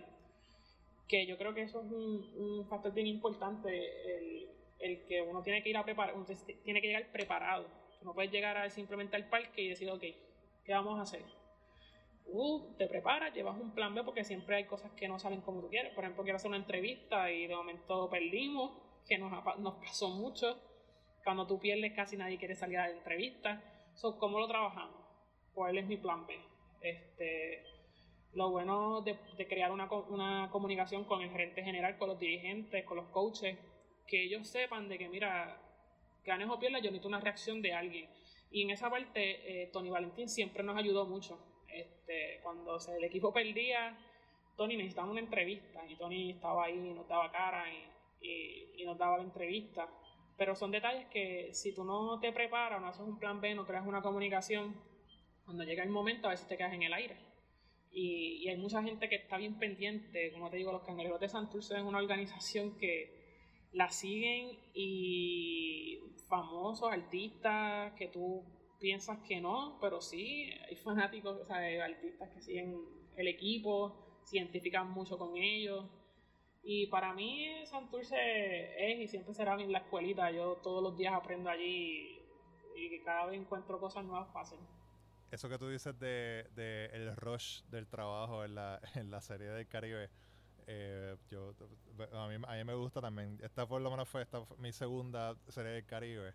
Que 1.07 1.25
yo 1.25 1.39
creo 1.39 1.55
que 1.55 1.63
eso 1.63 1.81
es 1.81 1.91
un, 1.91 2.67
factor 2.69 2.93
bien 2.93 3.07
importante, 3.07 3.69
el, 4.15 4.47
el 4.77 5.05
que 5.07 5.19
uno 5.23 5.41
tiene 5.41 5.63
que 5.63 5.69
ir 5.69 5.77
a 5.77 5.83
preparar, 5.83 6.13
tiene 6.63 6.81
que 6.81 6.87
llegar 6.87 7.11
preparado. 7.11 7.65
no 8.03 8.13
puedes 8.13 8.31
llegar 8.31 8.57
a 8.57 8.69
simplemente 8.69 9.15
al 9.15 9.27
parque 9.27 9.63
y 9.63 9.69
decir, 9.69 9.89
ok, 9.89 10.03
¿qué 10.63 10.71
vamos 10.71 10.99
a 10.99 11.01
hacer? 11.01 11.23
Uh, 12.31 12.75
te 12.77 12.87
preparas, 12.87 13.33
llevas 13.33 13.59
un 13.59 13.73
plan 13.73 13.93
B 13.95 14.03
porque 14.03 14.23
siempre 14.23 14.57
hay 14.57 14.65
cosas 14.65 14.91
que 14.91 15.07
no 15.07 15.17
salen 15.19 15.41
como 15.41 15.61
tú 15.61 15.69
quieres. 15.69 15.93
Por 15.93 16.03
ejemplo, 16.03 16.23
quiero 16.23 16.37
hacer 16.37 16.49
una 16.49 16.57
entrevista 16.57 17.31
y 17.31 17.47
de 17.47 17.55
momento 17.55 18.09
perdimos, 18.09 18.71
que 19.07 19.17
nos, 19.17 19.31
pasó 19.81 20.09
mucho. 20.09 20.59
Cuando 21.23 21.47
tú 21.47 21.59
pierdes 21.59 21.93
casi 21.93 22.17
nadie 22.17 22.37
quiere 22.37 22.55
salir 22.55 22.77
a 22.77 22.87
la 22.87 22.95
entrevista. 22.95 23.61
So, 23.95 24.17
¿Cómo 24.17 24.39
lo 24.39 24.47
trabajamos? 24.47 25.01
¿Cuál 25.53 25.77
es 25.77 25.85
mi 25.87 25.97
plan 25.97 26.25
B? 26.25 26.39
Este, 26.81 27.63
lo 28.33 28.51
bueno 28.51 29.01
de, 29.01 29.17
de 29.37 29.47
crear 29.47 29.71
una, 29.71 29.91
una 30.09 30.49
comunicación 30.51 31.05
con 31.05 31.21
el 31.21 31.31
gerente 31.31 31.63
general, 31.63 31.97
con 31.97 32.09
los 32.09 32.19
dirigentes, 32.19 32.85
con 32.85 32.97
los 32.97 33.07
coaches, 33.07 33.57
que 34.07 34.23
ellos 34.23 34.47
sepan 34.47 34.87
de 34.87 34.97
que, 34.97 35.09
mira, 35.09 35.59
ganes 36.23 36.47
o 36.49 36.59
pierdas, 36.59 36.81
yo 36.81 36.91
necesito 36.91 37.07
una 37.07 37.19
reacción 37.19 37.61
de 37.61 37.73
alguien. 37.73 38.09
Y 38.51 38.63
en 38.63 38.71
esa 38.71 38.89
parte, 38.89 39.63
eh, 39.63 39.67
Tony 39.73 39.89
Valentín 39.89 40.29
siempre 40.29 40.63
nos 40.63 40.77
ayudó 40.77 41.05
mucho. 41.05 41.39
Este, 41.73 42.39
cuando 42.43 42.77
el 42.77 43.03
equipo 43.03 43.33
perdía, 43.33 43.97
Tony 44.55 44.77
necesitaba 44.77 45.11
una 45.11 45.19
entrevista 45.19 45.85
y 45.87 45.95
Tony 45.95 46.31
estaba 46.31 46.65
ahí, 46.65 46.77
nos 46.77 47.07
daba 47.07 47.31
cara 47.31 47.65
y, 48.21 48.71
y, 48.77 48.85
nos 48.85 48.97
daba 48.97 49.17
la 49.17 49.23
entrevista. 49.23 49.87
Pero 50.37 50.55
son 50.55 50.71
detalles 50.71 51.07
que 51.07 51.53
si 51.53 51.73
tú 51.73 51.83
no 51.83 52.19
te 52.19 52.31
preparas, 52.31 52.81
no 52.81 52.87
haces 52.87 53.01
un 53.01 53.19
plan 53.19 53.41
B, 53.41 53.53
no 53.55 53.65
creas 53.65 53.85
una 53.85 54.01
comunicación, 54.01 54.75
cuando 55.45 55.63
llega 55.63 55.83
el 55.83 55.89
momento 55.89 56.27
a 56.27 56.31
veces 56.31 56.47
te 56.47 56.57
quedas 56.57 56.73
en 56.73 56.83
el 56.83 56.93
aire. 56.93 57.17
Y, 57.91 58.43
y 58.43 58.49
hay 58.49 58.57
mucha 58.57 58.83
gente 58.83 59.09
que 59.09 59.15
está 59.15 59.37
bien 59.37 59.57
pendiente, 59.57 60.31
como 60.31 60.49
te 60.49 60.57
digo, 60.57 60.71
los 60.71 60.83
cangrejeros 60.83 61.19
de 61.19 61.27
Santurce 61.27 61.75
es 61.75 61.83
una 61.83 61.97
organización 61.97 62.77
que, 62.77 63.19
la 63.71 63.89
siguen 63.89 64.57
y 64.73 65.99
famosos 66.27 66.91
artistas 66.91 67.93
que 67.93 68.07
tú 68.07 68.43
piensas 68.79 69.19
que 69.27 69.41
no, 69.41 69.77
pero 69.81 70.01
sí, 70.01 70.49
hay 70.67 70.75
fanáticos, 70.75 71.39
o 71.41 71.45
sea, 71.45 71.57
artistas 71.83 72.29
que 72.29 72.41
siguen 72.41 72.77
el 73.17 73.27
equipo, 73.27 74.21
se 74.23 74.37
identifican 74.37 74.89
mucho 74.89 75.17
con 75.17 75.37
ellos. 75.37 75.85
Y 76.63 76.87
para 76.87 77.13
mí 77.13 77.47
Santurce 77.65 78.15
es 78.77 78.99
y 78.99 79.07
siempre 79.07 79.33
será 79.33 79.57
la 79.57 79.79
escuelita. 79.79 80.29
Yo 80.31 80.57
todos 80.57 80.83
los 80.83 80.97
días 80.97 81.13
aprendo 81.13 81.49
allí 81.49 82.19
y 82.75 82.99
cada 83.03 83.25
vez 83.25 83.39
encuentro 83.39 83.79
cosas 83.79 84.05
nuevas 84.05 84.31
fáciles. 84.31 84.65
Eso 85.31 85.47
que 85.47 85.57
tú 85.57 85.69
dices 85.69 85.97
de, 85.99 86.47
de 86.55 86.85
el 86.87 87.15
rush 87.15 87.61
del 87.65 87.87
trabajo 87.87 88.43
en 88.43 88.55
la, 88.55 88.79
en 88.95 89.11
la 89.11 89.21
serie 89.21 89.47
del 89.47 89.67
Caribe, 89.67 90.09
eh, 90.67 91.15
yo, 91.29 91.53
a, 92.13 92.27
mí, 92.27 92.35
a 92.47 92.55
mí 92.55 92.63
me 92.63 92.73
gusta 92.73 93.01
también. 93.01 93.39
Esta 93.41 93.67
por 93.67 93.81
lo 93.81 93.89
menos 93.89 94.07
fue 94.07 94.21
esta 94.21 94.43
mi 94.57 94.71
segunda 94.71 95.35
serie 95.47 95.71
del 95.71 95.85
Caribe, 95.85 96.33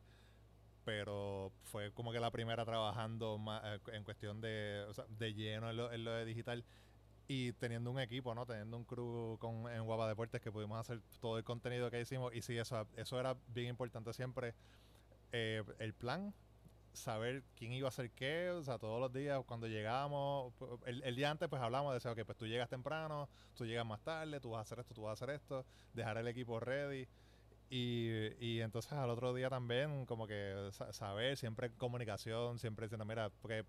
pero 0.84 1.52
fue 1.64 1.92
como 1.92 2.12
que 2.12 2.20
la 2.20 2.30
primera 2.30 2.64
trabajando 2.64 3.38
más, 3.38 3.62
eh, 3.64 3.80
en 3.92 4.04
cuestión 4.04 4.40
de, 4.40 4.84
de 5.18 5.34
lleno 5.34 5.70
en 5.70 5.76
lo, 5.76 5.92
en 5.92 6.04
lo, 6.04 6.12
de 6.12 6.24
digital 6.24 6.64
y 7.26 7.52
teniendo 7.54 7.90
un 7.90 7.98
equipo, 7.98 8.34
¿no? 8.34 8.44
Teniendo 8.44 8.76
un 8.76 8.84
crew 8.84 9.38
con, 9.38 9.70
en 9.72 9.84
Guapa 9.84 10.08
Deportes 10.08 10.40
que 10.40 10.52
pudimos 10.52 10.78
hacer 10.78 11.00
todo 11.20 11.38
el 11.38 11.44
contenido 11.44 11.90
que 11.90 12.00
hicimos 12.00 12.34
y 12.34 12.42
sí, 12.42 12.58
eso, 12.58 12.86
eso 12.96 13.18
era 13.18 13.36
bien 13.48 13.68
importante 13.68 14.12
siempre. 14.12 14.54
Eh, 15.32 15.64
el 15.78 15.94
plan, 15.94 16.34
saber 16.94 17.42
quién 17.56 17.72
iba 17.72 17.88
a 17.88 17.90
hacer 17.90 18.10
qué, 18.12 18.50
o 18.50 18.62
sea, 18.62 18.78
todos 18.78 19.00
los 19.00 19.12
días 19.12 19.42
cuando 19.46 19.66
llegábamos, 19.66 20.52
el, 20.86 21.16
día 21.16 21.30
antes 21.30 21.48
pues 21.48 21.60
hablamos 21.60 22.02
de 22.02 22.08
ok, 22.08 22.20
pues 22.24 22.38
tú 22.38 22.46
llegas 22.46 22.68
temprano, 22.68 23.28
tú 23.54 23.66
llegas 23.66 23.84
más 23.84 24.00
tarde, 24.00 24.40
tú 24.40 24.50
vas 24.50 24.58
a 24.58 24.62
hacer 24.62 24.78
esto, 24.80 24.94
tú 24.94 25.02
vas 25.02 25.10
a 25.10 25.24
hacer 25.24 25.34
esto, 25.34 25.64
dejar 25.92 26.18
el 26.18 26.28
equipo 26.28 26.60
ready. 26.60 27.08
Y, 27.70 28.28
y 28.38 28.60
entonces 28.60 28.92
al 28.92 29.10
otro 29.10 29.34
día 29.34 29.48
también 29.48 30.06
como 30.06 30.26
que 30.26 30.70
saber, 30.90 31.36
siempre 31.36 31.70
comunicación, 31.72 32.58
siempre 32.58 32.86
diciendo, 32.86 33.04
mira, 33.04 33.30
porque 33.40 33.64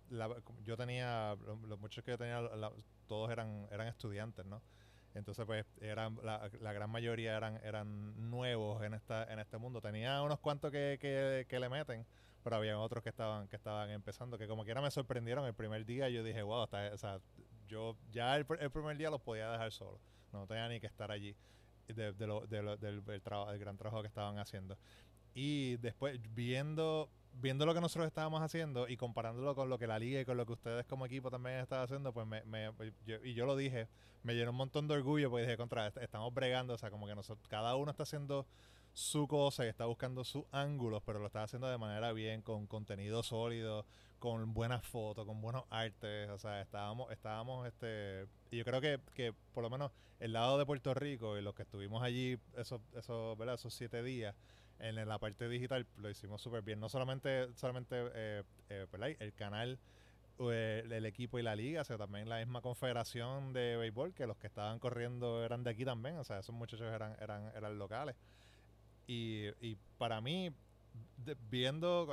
yo 0.62 0.76
tenía, 0.76 1.36
los, 1.66 1.78
muchos 1.80 2.04
que 2.04 2.12
yo 2.12 2.18
tenía, 2.18 2.40
todos 3.06 3.30
eran, 3.30 3.66
eran 3.70 3.88
estudiantes, 3.88 4.46
¿no? 4.46 4.62
Entonces, 5.14 5.46
pues, 5.46 5.64
eran, 5.80 6.18
la, 6.22 6.50
la, 6.60 6.72
gran 6.74 6.90
mayoría 6.90 7.36
eran, 7.38 7.58
eran 7.64 8.30
nuevos 8.30 8.82
en 8.84 8.92
esta, 8.92 9.24
en 9.32 9.38
este 9.38 9.56
mundo. 9.56 9.80
Tenía 9.80 10.20
unos 10.20 10.38
cuantos 10.40 10.70
que, 10.70 10.98
que, 11.00 11.46
que 11.48 11.58
le 11.58 11.70
meten, 11.70 12.06
pero 12.46 12.58
había 12.58 12.78
otros 12.78 13.02
que 13.02 13.08
estaban 13.08 13.48
que 13.48 13.56
estaban 13.56 13.90
empezando 13.90 14.38
que 14.38 14.46
como 14.46 14.64
quiera 14.64 14.80
me 14.80 14.92
sorprendieron 14.92 15.44
el 15.46 15.54
primer 15.54 15.84
día 15.84 16.08
yo 16.08 16.22
dije 16.22 16.42
wow 16.42 16.62
está, 16.62 16.92
o 16.94 16.96
sea, 16.96 17.18
yo 17.66 17.96
ya 18.12 18.36
el, 18.36 18.46
primer 18.46 18.96
día 18.96 19.10
los 19.10 19.20
podía 19.20 19.50
dejar 19.50 19.72
solo 19.72 19.98
no 20.32 20.46
tenía 20.46 20.68
ni 20.68 20.78
que 20.78 20.86
estar 20.86 21.10
allí 21.10 21.34
de, 21.86 22.12
de 22.12 22.26
lo, 22.26 22.46
del, 22.46 22.78
del, 22.78 23.02
gran 23.58 23.76
trabajo 23.76 24.02
que 24.02 24.08
estaban 24.08 24.38
haciendo. 24.38 24.76
Y 25.34 25.76
después 25.76 26.18
viendo 26.34 27.10
viendo 27.40 27.66
lo 27.66 27.74
que 27.74 27.80
nosotros 27.80 28.06
estábamos 28.06 28.40
haciendo 28.40 28.88
y 28.88 28.96
comparándolo 28.96 29.54
con 29.54 29.68
lo 29.68 29.78
que 29.78 29.86
la 29.86 29.98
liga 29.98 30.20
y 30.20 30.24
con 30.24 30.36
lo 30.36 30.46
que 30.46 30.54
ustedes 30.54 30.86
como 30.86 31.04
equipo 31.04 31.30
también 31.30 31.56
están 31.56 31.82
haciendo, 31.82 32.12
pues 32.12 32.26
me, 32.26 32.42
me 32.44 32.70
yo, 33.04 33.16
y 33.22 33.34
yo 33.34 33.44
lo 33.44 33.56
dije, 33.56 33.88
me 34.22 34.34
llenó 34.34 34.52
un 34.52 34.56
montón 34.56 34.88
de 34.88 34.94
orgullo 34.94 35.30
porque 35.30 35.42
dije, 35.42 35.56
contra, 35.56 35.88
estamos 35.88 36.32
bregando, 36.32 36.74
o 36.74 36.78
sea, 36.78 36.90
como 36.90 37.06
que 37.06 37.14
nosotros, 37.14 37.46
cada 37.48 37.76
uno 37.76 37.90
está 37.90 38.04
haciendo 38.04 38.46
su 38.92 39.28
cosa 39.28 39.66
y 39.66 39.68
está 39.68 39.84
buscando 39.84 40.24
sus 40.24 40.44
ángulos, 40.52 41.02
pero 41.04 41.18
lo 41.18 41.26
está 41.26 41.42
haciendo 41.42 41.68
de 41.68 41.76
manera 41.76 42.12
bien, 42.12 42.40
con 42.40 42.66
contenido 42.66 43.22
sólido, 43.22 43.84
con 44.18 44.54
buenas 44.54 44.86
fotos, 44.86 45.26
con 45.26 45.40
buenos 45.40 45.64
artes, 45.70 46.28
o 46.30 46.38
sea, 46.38 46.60
estábamos, 46.60 47.10
estábamos, 47.12 47.66
este, 47.66 48.26
y 48.50 48.58
yo 48.58 48.64
creo 48.64 48.80
que, 48.80 49.00
que 49.14 49.34
por 49.52 49.62
lo 49.62 49.70
menos 49.70 49.92
el 50.20 50.32
lado 50.32 50.58
de 50.58 50.66
Puerto 50.66 50.94
Rico 50.94 51.36
y 51.36 51.42
los 51.42 51.54
que 51.54 51.62
estuvimos 51.62 52.02
allí 52.02 52.38
esos, 52.56 52.80
esos, 52.94 53.36
¿verdad? 53.36 53.56
esos 53.56 53.74
siete 53.74 54.02
días, 54.02 54.34
en 54.78 54.94
la 55.08 55.18
parte 55.18 55.48
digital 55.48 55.86
lo 55.96 56.10
hicimos 56.10 56.42
súper 56.42 56.62
bien. 56.62 56.80
No 56.80 56.88
solamente, 56.88 57.48
solamente 57.54 57.96
eh, 58.14 58.42
eh, 58.68 59.16
el 59.20 59.32
canal, 59.34 59.78
eh, 60.38 60.86
el 60.90 61.06
equipo 61.06 61.38
y 61.38 61.42
la 61.42 61.56
liga, 61.56 61.84
sino 61.84 61.98
también 61.98 62.28
la 62.28 62.38
misma 62.38 62.60
confederación 62.60 63.52
de 63.52 63.76
béisbol, 63.76 64.14
que 64.14 64.26
los 64.26 64.36
que 64.36 64.46
estaban 64.46 64.78
corriendo 64.78 65.44
eran 65.44 65.64
de 65.64 65.70
aquí 65.70 65.84
también, 65.84 66.16
o 66.16 66.24
sea, 66.24 66.40
esos 66.40 66.54
muchachos 66.54 66.92
eran, 66.92 67.16
eran, 67.20 67.50
eran 67.54 67.78
locales. 67.78 68.16
Y, 69.06 69.46
y 69.60 69.76
para 69.98 70.20
mí, 70.20 70.52
viendo, 71.48 72.08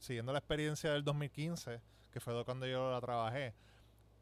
siguiendo 0.00 0.32
la 0.32 0.38
experiencia 0.38 0.92
del 0.92 1.04
2015, 1.04 1.80
que 2.10 2.20
fue 2.20 2.44
cuando 2.44 2.66
yo 2.66 2.90
la 2.90 3.00
trabajé, 3.00 3.54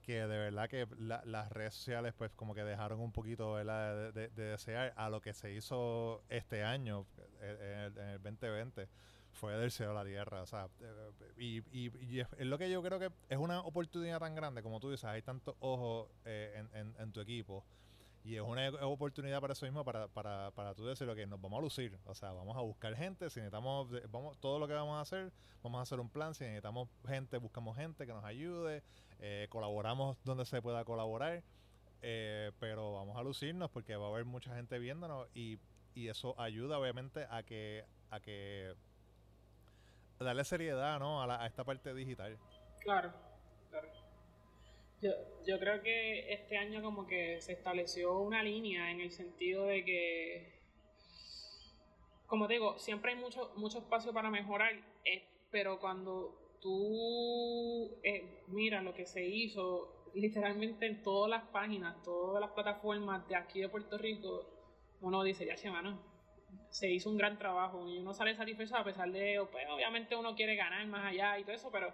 que 0.05 0.27
de 0.27 0.39
verdad 0.39 0.69
que 0.69 0.87
las 0.99 1.51
redes 1.51 1.75
sociales 1.75 2.13
pues 2.17 2.31
como 2.33 2.55
que 2.55 2.63
dejaron 2.63 3.01
un 3.01 3.11
poquito 3.11 3.57
De, 3.57 4.13
de, 4.13 4.29
desear 4.29 4.93
a 4.97 5.09
lo 5.09 5.21
que 5.21 5.33
se 5.33 5.53
hizo 5.53 6.23
este 6.29 6.63
año, 6.63 7.07
eh, 7.41 7.91
en 7.97 8.09
el, 8.09 8.23
2020 8.23 8.89
fue 9.33 9.57
del 9.57 9.71
cielo 9.71 9.93
a 9.93 10.05
la 10.05 10.05
tierra. 10.05 10.43
O 10.43 10.47
sea, 10.47 10.69
y, 11.37 11.63
y, 11.73 12.21
es, 12.21 12.29
lo 12.39 12.59
que 12.59 12.71
yo 12.71 12.83
creo 12.83 12.99
que 12.99 13.11
es 13.29 13.39
una 13.39 13.61
oportunidad 13.61 14.21
tan 14.21 14.35
grande, 14.35 14.63
como 14.63 14.79
tú 14.79 14.91
dices, 14.91 15.05
hay 15.05 15.23
tantos 15.23 15.57
ojos 15.61 16.09
eh, 16.25 16.65
en, 16.73 16.95
en, 16.99 17.13
tu 17.13 17.21
equipo. 17.21 17.65
Y 18.25 18.37
es 18.37 18.41
una 18.41 18.71
oportunidad 18.87 19.39
para 19.43 19.53
eso 19.53 19.67
mismo, 19.67 19.85
para, 19.85 20.09
para, 20.09 20.51
para 20.53 20.75
tú 20.75 20.87
decir, 20.87 21.07
que 21.15 21.27
nos 21.27 21.39
vamos 21.41 21.59
a 21.59 21.63
lucir. 21.63 21.99
O 22.07 22.15
sea, 22.15 22.33
vamos 22.33 22.57
a 22.57 22.61
buscar 22.61 22.97
gente. 22.97 23.29
Si 23.29 23.39
necesitamos, 23.39 23.91
vamos, 24.11 24.39
todo 24.39 24.59
lo 24.59 24.67
que 24.67 24.73
vamos 24.73 24.97
a 24.97 25.03
hacer, 25.03 25.31
vamos 25.63 25.79
a 25.79 25.83
hacer 25.83 26.01
un 26.01 26.09
plan. 26.09 26.35
Si 26.35 26.43
necesitamos 26.43 26.89
gente, 27.07 27.37
buscamos 27.37 27.77
gente 27.77 28.07
que 28.07 28.13
nos 28.15 28.25
ayude. 28.25 28.83
Eh, 29.21 29.47
colaboramos 29.51 30.17
donde 30.25 30.47
se 30.47 30.63
pueda 30.63 30.87
colaborar. 30.87 31.43
Eh, 32.01 32.51
pero 32.61 32.95
vamos 32.95 33.17
a 33.19 33.23
lucirnos 33.23 33.71
porque 33.71 33.95
va 33.95 34.07
a 34.07 34.09
haber 34.09 34.25
mucha 34.25 34.55
gente 34.55 34.79
viéndonos 34.79 35.29
y, 35.35 35.59
y 35.95 36.09
eso 36.09 36.35
ayuda 36.39 36.79
obviamente 36.79 37.27
a 37.31 37.43
que 37.43 37.85
a 38.11 38.21
que 38.21 38.75
darle 40.19 40.45
seriedad 40.45 40.99
¿no? 40.99 41.23
a, 41.23 41.43
a 41.43 41.47
esta 41.47 41.65
parte 41.65 41.93
digital. 41.95 42.39
Claro. 42.81 43.13
Yo, 45.05 45.11
yo 45.47 45.59
creo 45.59 45.83
que 45.83 46.33
este 46.33 46.57
año 46.57 46.81
como 46.81 47.07
que 47.07 47.39
se 47.43 47.53
estableció 47.53 48.21
una 48.21 48.43
línea 48.43 48.91
en 48.91 49.03
el 49.03 49.11
sentido 49.11 49.67
de 49.67 49.85
que, 49.85 50.63
como 52.27 52.49
digo, 52.49 52.79
siempre 52.79 53.13
hay 53.13 53.19
mucho, 53.19 53.53
mucho 53.57 53.81
espacio 53.81 54.15
para 54.15 54.31
mejorar, 54.31 54.73
eh, 55.05 55.23
pero 55.51 55.79
cuando 55.79 56.57
tú 56.63 58.01
eh, 58.03 58.45
miras 58.49 58.83
lo 58.83 58.95
que 58.95 59.05
se 59.05 59.27
hizo 59.27 60.11
literalmente 60.15 60.87
en 60.87 61.03
todas 61.03 61.29
las 61.29 61.43
páginas, 61.51 62.03
todas 62.03 62.41
las 62.41 62.53
plataformas 62.53 63.29
de 63.29 63.37
aquí 63.37 63.61
de 63.61 63.69
Puerto 63.69 63.99
Rico, 63.99 64.49
uno 65.03 65.23
dice, 65.23 65.45
ya 65.45 65.59
se 65.59 65.71
se 66.71 66.91
hizo 66.91 67.11
un 67.11 67.19
gran 67.19 67.39
trabajo 67.39 67.87
y 67.91 67.99
uno 67.99 68.15
sale 68.15 68.35
satisfecho 68.35 68.75
a 68.75 68.85
pesar 68.85 69.13
de, 69.13 69.39
pues, 69.53 69.67
obviamente 69.69 70.17
uno 70.17 70.35
quiere 70.35 70.57
ganar 70.57 70.87
más 70.87 71.13
allá 71.13 71.39
y 71.39 71.43
todo 71.43 71.53
eso, 71.53 71.71
pero 71.71 71.93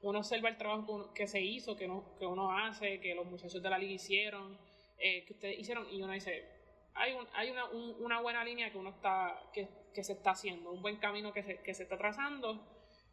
uno 0.00 0.18
observa 0.18 0.48
el 0.48 0.56
trabajo 0.56 1.12
que, 1.12 1.26
se 1.26 1.40
hizo, 1.40 1.76
que, 1.76 1.88
no, 1.88 2.14
que 2.18 2.26
uno 2.26 2.56
hace, 2.56 3.00
que 3.00 3.14
los 3.14 3.26
muchachos 3.26 3.62
de 3.62 3.70
la 3.70 3.78
liga 3.78 3.92
hicieron, 3.92 4.58
eh, 4.98 5.24
que 5.24 5.32
ustedes 5.32 5.58
hicieron, 5.58 5.86
y 5.90 6.00
uno 6.00 6.12
dice, 6.12 6.44
hay, 6.94 7.16
hay 7.34 7.50
una, 7.50 7.66
una, 7.66 8.20
buena 8.20 8.44
línea 8.44 8.70
que 8.70 8.78
uno 8.78 8.90
está, 8.90 9.40
que, 9.52 9.68
que, 9.94 10.04
se 10.04 10.12
está 10.12 10.32
haciendo, 10.32 10.72
un 10.72 10.82
buen 10.82 10.96
camino 10.96 11.32
que 11.32 11.42
se, 11.42 11.62
que 11.62 11.74
se 11.74 11.84
está 11.84 11.98
trazando, 11.98 12.64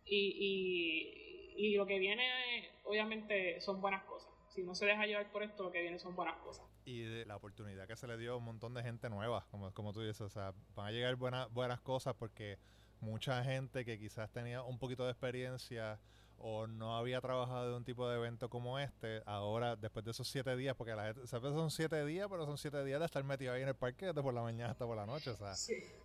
y, 0.05 1.55
y, 1.57 1.69
y 1.69 1.75
lo 1.75 1.85
que 1.85 1.97
viene, 1.97 2.69
obviamente, 2.83 3.59
son 3.61 3.81
buenas 3.81 4.03
cosas. 4.03 4.31
Si 4.49 4.63
no 4.63 4.73
se 4.73 4.85
deja 4.85 5.05
llevar 5.05 5.31
por 5.31 5.43
esto, 5.43 5.63
lo 5.63 5.71
que 5.71 5.81
viene 5.81 5.99
son 5.99 6.15
buenas 6.15 6.37
cosas. 6.37 6.65
Y 6.85 7.01
de 7.01 7.25
la 7.25 7.35
oportunidad 7.35 7.87
que 7.87 7.95
se 7.95 8.07
le 8.07 8.17
dio 8.17 8.33
a 8.33 8.37
un 8.37 8.45
montón 8.45 8.73
de 8.73 8.83
gente 8.83 9.09
nueva, 9.09 9.45
como, 9.51 9.73
como 9.73 9.91
tú 9.91 10.01
dices, 10.01 10.21
o 10.21 10.29
sea, 10.29 10.53
van 10.75 10.87
a 10.87 10.91
llegar 10.91 11.15
buenas, 11.15 11.51
buenas 11.51 11.81
cosas 11.81 12.15
porque 12.15 12.57
mucha 13.01 13.43
gente 13.43 13.83
que 13.83 13.99
quizás 13.99 14.31
tenía 14.31 14.61
un 14.61 14.79
poquito 14.79 15.03
de 15.03 15.11
experiencia 15.11 15.99
o 16.37 16.67
no 16.67 16.95
había 16.95 17.21
trabajado 17.21 17.71
de 17.71 17.77
un 17.77 17.83
tipo 17.83 18.07
de 18.07 18.17
evento 18.17 18.49
como 18.49 18.77
este, 18.79 19.21
ahora 19.25 19.75
después 19.75 20.05
de 20.05 20.11
esos 20.11 20.27
siete 20.27 20.55
días, 20.55 20.75
porque 20.75 20.95
la 20.95 21.05
gente, 21.05 21.27
son 21.27 21.71
siete 21.71 22.05
días, 22.05 22.27
pero 22.29 22.45
son 22.45 22.57
siete 22.57 22.83
días 22.83 22.99
de 22.99 23.05
estar 23.05 23.23
metido 23.23 23.53
ahí 23.53 23.61
en 23.61 23.69
el 23.69 23.75
parque 23.75 24.07
desde 24.07 24.21
por 24.21 24.33
la 24.33 24.41
mañana 24.41 24.71
hasta 24.71 24.85
por 24.85 24.95
la 24.95 25.05
noche, 25.05 25.31
o 25.31 25.35
sea, 25.35 25.53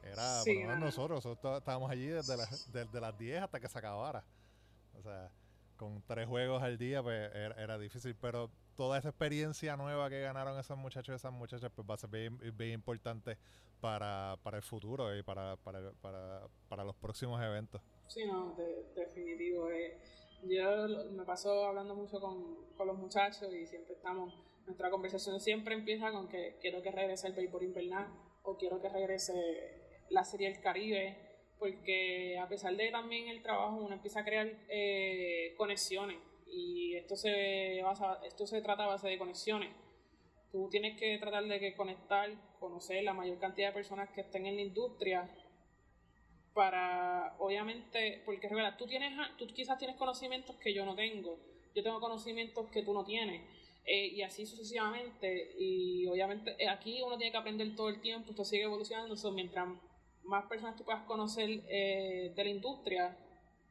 era, 0.03 0.41
por 0.45 0.55
lo 0.55 0.61
menos 0.61 0.79
nosotros, 0.81 1.25
nosotros 1.25 1.59
estábamos 1.59 1.91
allí 1.91 2.07
desde, 2.07 2.37
desde 2.73 3.01
las 3.01 3.19
10 3.19 3.43
hasta 3.43 3.61
que 3.61 3.69
se 3.69 3.79
acabara, 3.79 4.25
o 4.99 5.03
sea, 5.03 5.31
con 5.77 6.03
tres 6.07 6.27
juegos 6.27 6.63
al 6.63 6.79
día, 6.79 7.03
pues 7.03 7.31
era, 7.35 7.79
difícil, 7.79 8.15
pero 8.15 8.51
toda 8.77 8.99
esa 8.99 9.09
experiencia 9.09 9.77
nueva 9.77 10.09
que 10.11 10.21
ganaron 10.21 10.59
esos 10.59 10.77
muchachos 10.77 11.15
y 11.15 11.17
esas 11.17 11.33
muchachas, 11.33 11.71
pues 11.75 11.89
va 11.89 11.95
a 11.95 11.99
ser 11.99 12.11
bien, 12.11 12.39
bien 12.57 12.73
importante 12.73 13.37
para, 13.81 14.39
para 14.43 14.59
el 14.59 14.63
futuro 14.63 15.17
y 15.17 15.23
para, 15.23 15.57
para, 15.57 15.91
para, 16.03 16.47
para 16.69 16.85
los 16.85 16.95
próximos 16.97 17.43
eventos. 17.43 17.81
Sí, 18.09 18.27
no, 18.27 18.55
definitivo. 18.95 19.71
Eh 19.71 19.99
me 21.11 21.25
paso 21.25 21.65
hablando 21.65 21.95
mucho 21.95 22.21
con, 22.21 22.75
con, 22.77 22.87
los 22.87 22.99
muchachos 22.99 23.53
y 23.53 23.67
siempre 23.67 23.95
estamos, 23.95 24.35
nuestra 24.67 24.91
conversación 24.91 25.41
siempre 25.41 25.75
empieza 25.75 26.11
con 26.11 26.29
que 26.29 26.57
quiero 26.61 26.83
que 26.83 26.91
regrese 26.91 27.29
el 27.29 27.35
béisbol 27.35 27.65
invernal 27.65 28.09
o 28.43 28.57
quiero 28.57 28.81
que 28.81 28.89
regrese 28.89 29.35
la 30.11 30.25
Serie 30.25 30.51
del 30.51 30.61
Caribe, 30.61 31.17
porque 31.59 32.39
a 32.39 32.49
pesar 32.49 32.77
de 32.77 32.91
también 32.91 33.29
el 33.29 33.43
trabajo 33.43 33.77
uno 33.77 33.95
empieza 33.95 34.21
a 34.21 34.25
crear 34.25 34.51
eh, 34.69 35.55
conexiones 35.57 36.19
y 36.47 36.97
esto 36.97 37.17
se, 37.17 37.81
basa, 37.83 38.19
esto 38.25 38.47
se 38.47 38.61
trata 38.61 38.85
a 38.85 38.89
base 38.89 39.09
de 39.09 39.19
conexiones. 39.19 39.71
Tú 40.51 40.69
tienes 40.69 40.99
que 40.99 41.17
tratar 41.19 41.45
de 41.45 41.75
conectar, 41.77 42.29
conocer 42.59 43.05
la 43.05 43.15
mayor 43.15 43.39
cantidad 43.39 43.69
de 43.69 43.75
personas 43.75 44.11
que 44.11 44.23
estén 44.23 44.47
en 44.47 44.57
la 44.57 44.63
industria 44.63 45.31
para, 46.61 47.37
obviamente, 47.39 48.21
porque 48.27 48.47
recuerda, 48.47 48.77
tú, 48.77 48.87
tienes, 48.87 49.15
tú 49.39 49.47
quizás 49.47 49.79
tienes 49.79 49.97
conocimientos 49.97 50.57
que 50.57 50.75
yo 50.75 50.85
no 50.85 50.95
tengo, 50.95 51.39
yo 51.75 51.83
tengo 51.83 51.99
conocimientos 52.01 52.69
que 52.69 52.83
tú 52.83 52.93
no 52.93 53.03
tienes, 53.03 53.41
eh, 53.87 54.09
y 54.09 54.21
así 54.21 54.45
sucesivamente, 54.45 55.55
y 55.59 56.07
obviamente 56.07 56.55
eh, 56.63 56.69
aquí 56.69 57.01
uno 57.01 57.17
tiene 57.17 57.33
que 57.33 57.39
aprender 57.39 57.75
todo 57.75 57.89
el 57.89 58.03
tiempo, 58.03 58.33
esto 58.33 58.45
sigue 58.45 58.65
evolucionando, 58.65 59.17
mientras 59.33 59.69
más 60.25 60.45
personas 60.51 60.77
tú 60.77 60.85
puedas 60.85 61.03
conocer 61.05 61.49
eh, 61.67 62.31
de 62.37 62.45
la 62.45 62.51
industria, 62.51 63.17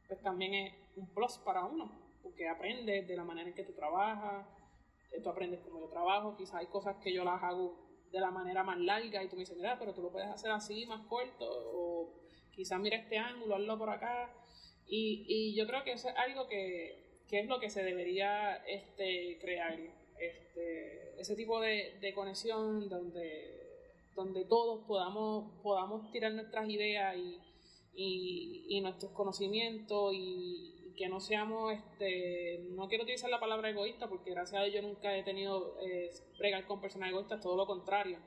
pues 0.08 0.20
también 0.20 0.54
es 0.54 0.74
un 0.96 1.14
plus 1.14 1.38
para 1.44 1.64
uno, 1.64 1.92
porque 2.24 2.48
aprendes 2.48 3.06
de 3.06 3.16
la 3.16 3.22
manera 3.22 3.50
en 3.50 3.54
que 3.54 3.62
tú 3.62 3.72
trabajas, 3.72 4.48
tú 5.22 5.28
aprendes 5.28 5.60
cómo 5.60 5.78
yo 5.78 5.86
trabajo, 5.90 6.36
quizás 6.36 6.56
hay 6.56 6.66
cosas 6.66 6.96
que 6.96 7.12
yo 7.12 7.22
las 7.22 7.40
hago 7.40 7.72
de 8.10 8.18
la 8.18 8.32
manera 8.32 8.64
más 8.64 8.80
larga 8.80 9.22
y 9.22 9.28
tú 9.28 9.36
me 9.36 9.42
dices, 9.42 9.56
mira, 9.56 9.78
pero 9.78 9.94
tú 9.94 10.02
lo 10.02 10.10
puedes 10.10 10.28
hacer 10.28 10.50
así, 10.50 10.86
más 10.86 11.06
corto, 11.06 11.46
o 11.48 12.20
quizás 12.54 12.80
mira 12.80 12.96
este 12.96 13.18
ángulo, 13.18 13.56
hazlo 13.56 13.78
por 13.78 13.90
acá. 13.90 14.32
Y, 14.86 15.24
y 15.28 15.54
yo 15.54 15.66
creo 15.66 15.84
que 15.84 15.92
eso 15.92 16.08
es 16.08 16.16
algo 16.16 16.48
que, 16.48 17.22
que 17.28 17.40
es 17.40 17.46
lo 17.46 17.60
que 17.60 17.70
se 17.70 17.82
debería 17.82 18.56
este, 18.66 19.38
crear, 19.40 19.78
este, 20.18 21.20
ese 21.20 21.36
tipo 21.36 21.60
de, 21.60 21.98
de 22.00 22.12
conexión 22.12 22.88
donde, 22.88 23.86
donde 24.16 24.44
todos 24.44 24.84
podamos, 24.86 25.52
podamos 25.62 26.10
tirar 26.10 26.32
nuestras 26.32 26.68
ideas 26.68 27.16
y, 27.16 27.38
y, 28.68 28.80
nuestros 28.80 29.12
conocimientos 29.12 30.12
y, 30.14 30.76
que 30.96 31.08
no 31.08 31.18
seamos, 31.18 31.72
este, 31.72 32.58
no 32.72 32.86
quiero 32.86 33.04
utilizar 33.04 33.30
la 33.30 33.40
palabra 33.40 33.70
egoísta 33.70 34.06
porque 34.06 34.32
gracias 34.32 34.60
a 34.60 34.64
Dios 34.64 34.74
yo 34.74 34.82
nunca 34.86 35.16
he 35.16 35.22
tenido 35.22 35.80
eh, 35.80 36.10
bregar 36.36 36.66
con 36.66 36.80
personas 36.82 37.08
egoístas, 37.08 37.40
todo 37.40 37.56
lo 37.56 37.66
contrario 37.66 38.18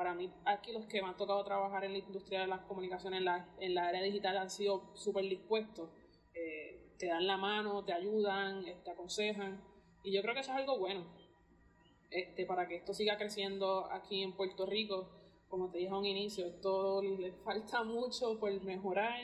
para 0.00 0.14
mí 0.14 0.32
aquí 0.46 0.72
los 0.72 0.86
que 0.86 1.02
me 1.02 1.08
han 1.08 1.16
tocado 1.18 1.44
trabajar 1.44 1.84
en 1.84 1.92
la 1.92 1.98
industria 1.98 2.40
de 2.40 2.46
las 2.46 2.62
comunicaciones 2.62 3.18
en 3.18 3.26
la, 3.26 3.54
en 3.60 3.74
la 3.74 3.88
área 3.88 4.00
digital 4.00 4.38
han 4.38 4.48
sido 4.48 4.96
súper 4.96 5.24
dispuestos. 5.24 5.90
Eh, 6.32 6.94
te 6.98 7.08
dan 7.08 7.26
la 7.26 7.36
mano, 7.36 7.84
te 7.84 7.92
ayudan, 7.92 8.66
eh, 8.66 8.80
te 8.82 8.92
aconsejan. 8.92 9.62
Y 10.02 10.14
yo 10.14 10.22
creo 10.22 10.32
que 10.32 10.40
eso 10.40 10.52
es 10.52 10.56
algo 10.56 10.78
bueno. 10.78 11.04
Este, 12.10 12.46
para 12.46 12.66
que 12.66 12.76
esto 12.76 12.94
siga 12.94 13.18
creciendo 13.18 13.92
aquí 13.92 14.22
en 14.22 14.34
Puerto 14.34 14.64
Rico, 14.64 15.10
como 15.50 15.70
te 15.70 15.76
dije 15.76 15.90
a 15.90 15.98
un 15.98 16.06
inicio, 16.06 16.46
esto 16.46 17.02
le 17.02 17.32
falta 17.32 17.84
mucho 17.84 18.40
por 18.40 18.58
mejorar, 18.64 19.20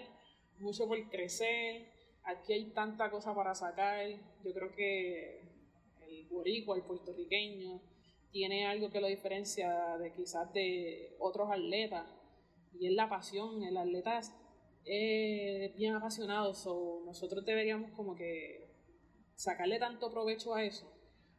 mucho 0.59 0.87
por 0.87 1.03
crecer. 1.09 1.91
Aquí 2.25 2.53
hay 2.53 2.75
tanta 2.75 3.11
cosa 3.11 3.35
para 3.35 3.55
sacar. 3.55 4.11
Yo 4.45 4.53
creo 4.53 4.71
que 4.73 5.41
el 6.07 6.27
boricua, 6.29 6.77
el 6.77 6.83
puertorriqueño, 6.83 7.81
tiene 8.31 8.67
algo 8.67 8.91
que 8.91 9.01
lo 9.01 9.07
diferencia 9.07 9.97
de 9.99 10.13
quizás 10.13 10.53
de 10.53 11.17
otros 11.19 11.51
atletas 11.51 12.07
y 12.79 12.89
es 12.89 12.93
la 12.93 13.09
pasión. 13.09 13.63
El 13.63 13.77
atleta 13.77 14.21
eh, 14.85 15.73
bien 15.77 15.95
apasionados 15.95 16.65
o 16.67 17.03
nosotros 17.05 17.45
deberíamos 17.45 17.91
como 17.93 18.15
que 18.15 18.71
sacarle 19.35 19.79
tanto 19.79 20.11
provecho 20.11 20.55
a 20.55 20.65
eso. 20.65 20.91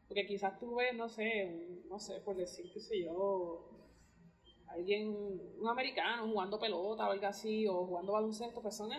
Porque 0.08 0.26
quizás 0.26 0.58
tú 0.60 0.76
ves, 0.76 0.96
no 0.96 1.10
sé, 1.10 1.84
no 1.90 2.00
sé, 2.00 2.22
por 2.22 2.38
decir, 2.38 2.72
qué 2.74 2.80
sé 2.80 3.04
yo, 3.04 3.70
alguien, 4.68 5.10
un 5.60 5.68
americano 5.68 6.28
jugando 6.28 6.60
pelota 6.60 7.08
o 7.08 7.12
algo 7.12 7.26
así, 7.26 7.68
o 7.68 7.86
jugando 7.86 8.14
baloncesto, 8.14 8.62
pues 8.62 8.78
son, 8.78 8.90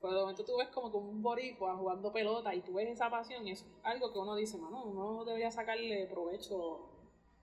pues 0.00 0.12
de 0.12 0.20
momento 0.20 0.44
tú 0.44 0.56
ves 0.58 0.68
como 0.68 0.90
que 0.90 0.96
un 0.98 1.22
boricua 1.22 1.76
jugando 1.76 2.12
pelota 2.12 2.54
y 2.54 2.60
tú 2.60 2.74
ves 2.74 2.90
esa 2.90 3.08
pasión 3.08 3.46
y 3.46 3.52
es 3.52 3.66
algo 3.82 4.12
que 4.12 4.18
uno 4.18 4.34
dice, 4.34 4.58
mano, 4.58 4.84
uno 4.84 5.24
debería 5.24 5.50
sacarle 5.50 6.06
provecho 6.06 6.91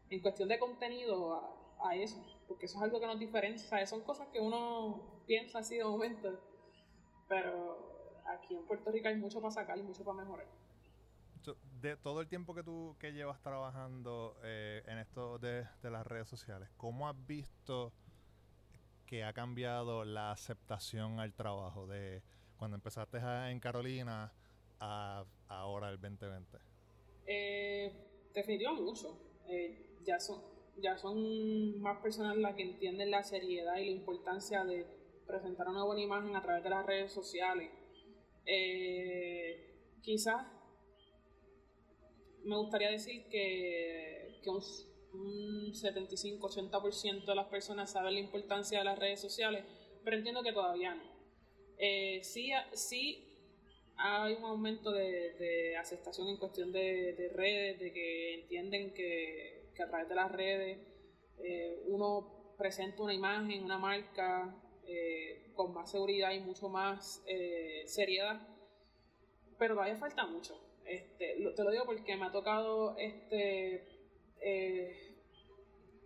en 0.10 0.22
cuestión 0.22 0.50
de 0.50 0.60
contenido 0.60 1.34
a, 1.34 1.90
a 1.90 1.96
eso, 1.96 2.24
porque 2.48 2.66
eso 2.66 2.78
es 2.78 2.84
algo 2.84 3.00
que 3.00 3.08
nos 3.08 3.20
diferencia, 3.20 3.86
son 3.86 4.02
cosas 4.02 4.28
que 4.30 4.40
uno 4.40 5.24
piensa 5.26 5.60
así 5.60 5.78
de 5.78 5.84
momento, 5.84 6.40
pero 7.28 7.90
aquí 8.26 8.56
en 8.56 8.66
Puerto 8.66 8.92
Rico 8.92 9.08
hay 9.08 9.16
mucho 9.16 9.40
para 9.42 9.52
sacar 9.52 9.78
y 9.78 9.84
mucho 9.84 10.04
para 10.04 10.18
mejorar. 10.18 10.48
De 11.82 11.96
todo 11.96 12.22
el 12.22 12.28
tiempo 12.28 12.54
que 12.54 12.64
tú 12.64 12.96
que 13.00 13.14
llevas 13.14 13.42
trabajando 13.42 14.38
eh, 14.44 14.84
en 14.86 14.98
esto 14.98 15.40
de, 15.40 15.66
de, 15.82 15.90
las 15.90 16.06
redes 16.06 16.28
sociales, 16.28 16.70
¿cómo 16.76 17.08
has 17.08 17.16
visto 17.26 17.94
que 19.06 19.24
ha 19.24 19.34
cambiado 19.34 20.04
la 20.04 20.32
aceptación 20.32 21.20
al 21.20 21.34
trabajo 21.34 21.88
de 21.88 22.22
cuando 22.58 22.76
empezaste 22.76 23.18
en 23.50 23.60
Carolina 23.60 24.32
a 24.80 25.26
ahora 25.48 25.90
el 25.90 26.00
2020? 26.00 26.58
Eh, 27.26 28.30
definitivamente 28.34 28.84
mucho. 28.84 29.18
Eh, 29.48 29.89
ya 30.06 30.20
son 30.20 30.50
ya 30.82 30.98
son 30.98 31.80
más 31.82 32.02
personas 32.02 32.38
las 32.38 32.56
que 32.56 32.64
entienden 32.64 33.12
la 33.12 33.24
seriedad 33.24 33.78
y 33.78 33.86
la 33.86 33.92
importancia 33.92 34.64
de 34.64 34.86
presentar 35.28 35.68
una 35.68 35.84
buena 35.84 36.02
imagen 36.02 36.36
a 36.36 36.42
través 36.42 36.64
de 36.64 36.70
las 36.70 36.86
redes 36.86 37.12
sociales. 37.12 37.70
Eh, 38.46 40.00
quizás 40.02 40.46
me 42.44 42.58
gustaría 42.58 42.90
decir 42.90 43.28
que, 43.30 44.40
que 44.44 44.50
un, 44.50 44.62
75-80% 45.72 47.26
de 47.26 47.36
las 47.36 47.48
personas 47.48 47.92
saben 47.92 48.14
la 48.14 48.20
importancia 48.20 48.80
de 48.80 48.86
las 48.86 48.98
redes 48.98 49.20
sociales, 49.20 49.66
pero 50.04 50.18
entiendo 50.18 50.44
que 50.44 50.54
todavía 50.54 50.96
no. 50.96 51.04
Eh, 51.78 52.20
sí, 52.24 52.52
sí 52.74 53.26
hay 53.98 54.34
un 54.34 54.44
aumento 54.46 54.92
de, 54.92 55.34
de 55.34 55.78
aceptación 55.78 56.28
en 56.30 56.38
cuestión 56.38 56.72
de, 56.72 57.14
de 57.14 57.30
redes, 57.30 57.80
de 57.80 57.92
que 57.92 58.34
entienden 58.36 58.94
que 58.94 59.59
que 59.80 59.84
a 59.84 59.88
través 59.88 60.10
de 60.10 60.16
las 60.16 60.30
redes 60.30 60.78
eh, 61.38 61.84
uno 61.88 62.54
presenta 62.58 63.02
una 63.02 63.14
imagen, 63.14 63.64
una 63.64 63.78
marca 63.78 64.54
eh, 64.86 65.54
con 65.56 65.74
más 65.74 65.90
seguridad 65.90 66.34
y 66.34 66.42
mucho 66.42 66.68
más 66.68 67.24
eh, 67.26 67.84
seriedad, 67.86 68.46
pero 69.58 69.76
todavía 69.76 69.96
falta 69.96 70.26
mucho. 70.26 70.60
Este, 70.84 71.38
te 71.56 71.64
lo 71.64 71.72
digo 71.72 71.86
porque 71.86 72.18
me 72.18 72.26
ha 72.26 72.32
tocado, 72.32 72.98
este, 72.98 73.88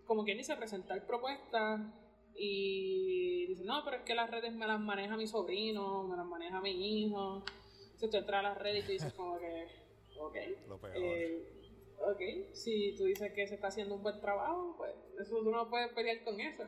como 0.06 0.24
quien 0.24 0.38
dice, 0.38 0.56
presentar 0.56 1.04
propuestas 1.08 1.82
y 2.36 3.48
dice, 3.48 3.64
no, 3.64 3.84
pero 3.84 3.98
es 3.98 4.04
que 4.04 4.14
las 4.14 4.30
redes 4.30 4.54
me 4.54 4.68
las 4.68 4.80
maneja 4.80 5.18
mi 5.18 5.26
sobrino, 5.26 6.04
me 6.04 6.16
las 6.16 6.28
maneja 6.28 6.62
mi 6.62 7.06
hijo. 7.06 7.44
Entonces 7.86 8.10
tú 8.12 8.18
entras 8.18 8.40
a 8.40 8.50
las 8.50 8.58
redes 8.60 8.84
y 8.84 8.86
tú 8.86 8.92
dices 8.92 9.14
como 9.14 9.40
que, 9.40 9.68
ok. 10.20 10.36
Lo 10.68 10.80
peor 10.80 11.63
ok, 12.12 12.54
si 12.54 12.96
tú 12.96 13.06
dices 13.06 13.32
que 13.34 13.48
se 13.48 13.56
está 13.56 13.68
haciendo 13.68 13.96
un 13.96 14.04
buen 14.04 14.20
trabajo, 14.20 14.76
pues 14.78 14.94
eso 15.20 15.38
tú 15.44 15.52
no 15.52 15.70
puedes 15.70 15.92
pelear 15.94 16.24
con 16.24 16.40
eso. 16.40 16.64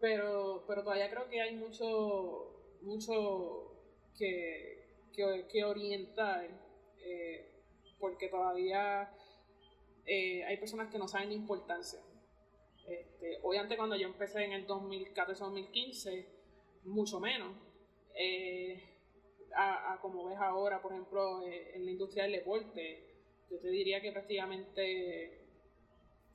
Pero, 0.00 0.64
pero 0.66 0.82
todavía 0.82 1.10
creo 1.10 1.28
que 1.28 1.40
hay 1.40 1.54
mucho, 1.56 2.78
mucho 2.82 3.70
que, 4.16 4.80
que, 5.12 5.64
orientar, 5.64 6.48
eh, 6.98 7.52
porque 7.98 8.28
todavía 8.28 9.14
eh, 10.06 10.44
hay 10.44 10.56
personas 10.56 10.90
que 10.90 10.98
no 10.98 11.06
saben 11.06 11.28
la 11.28 11.34
importancia. 11.34 12.00
Este, 12.88 13.38
obviamente 13.42 13.76
cuando 13.76 13.96
yo 13.96 14.06
empecé 14.06 14.44
en 14.44 14.52
el 14.52 14.66
2014-2015, 14.66 16.26
mucho 16.84 17.20
menos. 17.20 17.54
Eh, 18.14 18.82
a, 19.54 19.98
como 20.00 20.26
ves 20.26 20.38
ahora, 20.38 20.80
por 20.80 20.92
ejemplo, 20.92 21.42
en 21.44 21.84
la 21.84 21.90
industria 21.90 22.22
del 22.24 22.32
deporte, 22.32 23.09
yo 23.50 23.58
te 23.58 23.68
diría 23.68 24.00
que 24.00 24.12
prácticamente 24.12 25.40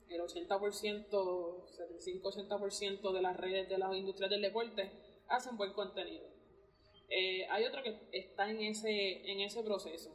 el 0.08 0.20
80%, 0.20 1.08
75-80% 1.08 3.12
de 3.12 3.22
las 3.22 3.36
redes 3.36 3.68
de 3.68 3.78
las 3.78 3.94
industrias 3.94 4.30
del 4.30 4.42
deporte 4.42 4.90
hacen 5.28 5.56
buen 5.56 5.72
contenido. 5.72 6.28
Eh, 7.08 7.46
hay 7.50 7.64
otro 7.64 7.82
que 7.82 7.98
está 8.12 8.50
en 8.50 8.62
ese, 8.62 9.30
en 9.30 9.40
ese 9.40 9.62
proceso. 9.62 10.14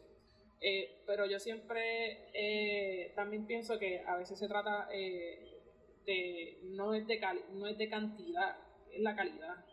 Eh, 0.62 1.02
pero 1.08 1.26
yo 1.26 1.40
siempre 1.40 2.30
eh, 2.34 3.14
también 3.16 3.48
pienso 3.48 3.80
que 3.80 4.04
a 4.06 4.18
veces 4.18 4.38
se 4.38 4.48
trata 4.48 4.88
de, 4.88 6.60
no 6.64 6.94
es 6.94 7.08
de, 7.08 7.20
no 7.54 7.68
es 7.68 7.78
de 7.78 7.90
cantidad, 7.90 8.58
es 8.92 9.02
la 9.02 9.16
calidad. 9.16 9.66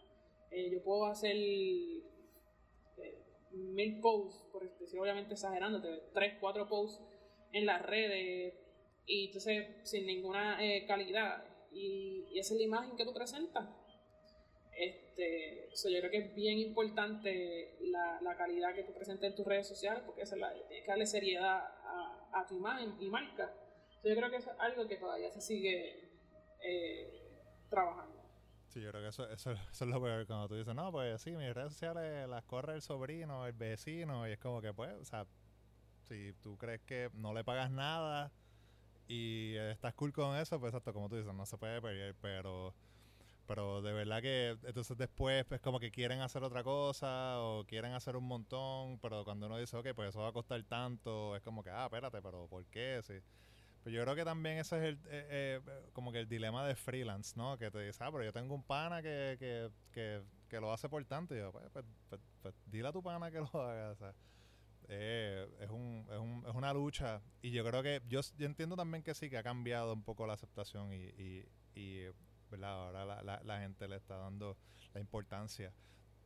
yo 0.50 0.82
puedo 0.82 1.06
hacer 1.06 1.36
mil 3.50 4.00
posts, 4.00 4.46
por 4.50 4.78
decir 4.78 4.98
obviamente 4.98 5.34
exagerándote, 5.34 6.04
tres, 6.14 6.38
cuatro 6.40 6.66
posts 6.68 7.02
en 7.52 7.66
las 7.66 7.82
redes 7.84 8.54
y 9.06 9.26
entonces 9.26 9.66
sin 9.84 10.06
ninguna 10.06 10.62
eh, 10.64 10.86
calidad 10.86 11.44
y, 11.72 12.38
esa 12.38 12.54
es 12.54 12.60
la 12.60 12.66
imagen 12.66 12.96
que 12.96 13.04
tú 13.04 13.12
presentas. 13.12 13.68
Este, 14.72 15.68
yo 15.72 15.98
creo 15.98 16.10
que 16.10 16.18
es 16.18 16.34
bien 16.34 16.58
importante 16.58 17.76
la, 17.80 18.20
la, 18.20 18.36
calidad 18.36 18.74
que 18.74 18.84
tú 18.84 18.92
presentas 18.92 19.30
en 19.30 19.34
tus 19.34 19.44
redes 19.44 19.66
sociales 19.66 20.04
porque 20.06 20.22
esa 20.22 20.36
es 20.36 20.40
la, 20.40 20.52
tienes 20.68 20.84
que 20.84 20.90
darle 20.90 21.06
seriedad 21.06 21.66
a, 21.82 22.28
a, 22.32 22.46
tu 22.46 22.56
imagen 22.56 22.94
y 23.00 23.08
marca. 23.08 23.52
yo 24.04 24.14
creo 24.14 24.30
que 24.30 24.36
es 24.36 24.48
algo 24.58 24.86
que 24.86 24.96
todavía 24.96 25.32
se 25.32 25.40
sigue 25.40 26.10
eh, 26.62 27.28
trabajando. 27.68 28.18
Sí, 28.68 28.80
yo 28.80 28.90
creo 28.90 29.02
que 29.02 29.08
eso, 29.08 29.28
eso, 29.28 29.52
eso, 29.52 29.84
es 29.84 29.90
lo 29.90 30.00
peor 30.00 30.26
cuando 30.26 30.46
tú 30.46 30.54
dices, 30.54 30.74
no, 30.74 30.92
pues 30.92 31.22
sí, 31.22 31.32
mis 31.32 31.52
redes 31.54 31.72
sociales 31.72 32.28
las 32.28 32.44
corre 32.44 32.74
el 32.74 32.82
sobrino, 32.82 33.46
el 33.46 33.54
vecino, 33.54 34.28
y 34.28 34.32
es 34.32 34.38
como 34.38 34.60
que 34.60 34.72
pues, 34.72 34.92
o 34.92 35.04
sea, 35.04 35.26
si 36.08 36.32
tú 36.42 36.56
crees 36.56 36.80
que 36.82 37.10
no 37.14 37.34
le 37.34 37.44
pagas 37.44 37.70
nada 37.70 38.32
y 39.08 39.54
estás 39.56 39.94
cool 39.94 40.12
con 40.12 40.36
eso, 40.36 40.58
pues 40.60 40.70
exacto, 40.70 40.92
como 40.92 41.08
tú 41.08 41.16
dices, 41.16 41.34
no 41.34 41.46
se 41.46 41.56
puede 41.58 41.80
perder, 41.80 42.14
pero 42.20 42.74
pero 43.46 43.80
de 43.80 43.94
verdad 43.94 44.20
que 44.20 44.58
entonces 44.64 44.96
después 44.98 45.42
pues 45.46 45.60
como 45.62 45.80
que 45.80 45.90
quieren 45.90 46.20
hacer 46.20 46.42
otra 46.42 46.62
cosa 46.62 47.40
o 47.40 47.64
quieren 47.64 47.92
hacer 47.92 48.14
un 48.14 48.24
montón, 48.24 48.98
pero 48.98 49.24
cuando 49.24 49.46
uno 49.46 49.56
dice, 49.56 49.74
ok, 49.76 49.88
pues 49.94 50.10
eso 50.10 50.20
va 50.20 50.28
a 50.28 50.32
costar 50.32 50.62
tanto, 50.64 51.34
es 51.34 51.42
como 51.42 51.62
que, 51.64 51.70
ah, 51.70 51.86
espérate, 51.86 52.20
pero 52.20 52.46
¿por 52.46 52.66
qué? 52.66 53.00
Sí. 53.02 53.14
Pues 53.82 53.94
yo 53.94 54.02
creo 54.02 54.14
que 54.14 54.24
también 54.24 54.58
ese 54.58 54.76
es 54.76 54.82
el, 54.84 54.94
eh, 55.06 55.60
eh, 55.66 55.90
como 55.94 56.12
que 56.12 56.20
el 56.20 56.28
dilema 56.28 56.66
de 56.66 56.74
freelance, 56.74 57.34
¿no? 57.36 57.56
Que 57.56 57.70
te 57.70 57.80
dice, 57.80 58.04
ah, 58.04 58.10
pero 58.12 58.22
yo 58.22 58.34
tengo 58.34 58.54
un 58.54 58.62
pana 58.62 59.00
que, 59.00 59.36
que, 59.38 59.70
que, 59.92 60.22
que 60.50 60.60
lo 60.60 60.70
hace 60.70 60.90
por 60.90 61.02
tanto, 61.06 61.34
y 61.34 61.38
yo, 61.38 61.50
pues, 61.50 61.64
pues, 61.72 61.86
pues, 62.10 62.20
pues 62.42 62.54
dile 62.66 62.88
a 62.88 62.92
tu 62.92 63.02
pana 63.02 63.30
que 63.30 63.38
lo 63.38 63.62
haga, 63.62 63.92
o 63.92 63.96
sea, 63.96 64.12
eh, 64.88 65.46
es, 65.60 65.70
un, 65.70 66.06
es, 66.10 66.18
un, 66.18 66.44
es, 66.48 66.54
una 66.54 66.72
lucha 66.72 67.20
y 67.42 67.50
yo 67.50 67.62
creo 67.64 67.82
que 67.82 68.00
yo, 68.08 68.20
yo, 68.38 68.46
entiendo 68.46 68.74
también 68.74 69.02
que 69.02 69.14
sí, 69.14 69.28
que 69.28 69.36
ha 69.36 69.42
cambiado 69.42 69.92
un 69.92 70.02
poco 70.02 70.26
la 70.26 70.32
aceptación 70.32 70.92
y, 70.94 70.96
y, 70.96 71.44
y 71.74 72.06
¿verdad? 72.50 72.86
ahora 72.86 73.04
la, 73.04 73.22
la, 73.22 73.42
la, 73.44 73.60
gente 73.60 73.86
le 73.86 73.96
está 73.96 74.16
dando 74.16 74.56
la 74.94 75.00
importancia. 75.00 75.74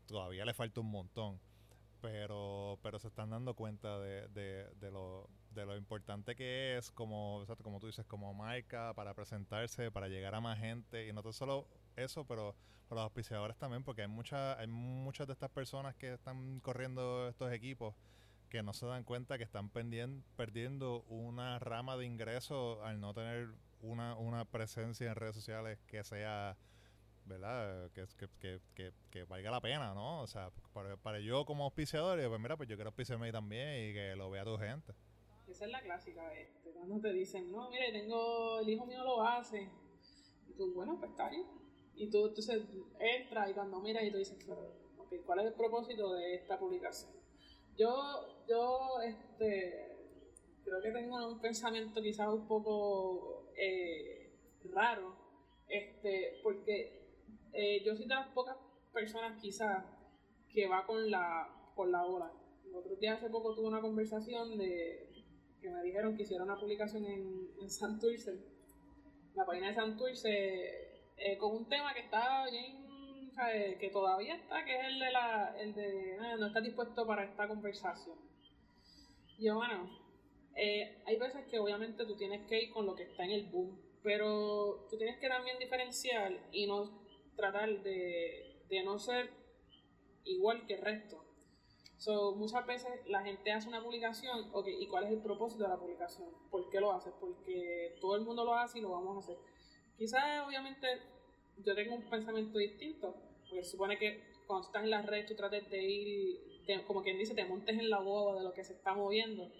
Todavía 0.06 0.44
le 0.44 0.54
falta 0.54 0.80
un 0.80 0.90
montón, 0.90 1.40
pero, 2.00 2.78
pero 2.82 3.00
se 3.00 3.08
están 3.08 3.30
dando 3.30 3.54
cuenta 3.54 3.98
de, 3.98 4.28
de, 4.28 4.68
de 4.76 4.90
lo, 4.92 5.28
de 5.50 5.66
lo 5.66 5.76
importante 5.76 6.36
que 6.36 6.76
es 6.76 6.92
como, 6.92 7.44
como 7.62 7.80
tú 7.80 7.88
dices, 7.88 8.06
como 8.06 8.32
marca 8.32 8.94
para 8.94 9.14
presentarse, 9.14 9.90
para 9.90 10.08
llegar 10.08 10.36
a 10.36 10.40
más 10.40 10.58
gente 10.58 11.08
y 11.08 11.12
no 11.12 11.22
solo 11.32 11.66
eso, 11.96 12.24
pero 12.26 12.54
los 12.90 13.00
auspiciadores 13.00 13.56
también, 13.56 13.82
porque 13.82 14.02
hay, 14.02 14.08
mucha, 14.08 14.58
hay 14.58 14.66
muchas 14.66 15.26
de 15.26 15.32
estas 15.32 15.50
personas 15.50 15.96
que 15.96 16.12
están 16.12 16.60
corriendo 16.60 17.28
estos 17.28 17.50
equipos 17.52 17.94
que 18.52 18.62
no 18.62 18.74
se 18.74 18.84
dan 18.84 19.02
cuenta 19.02 19.38
que 19.38 19.44
están 19.44 19.70
perdiendo 19.70 21.04
una 21.08 21.58
rama 21.58 21.96
de 21.96 22.04
ingreso 22.04 22.84
al 22.84 23.00
no 23.00 23.14
tener 23.14 23.48
una, 23.80 24.14
una 24.18 24.44
presencia 24.44 25.08
en 25.08 25.14
redes 25.14 25.36
sociales 25.36 25.78
que 25.86 26.04
sea, 26.04 26.58
¿verdad? 27.24 27.90
Que, 27.92 28.60
que, 28.74 28.92
que, 29.10 29.24
valga 29.24 29.50
la 29.50 29.62
pena, 29.62 29.94
¿no? 29.94 30.20
O 30.20 30.26
sea, 30.26 30.50
para, 30.74 30.98
para 30.98 31.18
yo 31.18 31.46
como 31.46 31.64
auspiciador, 31.64 32.18
pues 32.28 32.40
mira, 32.40 32.58
pues 32.58 32.68
yo 32.68 32.76
quiero 32.76 32.90
auspiciarme 32.90 33.32
también 33.32 33.88
y 33.88 33.94
que 33.94 34.14
lo 34.16 34.28
vea 34.28 34.44
tu 34.44 34.58
gente. 34.58 34.92
Esa 35.48 35.64
es 35.64 35.70
la 35.70 35.80
clásica, 35.80 36.34
este, 36.34 36.72
cuando 36.72 37.00
te 37.00 37.10
dicen, 37.14 37.50
no, 37.50 37.70
mire, 37.70 37.90
tengo, 37.90 38.60
el 38.60 38.68
hijo 38.68 38.84
mío 38.84 39.02
lo 39.02 39.22
hace. 39.22 39.66
Y 40.46 40.52
tú, 40.52 40.74
bueno, 40.74 40.98
pues 40.98 41.10
está 41.10 41.30
bien. 41.30 41.46
Y 41.94 42.10
tú 42.10 42.26
entonces 42.26 42.64
entras 43.00 43.48
y 43.48 43.54
cuando 43.54 43.80
miras 43.80 44.04
y 44.04 44.10
tú 44.10 44.18
dices, 44.18 44.36
pero, 44.46 44.76
¿cuál 45.24 45.40
es 45.40 45.46
el 45.46 45.54
propósito 45.54 46.12
de 46.12 46.34
esta 46.34 46.58
publicación? 46.58 47.21
Yo, 47.76 48.44
yo, 48.48 49.00
este, 49.02 49.96
creo 50.64 50.82
que 50.82 50.90
tengo 50.90 51.28
un 51.28 51.40
pensamiento 51.40 52.02
quizás 52.02 52.28
un 52.28 52.46
poco 52.46 53.50
eh, 53.56 54.32
raro, 54.72 55.16
este, 55.68 56.40
porque 56.42 57.02
eh, 57.52 57.82
yo 57.84 57.94
soy 57.96 58.06
de 58.06 58.14
las 58.14 58.28
pocas 58.28 58.56
personas 58.92 59.40
quizás 59.40 59.84
que 60.48 60.68
va 60.68 60.86
con 60.86 61.10
la, 61.10 61.72
con 61.74 61.90
la 61.90 62.04
ola. 62.04 62.30
El 62.66 62.74
otro 62.74 62.94
día 62.96 63.14
hace 63.14 63.30
poco 63.30 63.54
tuve 63.54 63.68
una 63.68 63.80
conversación 63.80 64.56
de 64.58 65.08
que 65.60 65.70
me 65.70 65.82
dijeron 65.82 66.16
que 66.16 66.24
hiciera 66.24 66.44
una 66.44 66.58
publicación 66.58 67.04
en, 67.04 67.50
en 67.60 67.70
Santurce, 67.70 68.38
la 69.34 69.46
página 69.46 69.68
de 69.68 69.74
Santurce, 69.74 70.92
eh, 71.16 71.38
con 71.38 71.56
un 71.56 71.68
tema 71.68 71.94
que 71.94 72.00
está 72.00 72.46
bien, 72.50 72.81
que 73.78 73.90
todavía 73.90 74.34
está, 74.36 74.64
que 74.64 74.76
es 74.76 74.84
el 74.84 74.98
de 74.98 75.10
la, 75.10 75.54
el 75.58 75.74
de 75.74 76.18
ah, 76.20 76.36
no 76.38 76.46
está 76.46 76.60
dispuesto 76.60 77.06
para 77.06 77.24
esta 77.24 77.48
conversación. 77.48 78.16
Y 79.38 79.48
bueno, 79.50 79.90
eh, 80.54 81.02
hay 81.06 81.16
veces 81.16 81.46
que 81.46 81.58
obviamente 81.58 82.04
tú 82.04 82.16
tienes 82.16 82.46
que 82.46 82.64
ir 82.64 82.70
con 82.70 82.86
lo 82.86 82.94
que 82.94 83.04
está 83.04 83.24
en 83.24 83.32
el 83.32 83.46
boom, 83.46 83.80
pero 84.02 84.86
tú 84.90 84.96
tienes 84.96 85.18
que 85.18 85.28
también 85.28 85.58
diferenciar 85.58 86.32
y 86.52 86.66
no 86.66 87.02
tratar 87.36 87.82
de, 87.82 88.62
de 88.68 88.84
no 88.84 88.98
ser 88.98 89.30
igual 90.24 90.66
que 90.66 90.74
el 90.74 90.82
resto. 90.82 91.24
So, 91.96 92.34
muchas 92.34 92.66
veces 92.66 92.90
la 93.06 93.22
gente 93.22 93.52
hace 93.52 93.68
una 93.68 93.80
publicación, 93.80 94.50
ok, 94.52 94.66
¿y 94.66 94.88
cuál 94.88 95.04
es 95.04 95.12
el 95.12 95.22
propósito 95.22 95.62
de 95.62 95.68
la 95.68 95.78
publicación? 95.78 96.28
¿Por 96.50 96.68
qué 96.68 96.80
lo 96.80 96.92
haces? 96.92 97.12
Porque 97.20 97.96
todo 98.00 98.16
el 98.16 98.22
mundo 98.22 98.44
lo 98.44 98.54
hace 98.54 98.80
y 98.80 98.82
lo 98.82 98.90
vamos 98.90 99.16
a 99.16 99.20
hacer. 99.20 99.38
Quizás, 99.96 100.44
obviamente, 100.44 100.88
yo 101.58 101.74
tengo 101.74 101.94
un 101.94 102.08
pensamiento 102.08 102.58
distinto, 102.58 103.14
porque 103.48 103.64
supone 103.64 103.98
que 103.98 104.22
cuando 104.46 104.66
estás 104.66 104.84
en 104.84 104.90
las 104.90 105.06
redes 105.06 105.26
tú 105.26 105.34
trates 105.34 105.68
de 105.70 105.82
ir, 105.82 106.40
como 106.86 107.02
quien 107.02 107.18
dice, 107.18 107.34
te 107.34 107.44
montes 107.44 107.78
en 107.78 107.90
la 107.90 108.00
boba 108.00 108.36
de 108.38 108.44
lo 108.44 108.52
que 108.52 108.64
se 108.64 108.72
está 108.74 108.94
moviendo, 108.94 109.50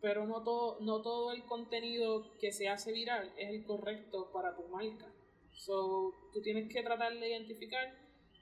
pero 0.00 0.26
no 0.26 0.42
todo, 0.42 0.78
no 0.80 1.02
todo 1.02 1.32
el 1.32 1.44
contenido 1.44 2.36
que 2.38 2.52
se 2.52 2.68
hace 2.68 2.92
viral 2.92 3.32
es 3.36 3.48
el 3.50 3.64
correcto 3.64 4.30
para 4.32 4.54
tu 4.54 4.62
marca. 4.68 5.06
So, 5.52 6.14
tú 6.32 6.40
tienes 6.40 6.72
que 6.72 6.82
tratar 6.82 7.18
de 7.18 7.28
identificar 7.28 7.92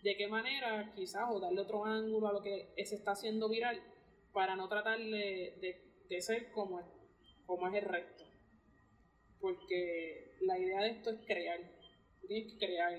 de 0.03 0.17
qué 0.17 0.29
manera 0.29 0.93
quizás 0.95 1.25
o 1.31 1.41
darle 1.41 1.63
otro 1.63 1.85
ángulo 1.85 2.29
a 2.29 2.33
lo 2.33 2.43
que 2.43 2.73
se 2.85 2.95
está 2.95 3.13
haciendo 3.13 3.49
viral 3.49 3.81
para 4.33 4.55
no 4.55 4.69
tratar 4.69 4.99
de, 4.99 5.81
de, 6.09 6.21
ser 6.21 6.53
como 6.53 6.81
como 7.47 7.69
es 7.69 7.75
el 7.75 7.89
resto. 7.89 8.25
Porque 9.41 10.37
la 10.43 10.59
idea 10.59 10.83
de 10.83 10.91
esto 10.91 11.11
es 11.11 11.21
crear. 11.27 11.61
Tienes 12.27 12.53
que 12.53 12.59
crear, 12.59 12.93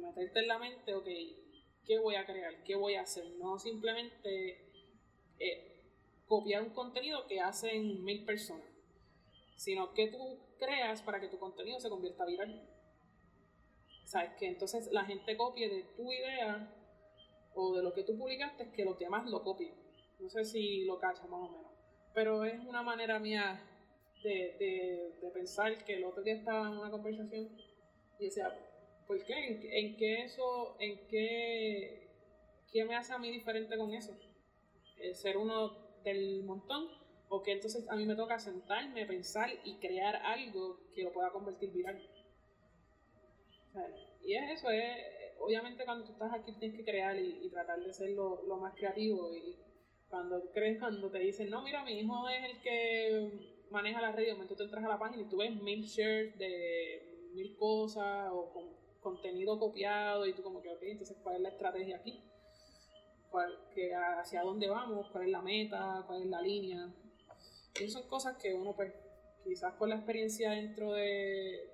meterte 0.00 0.40
en 0.40 0.48
la 0.48 0.58
mente, 0.58 0.94
ok, 0.94 1.06
¿qué 1.84 1.98
voy 1.98 2.14
a 2.14 2.26
crear? 2.26 2.62
¿Qué 2.64 2.74
voy 2.74 2.94
a 2.94 3.02
hacer? 3.02 3.24
No 3.38 3.58
simplemente 3.58 4.70
eh, 5.38 5.82
copiar 6.26 6.62
un 6.62 6.70
contenido 6.70 7.26
que 7.26 7.40
hacen 7.40 8.04
mil 8.04 8.24
personas, 8.24 8.66
sino 9.56 9.92
que 9.94 10.08
tú 10.08 10.38
creas 10.58 11.02
para 11.02 11.20
que 11.20 11.28
tu 11.28 11.38
contenido 11.38 11.80
se 11.80 11.88
convierta 11.88 12.24
viral. 12.24 12.68
¿Sabes? 14.04 14.30
Que 14.38 14.46
entonces 14.46 14.90
la 14.90 15.04
gente 15.04 15.36
copie 15.36 15.68
de 15.68 15.82
tu 15.96 16.10
idea 16.10 16.74
o 17.54 17.76
de 17.76 17.82
lo 17.82 17.92
que 17.92 18.04
tú 18.04 18.16
publicaste, 18.16 18.70
que 18.72 18.84
los 18.84 18.98
demás 18.98 19.28
lo 19.28 19.42
copien. 19.42 19.74
No 20.18 20.28
sé 20.30 20.44
si 20.44 20.84
lo 20.84 20.98
cachan 20.98 21.30
más 21.30 21.40
o 21.40 21.52
menos. 21.52 21.72
Pero 22.14 22.44
es 22.44 22.58
una 22.64 22.82
manera 22.82 23.18
mía 23.18 23.62
de, 24.22 25.14
pensar 25.34 25.84
que 25.84 25.94
el 25.94 26.04
otro 26.04 26.22
día 26.22 26.34
estaba 26.34 26.68
en 26.68 26.78
una 26.78 26.90
conversación 26.90 27.48
y 28.18 28.24
decía, 28.24 28.52
¿por 29.06 29.24
qué? 29.24 29.60
¿En, 29.78 29.96
qué 29.96 30.22
eso, 30.22 30.76
en 30.80 31.06
qué, 31.08 32.10
qué 32.72 32.84
me 32.84 32.96
hace 32.96 33.12
a 33.12 33.18
mí 33.18 33.30
diferente 33.30 33.76
con 33.76 33.92
eso? 33.94 34.16
¿El 34.98 35.14
ser 35.14 35.36
uno 35.36 36.02
del 36.02 36.44
montón? 36.44 36.88
¿O 37.28 37.42
que 37.42 37.52
entonces 37.52 37.88
a 37.88 37.96
mí 37.96 38.06
me 38.06 38.16
toca 38.16 38.38
sentarme, 38.38 39.06
pensar 39.06 39.50
y 39.64 39.76
crear 39.76 40.16
algo 40.16 40.80
que 40.94 41.02
lo 41.02 41.12
pueda 41.12 41.30
convertir 41.30 41.72
viral? 41.72 42.02
y 44.24 44.34
es 44.34 44.58
eso, 44.58 44.70
es, 44.70 44.96
obviamente 45.38 45.84
cuando 45.84 46.04
tú 46.04 46.12
estás 46.12 46.32
aquí 46.32 46.52
tienes 46.58 46.76
que 46.76 46.84
crear 46.84 47.16
y, 47.16 47.48
tratar 47.48 47.78
de 47.78 47.92
ser 47.92 48.10
lo, 48.10 48.42
más 48.60 48.74
creativo 48.74 49.32
y 49.32 49.56
cuando 50.08 50.50
crees, 50.52 50.78
cuando 50.78 51.10
te 51.10 51.18
dicen, 51.20 51.48
no, 51.48 51.62
mira, 51.62 51.84
mi 51.84 52.00
hijo 52.00 52.28
es 52.28 52.44
el 52.44 52.60
que 52.60 53.30
maneja 53.70 54.00
la 54.00 54.12
red, 54.12 54.36
tú 54.48 54.56
te 54.56 54.64
entras 54.64 54.84
a 54.84 54.88
la 54.88 54.98
página 54.98 55.22
y 55.22 55.28
tú 55.28 55.36
ves 55.36 55.54
mil 55.62 55.84
shares 55.84 56.36
de 56.38 57.07
mil 57.38 57.56
cosas 57.56 58.30
o 58.32 58.52
con 58.52 58.64
contenido 59.00 59.58
copiado 59.58 60.26
y 60.26 60.34
tú 60.34 60.42
como 60.42 60.60
que, 60.60 60.70
ok, 60.70 60.82
entonces 60.82 61.16
cuál 61.22 61.36
es 61.36 61.42
la 61.42 61.48
estrategia 61.50 61.96
aquí, 61.96 62.22
¿Cuál, 63.30 63.58
que 63.74 63.94
hacia 63.94 64.42
dónde 64.42 64.68
vamos, 64.68 65.08
cuál 65.10 65.24
es 65.24 65.30
la 65.30 65.42
meta, 65.42 66.02
cuál 66.06 66.22
es 66.22 66.28
la 66.28 66.40
línea. 66.40 66.92
esas 67.74 67.92
son 67.92 68.08
cosas 68.08 68.36
que 68.38 68.54
uno 68.54 68.74
pues 68.74 68.92
quizás 69.44 69.74
con 69.74 69.90
la 69.90 69.96
experiencia 69.96 70.50
dentro 70.50 70.92
de 70.92 71.68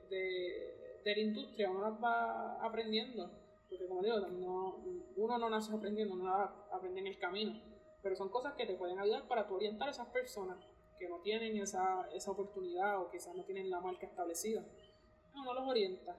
de 1.04 1.14
la 1.14 1.20
industria 1.20 1.70
uno 1.70 1.82
las 1.82 2.02
va 2.02 2.64
aprendiendo, 2.64 3.30
porque 3.68 3.86
como 3.86 4.02
digo, 4.02 4.18
no, 4.20 4.82
uno 5.16 5.38
no 5.38 5.50
nace 5.50 5.72
aprendiendo, 5.74 6.14
uno 6.14 6.32
aprende 6.72 7.00
en 7.00 7.06
el 7.08 7.18
camino, 7.18 7.60
pero 8.02 8.16
son 8.16 8.30
cosas 8.30 8.54
que 8.54 8.66
te 8.66 8.74
pueden 8.74 8.98
ayudar 8.98 9.28
para 9.28 9.48
orientar 9.50 9.88
a 9.88 9.90
esas 9.90 10.08
personas 10.08 10.58
que 10.98 11.08
no 11.08 11.20
tienen 11.20 11.58
esa, 11.58 12.08
esa 12.14 12.30
oportunidad 12.30 13.00
o 13.00 13.10
quizás 13.10 13.34
no 13.34 13.44
tienen 13.44 13.70
la 13.70 13.80
marca 13.80 14.06
establecida. 14.06 14.64
No, 15.35 15.45
no 15.45 15.55
los 15.55 15.68
orienta. 15.68 16.16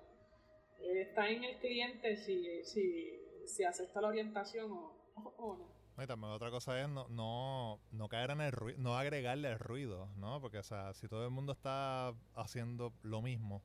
Eh, 0.79 1.01
está 1.01 1.29
en 1.29 1.43
el 1.43 1.57
cliente 1.59 2.15
si, 2.17 2.63
si, 2.63 3.19
si 3.45 3.63
acepta 3.63 4.01
la 4.01 4.09
orientación 4.09 4.71
o, 4.71 4.95
no. 5.57 6.03
Y 6.03 6.07
también 6.07 6.33
otra 6.33 6.51
cosa 6.51 6.81
es 6.81 6.89
no, 6.89 7.07
no, 7.09 8.07
caer 8.09 8.31
en 8.31 8.41
el 8.41 8.51
ruido, 8.51 8.77
no 8.81 8.97
agregarle 8.97 9.49
el 9.49 9.59
ruido, 9.59 10.09
¿no? 10.17 10.41
Porque, 10.41 10.57
o 10.57 10.63
sea, 10.63 10.93
si 10.93 11.07
todo 11.07 11.23
el 11.23 11.31
mundo 11.31 11.53
está 11.53 12.13
haciendo 12.35 12.93
lo 13.01 13.21
mismo, 13.21 13.63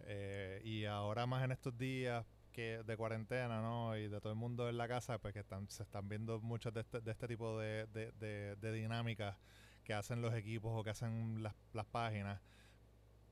eh, 0.00 0.60
y 0.64 0.84
ahora 0.84 1.26
más 1.26 1.44
en 1.44 1.52
estos 1.52 1.76
días 1.78 2.26
que 2.52 2.82
de 2.82 2.96
cuarentena, 2.98 3.62
¿no? 3.62 3.96
Y 3.96 4.08
de 4.08 4.20
todo 4.20 4.32
el 4.32 4.38
mundo 4.38 4.68
en 4.68 4.76
la 4.76 4.86
casa, 4.86 5.18
pues 5.18 5.32
que 5.32 5.40
están, 5.40 5.68
se 5.70 5.82
están 5.82 6.08
viendo 6.10 6.40
muchas 6.40 6.74
de 6.74 6.80
este, 6.82 7.00
de 7.00 7.10
este 7.10 7.26
tipo 7.26 7.58
de, 7.58 7.86
de, 7.86 8.72
dinámicas 8.72 9.36
que 9.82 9.94
hacen 9.94 10.20
los 10.20 10.34
equipos 10.34 10.72
o 10.74 10.84
que 10.84 10.90
hacen 10.90 11.42
las, 11.42 11.54
las 11.72 11.86
páginas. 11.86 12.40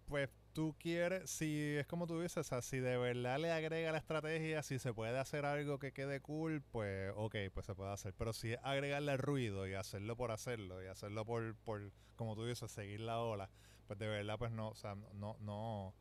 Pues 0.07 0.31
tú 0.53 0.75
quieres, 0.79 1.31
si 1.31 1.77
es 1.77 1.87
como 1.87 2.07
tú 2.07 2.21
dices, 2.21 2.39
o 2.39 2.45
sea, 2.45 2.63
si 2.63 2.79
de 2.79 2.97
verdad 2.97 3.39
le 3.39 3.53
agrega 3.53 3.93
la 3.93 3.99
estrategia, 3.99 4.63
si 4.63 4.79
se 4.79 4.93
puede 4.93 5.19
hacer 5.19 5.45
algo 5.45 5.79
que 5.79 5.93
quede 5.93 6.21
cool, 6.21 6.63
pues 6.71 7.13
ok, 7.17 7.37
pues 7.53 7.67
se 7.67 7.75
puede 7.75 7.93
hacer. 7.93 8.15
Pero 8.15 8.33
si 8.33 8.53
es 8.53 8.59
agregarle 8.63 9.17
ruido 9.17 9.67
y 9.67 9.75
hacerlo 9.75 10.17
por 10.17 10.31
hacerlo 10.31 10.83
y 10.83 10.87
hacerlo 10.87 11.25
por, 11.25 11.55
por 11.57 11.93
como 12.17 12.35
tú 12.35 12.45
dices, 12.47 12.71
seguir 12.71 13.01
la 13.01 13.21
ola, 13.21 13.51
pues 13.87 13.99
de 13.99 14.09
verdad, 14.09 14.39
pues 14.39 14.53
no, 14.53 14.69
o 14.69 14.75
sea, 14.75 14.95
no, 14.95 15.37
no, 15.41 15.95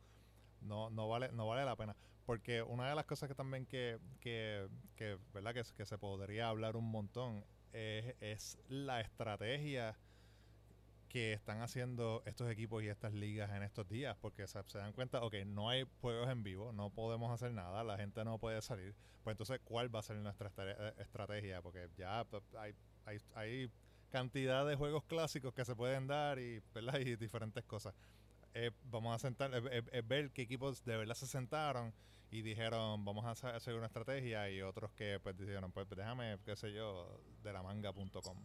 no, 0.60 0.90
no, 0.90 1.08
vale, 1.08 1.30
no 1.32 1.46
vale 1.46 1.64
la 1.64 1.76
pena. 1.76 1.96
Porque 2.26 2.62
una 2.62 2.88
de 2.88 2.94
las 2.94 3.06
cosas 3.06 3.28
que 3.28 3.34
también 3.34 3.66
que, 3.66 3.98
que, 4.20 4.68
que 4.96 5.18
¿verdad? 5.32 5.54
Que, 5.54 5.62
que, 5.76 5.86
se 5.86 5.98
podría 5.98 6.48
hablar 6.48 6.76
un 6.76 6.90
montón 6.90 7.44
es, 7.72 8.14
es 8.20 8.58
la 8.68 9.00
estrategia 9.00 9.96
que 11.10 11.32
están 11.32 11.60
haciendo 11.60 12.22
estos 12.24 12.48
equipos 12.50 12.82
y 12.84 12.88
estas 12.88 13.12
ligas 13.12 13.50
en 13.50 13.64
estos 13.64 13.88
días, 13.88 14.16
porque 14.20 14.46
se, 14.46 14.62
dan 14.74 14.92
cuenta, 14.92 15.22
ok, 15.22 15.34
no 15.44 15.68
hay 15.68 15.84
juegos 16.00 16.30
en 16.30 16.44
vivo, 16.44 16.72
no 16.72 16.90
podemos 16.90 17.32
hacer 17.32 17.52
nada, 17.52 17.82
la 17.82 17.98
gente 17.98 18.24
no 18.24 18.38
puede 18.38 18.62
salir, 18.62 18.94
pues 19.24 19.34
entonces, 19.34 19.60
¿cuál 19.64 19.94
va 19.94 19.98
a 19.98 20.02
ser 20.04 20.16
nuestra 20.16 20.52
eh, 20.56 20.94
estrategia? 20.98 21.60
Porque 21.62 21.90
ya 21.96 22.24
hay, 22.56 22.74
hay, 23.04 23.18
hay 23.34 23.70
cantidad 24.10 24.64
de 24.64 24.76
juegos 24.76 25.04
clásicos 25.04 25.52
que 25.52 25.64
se 25.64 25.74
pueden 25.74 26.06
dar 26.06 26.38
y, 26.38 26.62
¿verdad? 26.72 27.00
y 27.00 27.16
diferentes 27.16 27.64
cosas. 27.64 27.92
Eh, 28.54 28.70
vamos 28.84 29.14
a 29.14 29.18
sentar, 29.18 29.50
eh, 29.52 30.02
ver 30.02 30.30
qué 30.30 30.42
equipos 30.42 30.84
de 30.84 30.96
verdad 30.96 31.14
se 31.14 31.26
sentaron 31.26 31.92
y 32.30 32.42
dijeron, 32.42 33.04
vamos 33.04 33.24
a 33.24 33.50
hacer 33.56 33.74
una 33.74 33.86
estrategia 33.86 34.48
y 34.48 34.62
otros 34.62 34.92
que 34.92 35.18
pues 35.20 35.36
dijeron, 35.36 35.72
pues 35.72 35.88
déjame, 35.90 36.38
qué 36.44 36.54
sé 36.54 36.72
yo, 36.72 37.20
de 37.42 37.52
la 37.52 37.62
manga.com. 37.62 38.38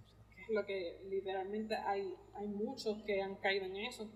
Lo 0.49 0.65
que 0.65 0.99
literalmente 1.09 1.75
hay, 1.75 2.13
hay 2.33 2.47
muchos 2.47 3.03
que 3.03 3.21
han 3.21 3.35
caído 3.35 3.65
en 3.65 3.77
eso. 3.77 4.09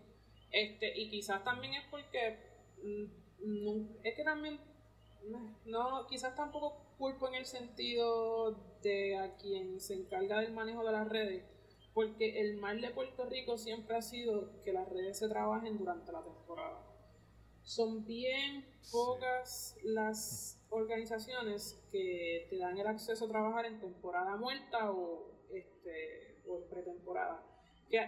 Este, 0.51 0.97
y 0.97 1.09
quizás 1.09 1.43
también 1.43 1.73
es 1.73 1.83
porque 1.89 2.37
mm, 2.83 4.03
es 4.03 4.15
que 4.15 4.23
también 4.23 4.59
no, 5.65 6.07
quizás 6.07 6.35
tampoco 6.35 6.95
culpo 6.97 7.27
en 7.27 7.35
el 7.35 7.45
sentido 7.45 8.51
de 8.81 9.17
a 9.17 9.35
quien 9.35 9.79
se 9.79 9.93
encarga 9.93 10.39
del 10.39 10.53
manejo 10.53 10.83
de 10.83 10.91
las 10.91 11.07
redes 11.07 11.43
porque 11.93 12.39
el 12.39 12.57
mal 12.57 12.79
de 12.79 12.91
Puerto 12.91 13.25
Rico 13.25 13.57
siempre 13.57 13.97
ha 13.97 14.01
sido 14.01 14.61
que 14.63 14.71
las 14.71 14.87
redes 14.87 15.19
se 15.19 15.27
trabajen 15.27 15.77
durante 15.77 16.11
la 16.11 16.23
temporada. 16.23 16.81
Son 17.63 18.05
bien 18.05 18.65
pocas 18.91 19.77
las 19.83 20.65
organizaciones 20.69 21.85
que 21.91 22.47
te 22.49 22.57
dan 22.57 22.77
el 22.77 22.87
acceso 22.87 23.25
a 23.25 23.29
trabajar 23.29 23.65
en 23.65 23.79
temporada 23.79 24.37
muerta 24.37 24.91
o, 24.91 25.38
este, 25.53 26.41
o 26.47 26.57
en 26.57 26.69
pretemporada. 26.69 27.45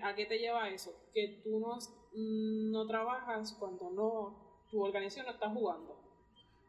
¿A 0.03 0.15
qué 0.15 0.25
te 0.25 0.37
lleva 0.37 0.69
eso? 0.69 0.91
Que 1.13 1.41
tú 1.43 1.59
no, 1.59 1.77
no 2.13 2.87
trabajas 2.87 3.55
cuando 3.59 3.89
no 3.89 4.65
tu 4.69 4.83
organización 4.83 5.25
no 5.25 5.31
está 5.33 5.49
jugando. 5.49 5.97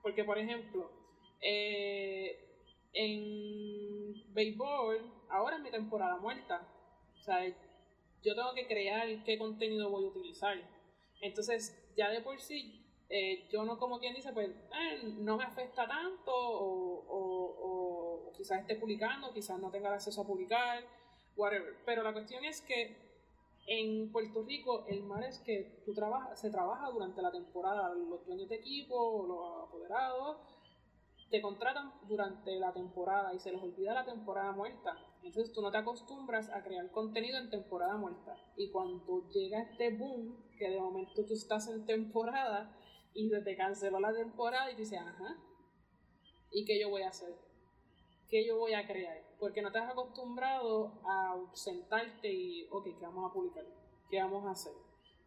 Porque, 0.03 0.25
por 0.25 0.39
ejemplo, 0.39 0.91
eh, 1.41 2.39
en 2.95 4.33
béisbol, 4.33 5.13
ahora 5.29 5.57
es 5.57 5.63
mi 5.63 5.71
temporada 5.71 6.17
muerta 6.17 6.67
o 7.23 7.25
sea, 7.25 7.47
yo 7.47 8.35
tengo 8.35 8.53
que 8.53 8.67
crear 8.67 9.07
qué 9.23 9.39
contenido 9.39 9.89
voy 9.91 10.05
a 10.05 10.09
utilizar. 10.09 10.57
Entonces, 11.21 11.81
ya 11.97 12.11
de 12.11 12.21
por 12.21 12.41
sí, 12.41 12.85
eh, 13.09 13.49
yo 13.49 13.65
no 13.65 13.79
como 13.79 14.01
quien 14.01 14.13
dice, 14.13 14.33
pues, 14.33 14.51
eh, 14.51 15.03
no 15.21 15.37
me 15.37 15.45
afecta 15.45 15.87
tanto 15.87 16.33
o, 16.35 17.82
quizás 18.33 18.61
esté 18.61 18.77
publicando, 18.77 19.33
quizás 19.33 19.59
no 19.59 19.71
tenga 19.71 19.93
acceso 19.93 20.23
a 20.23 20.27
publicar, 20.27 20.85
whatever. 21.37 21.77
Pero 21.85 22.03
la 22.03 22.13
cuestión 22.13 22.45
es 22.45 22.61
que 22.63 22.97
en 23.67 24.11
Puerto 24.11 24.43
Rico 24.43 24.85
el 24.89 25.03
mar 25.05 25.23
es 25.25 25.39
que 25.39 25.83
tú 25.85 25.95
trabajas, 25.95 26.41
se 26.41 26.51
trabaja 26.51 26.91
durante 26.91 27.23
la 27.23 27.31
temporada, 27.31 27.95
los 27.95 28.27
dueños 28.27 28.49
de 28.49 28.57
equipo, 28.57 29.25
los 29.27 29.69
apoderados, 29.69 30.39
te 31.31 31.41
contratan 31.41 31.93
durante 32.07 32.59
la 32.59 32.73
temporada 32.75 33.33
y 33.33 33.39
se 33.39 33.53
les 33.53 33.63
olvida 33.63 33.95
la 33.95 34.05
temporada 34.05 34.53
muerta. 34.53 34.95
Entonces 35.23 35.53
tú 35.53 35.63
no 35.63 35.71
te 35.71 35.79
acostumbras 35.79 36.51
a 36.51 36.63
crear 36.63 36.91
contenido 36.91 37.39
en 37.39 37.49
temporada 37.49 37.97
muerta. 37.97 38.37
Y 38.57 38.71
cuando 38.71 39.29
llega 39.31 39.63
este 39.63 39.97
boom, 39.97 40.45
que 40.59 40.69
de 40.69 40.79
momento 40.79 41.25
tú 41.25 41.33
estás 41.33 41.69
en 41.69 41.87
temporada 41.87 42.77
y 43.15 43.31
se 43.31 43.41
te 43.41 43.57
canceló 43.57 43.99
la 43.99 44.13
temporada 44.13 44.71
y 44.71 44.77
dices, 44.77 44.99
ajá, 44.99 45.39
¿y 46.51 46.67
qué 46.67 46.79
yo 46.79 46.91
voy 46.91 47.03
a 47.03 47.09
hacer? 47.09 47.35
¿Qué 48.33 48.47
yo 48.47 48.57
voy 48.57 48.73
a 48.73 48.87
crear? 48.87 49.23
Porque 49.39 49.61
no 49.61 49.69
has 49.69 49.91
acostumbrado 49.91 51.03
a 51.05 51.39
sentarte 51.53 52.33
y, 52.33 52.67
ok, 52.71 52.85
¿qué 52.99 53.05
vamos 53.05 53.31
a 53.31 53.35
publicar? 53.35 53.67
¿Qué 54.09 54.23
vamos 54.23 54.47
a 54.47 54.53
hacer? 54.53 54.73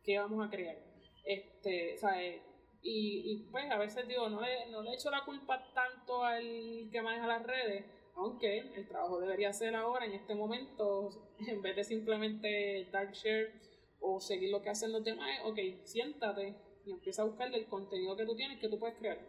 ¿Qué 0.03 0.17
vamos 0.17 0.43
a 0.43 0.49
crear? 0.49 0.75
Este, 1.23 1.97
¿sabes? 1.99 2.41
Y, 2.81 3.21
y, 3.31 3.51
pues 3.51 3.69
a 3.69 3.77
veces 3.77 4.07
digo, 4.07 4.27
no 4.27 4.41
le, 4.41 4.71
no 4.71 4.81
le 4.81 4.95
echo 4.95 5.11
la 5.11 5.23
culpa 5.23 5.71
tanto 5.75 6.23
al 6.23 6.89
que 6.91 7.01
maneja 7.03 7.27
las 7.27 7.43
redes, 7.43 7.85
aunque 8.15 8.73
el 8.73 8.87
trabajo 8.87 9.19
debería 9.19 9.53
ser 9.53 9.75
ahora, 9.75 10.07
en 10.07 10.13
este 10.13 10.33
momento, 10.33 11.11
en 11.47 11.61
vez 11.61 11.75
de 11.75 11.83
simplemente 11.83 12.89
dar 12.91 13.11
share 13.11 13.53
o 13.99 14.19
seguir 14.19 14.49
lo 14.49 14.63
que 14.63 14.71
hacen 14.71 14.91
los 14.91 15.03
demás, 15.03 15.41
ok, 15.43 15.59
siéntate 15.83 16.55
y 16.87 16.91
empieza 16.91 17.21
a 17.21 17.25
buscar 17.25 17.53
el 17.53 17.67
contenido 17.67 18.17
que 18.17 18.25
tú 18.25 18.35
tienes, 18.35 18.59
que 18.59 18.67
tú 18.67 18.79
puedes 18.79 18.97
crear, 18.97 19.19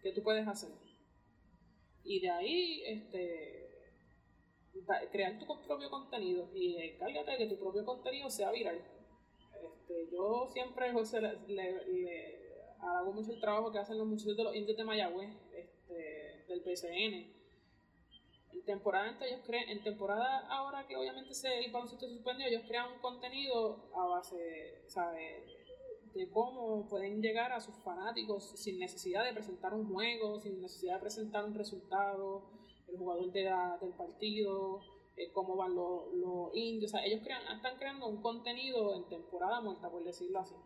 que 0.00 0.12
tú 0.12 0.22
puedes 0.22 0.48
hacer. 0.48 0.87
Y 2.08 2.20
de 2.20 2.30
ahí, 2.30 2.82
este, 2.86 3.68
crear 5.12 5.38
tu 5.38 5.46
propio 5.66 5.90
contenido 5.90 6.48
y 6.54 6.76
encárgate 6.76 7.32
de 7.32 7.38
que 7.38 7.46
tu 7.46 7.58
propio 7.58 7.84
contenido 7.84 8.30
sea 8.30 8.50
viral 8.50 8.80
este, 9.62 10.08
yo 10.10 10.46
siempre, 10.52 10.92
José, 10.92 11.20
le, 11.20 12.64
hago 12.80 13.12
mucho 13.12 13.32
el 13.32 13.40
trabajo 13.40 13.70
que 13.70 13.78
hacen 13.78 13.98
los 13.98 14.06
muchachos 14.06 14.36
de 14.36 14.44
los 14.44 14.54
indios 14.54 14.76
de 14.76 14.84
Mayagüez, 14.84 15.34
este, 15.52 16.44
del 16.48 16.62
PCN. 16.62 17.36
En 18.52 18.64
temporada, 18.64 19.18
ellos 19.26 19.40
creen, 19.46 19.68
en 19.68 19.82
temporada 19.82 20.46
ahora 20.48 20.86
que 20.86 20.96
obviamente 20.96 21.34
se, 21.34 21.58
el 21.58 21.70
baloncesto 21.70 22.06
se 22.06 22.14
suspendió, 22.14 22.46
ellos 22.46 22.62
crean 22.66 22.92
un 22.92 22.98
contenido 23.00 23.90
a 23.94 24.06
base, 24.06 24.82
de 26.18 26.28
cómo 26.30 26.88
pueden 26.88 27.22
llegar 27.22 27.52
a 27.52 27.60
sus 27.60 27.76
fanáticos 27.76 28.50
sin 28.56 28.80
necesidad 28.80 29.24
de 29.24 29.32
presentar 29.32 29.72
un 29.72 29.88
juego, 29.88 30.40
sin 30.40 30.60
necesidad 30.60 30.94
de 30.94 31.00
presentar 31.02 31.44
un 31.44 31.54
resultado, 31.54 32.42
el 32.88 32.98
jugador 32.98 33.30
de 33.30 33.44
del 33.80 33.92
partido, 33.92 34.80
eh, 35.16 35.30
cómo 35.32 35.54
van 35.54 35.76
los, 35.76 36.12
los 36.14 36.54
indios. 36.54 36.90
O 36.92 36.96
sea, 36.96 37.06
ellos 37.06 37.20
crean, 37.22 37.42
están 37.54 37.76
creando 37.78 38.08
un 38.08 38.20
contenido 38.20 38.96
en 38.96 39.08
temporada 39.08 39.60
muerta, 39.60 39.88
por 39.88 40.02
decirlo 40.02 40.40
así. 40.40 40.56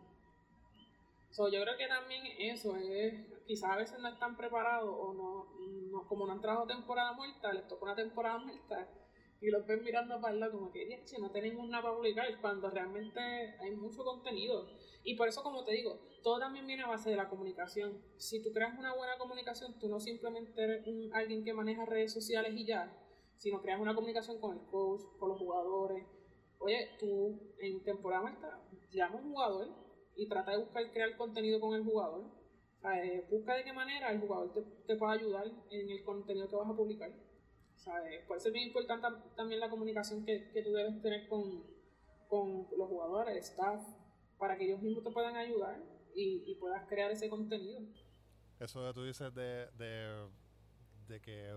So, 1.29 1.49
yo 1.49 1.61
creo 1.61 1.77
que 1.77 1.87
también 1.87 2.23
eso 2.39 2.75
es, 2.75 3.13
quizás 3.45 3.69
a 3.69 3.75
veces 3.75 3.99
no 3.99 4.09
están 4.09 4.35
preparados 4.35 4.89
o 4.91 5.13
no, 5.13 5.47
no, 5.91 6.07
como 6.07 6.25
no 6.25 6.33
han 6.33 6.41
trabajado 6.41 6.67
temporada 6.67 7.13
muerta, 7.13 7.53
les 7.53 7.67
toca 7.67 7.85
una 7.85 7.95
temporada 7.95 8.39
muerta 8.39 8.87
y 9.43 9.51
los 9.51 9.67
ven 9.67 9.83
mirando 9.83 10.21
para 10.21 10.33
el 10.33 10.39
lado 10.39 10.53
como 10.53 10.71
que, 10.71 11.01
si 11.03 11.21
no 11.21 11.29
tenemos 11.29 11.67
nada 11.67 11.83
para 11.83 11.95
publicar, 11.95 12.25
cuando 12.39 12.69
realmente 12.69 13.19
hay 13.19 13.71
mucho 13.75 14.01
contenido. 14.05 14.69
Y 15.03 15.15
por 15.15 15.27
eso, 15.27 15.43
como 15.43 15.65
te 15.65 15.73
digo, 15.73 15.99
todo 16.23 16.39
también 16.39 16.65
viene 16.65 16.83
a 16.83 16.87
base 16.87 17.09
de 17.09 17.17
la 17.17 17.27
comunicación. 17.27 18.01
Si 18.15 18.41
tú 18.41 18.53
creas 18.53 18.79
una 18.79 18.95
buena 18.95 19.17
comunicación, 19.17 19.77
tú 19.79 19.89
no 19.89 19.99
simplemente 19.99 20.63
eres 20.63 20.87
un, 20.87 21.13
alguien 21.13 21.43
que 21.43 21.53
maneja 21.53 21.85
redes 21.85 22.13
sociales 22.13 22.53
y 22.55 22.65
ya, 22.65 22.97
sino 23.35 23.61
creas 23.61 23.81
una 23.81 23.93
comunicación 23.93 24.39
con 24.39 24.57
el 24.57 24.65
coach, 24.67 25.01
con 25.19 25.27
los 25.27 25.37
jugadores. 25.37 26.07
Oye, 26.59 26.91
tú 26.97 27.53
en 27.59 27.83
temporada 27.83 28.21
muerta 28.21 28.61
llama 28.93 29.15
a 29.15 29.21
un 29.21 29.29
jugador 29.29 29.67
y 30.15 30.29
trata 30.29 30.51
de 30.51 30.59
buscar 30.59 30.89
crear 30.93 31.17
contenido 31.17 31.59
con 31.59 31.75
el 31.75 31.83
jugador. 31.83 32.23
Eh, 32.95 33.27
busca 33.29 33.55
de 33.55 33.65
qué 33.65 33.73
manera 33.73 34.09
el 34.09 34.21
jugador 34.21 34.53
te, 34.53 34.61
te 34.87 34.95
pueda 34.95 35.13
ayudar 35.13 35.47
en 35.69 35.89
el 35.89 36.01
contenido 36.05 36.47
que 36.47 36.55
vas 36.55 36.69
a 36.69 36.75
publicar. 36.75 37.11
¿Sabes? 37.83 38.23
Por 38.25 38.37
eso 38.37 38.47
es 38.47 38.53
bien 38.53 38.67
importante 38.67 39.07
también 39.35 39.59
la 39.59 39.69
comunicación 39.69 40.23
que, 40.25 40.49
que 40.51 40.61
tú 40.61 40.71
debes 40.71 41.01
tener 41.01 41.27
con, 41.27 41.63
con, 42.29 42.67
los 42.77 42.87
jugadores, 42.87 43.35
staff, 43.49 43.81
para 44.37 44.57
que 44.57 44.65
ellos 44.65 44.81
mismos 44.81 45.03
te 45.03 45.11
puedan 45.11 45.35
ayudar 45.35 45.81
y, 46.15 46.43
y 46.47 46.55
puedas 46.55 46.87
crear 46.87 47.11
ese 47.11 47.29
contenido. 47.29 47.81
Eso 48.59 48.87
que 48.87 48.93
tú 48.93 49.03
dices 49.03 49.33
de, 49.35 49.67
de, 49.77 50.29
de 51.09 51.19
que 51.19 51.51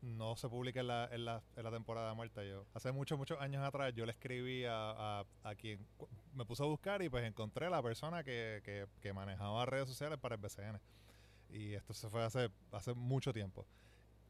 no 0.00 0.36
se 0.36 0.48
publica 0.48 0.80
en 0.80 0.86
la, 0.86 1.08
en 1.12 1.26
la, 1.26 1.42
en 1.54 1.64
la 1.64 1.70
temporada 1.70 2.14
muerta. 2.14 2.42
Yo 2.42 2.64
hace 2.72 2.90
muchos, 2.92 3.18
muchos 3.18 3.38
años 3.38 3.62
atrás 3.62 3.92
yo 3.94 4.06
le 4.06 4.12
escribí 4.12 4.64
a, 4.64 5.20
a, 5.42 5.54
quien 5.54 5.86
me 6.32 6.46
puso 6.46 6.64
a 6.64 6.66
buscar 6.66 7.02
y 7.02 7.10
pues 7.10 7.24
encontré 7.24 7.68
la 7.68 7.82
persona 7.82 8.24
que, 8.24 8.62
que, 8.64 8.86
que, 9.00 9.12
manejaba 9.12 9.66
redes 9.66 9.88
sociales 9.88 10.18
para 10.18 10.36
el 10.36 10.40
BCN. 10.40 10.80
Y 11.50 11.74
esto 11.74 11.92
se 11.92 12.08
fue 12.08 12.24
hace, 12.24 12.48
hace 12.72 12.94
mucho 12.94 13.32
tiempo. 13.34 13.66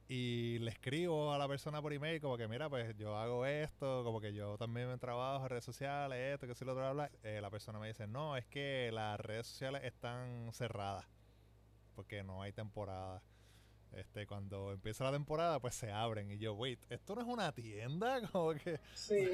Y 0.08 0.58
le 0.60 0.70
escribo 0.70 1.32
a 1.32 1.38
la 1.38 1.48
persona 1.48 1.82
por 1.82 1.92
email 1.92 2.20
como 2.20 2.36
que 2.36 2.46
mira, 2.46 2.68
pues 2.70 2.96
yo 2.96 3.16
hago 3.16 3.44
esto, 3.44 4.04
como 4.04 4.20
que 4.20 4.32
yo 4.32 4.56
también 4.56 4.88
me 4.88 4.98
trabajo 4.98 5.44
en 5.44 5.50
redes 5.50 5.64
sociales, 5.64 6.34
esto, 6.34 6.46
que 6.46 6.54
si 6.54 6.64
lo 6.64 6.72
otro, 6.72 6.94
bla, 6.94 7.10
eh, 7.24 7.40
la 7.40 7.50
persona 7.50 7.80
me 7.80 7.88
dice, 7.88 8.06
no, 8.06 8.36
es 8.36 8.46
que 8.46 8.90
las 8.92 9.18
redes 9.18 9.48
sociales 9.48 9.82
están 9.84 10.52
cerradas 10.52 11.06
porque 11.96 12.22
no 12.22 12.42
hay 12.42 12.52
temporada. 12.52 13.22
Este, 13.92 14.26
cuando 14.26 14.72
empieza 14.72 15.04
la 15.04 15.12
temporada, 15.12 15.58
pues 15.58 15.74
se 15.74 15.90
abren. 15.90 16.30
Y 16.30 16.38
yo, 16.38 16.52
wait, 16.52 16.78
¿esto 16.90 17.14
no 17.14 17.22
es 17.22 17.26
una 17.26 17.52
tienda? 17.52 18.20
Como 18.30 18.52
que. 18.54 18.78
Sí, 18.94 19.30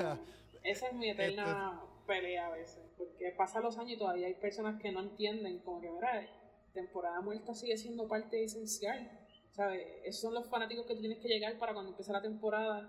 esa 0.62 0.86
es 0.86 0.94
mi 0.94 1.10
eterna 1.10 1.82
pelea 2.06 2.46
a 2.46 2.50
veces. 2.50 2.84
Porque 2.96 3.34
pasan 3.36 3.64
los 3.64 3.76
años 3.76 3.92
y 3.92 3.98
todavía 3.98 4.28
hay 4.28 4.34
personas 4.34 4.80
que 4.80 4.92
no 4.92 5.00
entienden, 5.00 5.58
como 5.60 5.80
que, 5.80 5.90
mira, 5.90 6.24
temporada 6.72 7.20
muerta 7.20 7.54
sigue 7.54 7.76
siendo 7.76 8.06
parte 8.06 8.44
esencial. 8.44 9.21
¿Sabes? 9.52 9.86
Esos 10.04 10.22
son 10.22 10.34
los 10.34 10.48
fanáticos 10.48 10.86
que 10.86 10.94
tú 10.94 11.00
tienes 11.00 11.18
que 11.18 11.28
llegar 11.28 11.58
para 11.58 11.72
cuando 11.72 11.90
empiece 11.90 12.12
la 12.12 12.22
temporada 12.22 12.88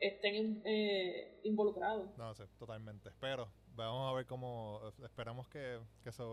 estén 0.00 0.62
eh, 0.64 1.40
involucrados. 1.44 2.16
No 2.16 2.34
sé, 2.34 2.46
totalmente. 2.58 3.10
Pero 3.20 3.48
vamos 3.76 4.10
a 4.10 4.14
ver 4.14 4.26
cómo 4.26 4.80
esperamos 5.04 5.48
que, 5.48 5.80
que 6.02 6.10
eso 6.10 6.32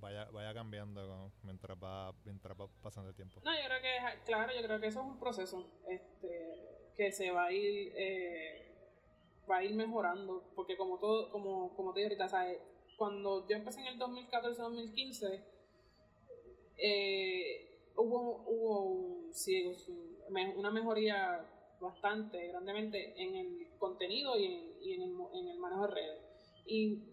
vaya 0.00 0.24
vaya 0.30 0.54
cambiando 0.54 1.30
mientras 1.42 1.76
va 1.76 2.14
mientras 2.24 2.58
va 2.58 2.66
pasando 2.82 3.10
el 3.10 3.14
tiempo 3.14 3.40
no 3.44 3.54
yo 3.54 3.66
creo 3.66 3.82
que 3.82 4.24
claro 4.24 4.52
yo 4.54 4.62
creo 4.62 4.80
que 4.80 4.86
eso 4.86 5.00
es 5.00 5.06
un 5.06 5.18
proceso 5.18 5.66
este 5.86 6.90
que 6.96 7.12
se 7.12 7.30
va 7.30 7.44
a 7.44 7.52
ir 7.52 7.92
eh, 7.94 8.74
va 9.50 9.58
a 9.58 9.64
ir 9.64 9.74
mejorando 9.74 10.50
porque 10.54 10.76
como 10.76 10.98
todo 10.98 11.30
como 11.30 11.74
como 11.76 11.92
te 11.92 12.00
digo 12.00 12.08
ahorita 12.08 12.28
sabes 12.28 12.58
cuando 12.96 13.46
yo 13.48 13.56
empecé 13.56 13.80
en 13.80 13.88
el 13.88 13.98
2014 13.98 14.62
2015 14.62 15.44
eh, 16.78 17.71
hubo 17.96 18.44
hubo 18.46 19.32
sí, 19.32 19.76
una 20.56 20.70
mejoría 20.70 21.46
bastante 21.80 22.48
grandemente 22.48 23.20
en 23.20 23.34
el 23.34 23.68
contenido 23.78 24.38
y 24.38 24.46
en, 24.46 24.82
y 24.82 24.92
en, 24.94 25.02
el, 25.02 25.14
en 25.34 25.48
el 25.48 25.58
manejo 25.58 25.86
de 25.88 25.94
redes 25.94 26.32
y 26.66 27.12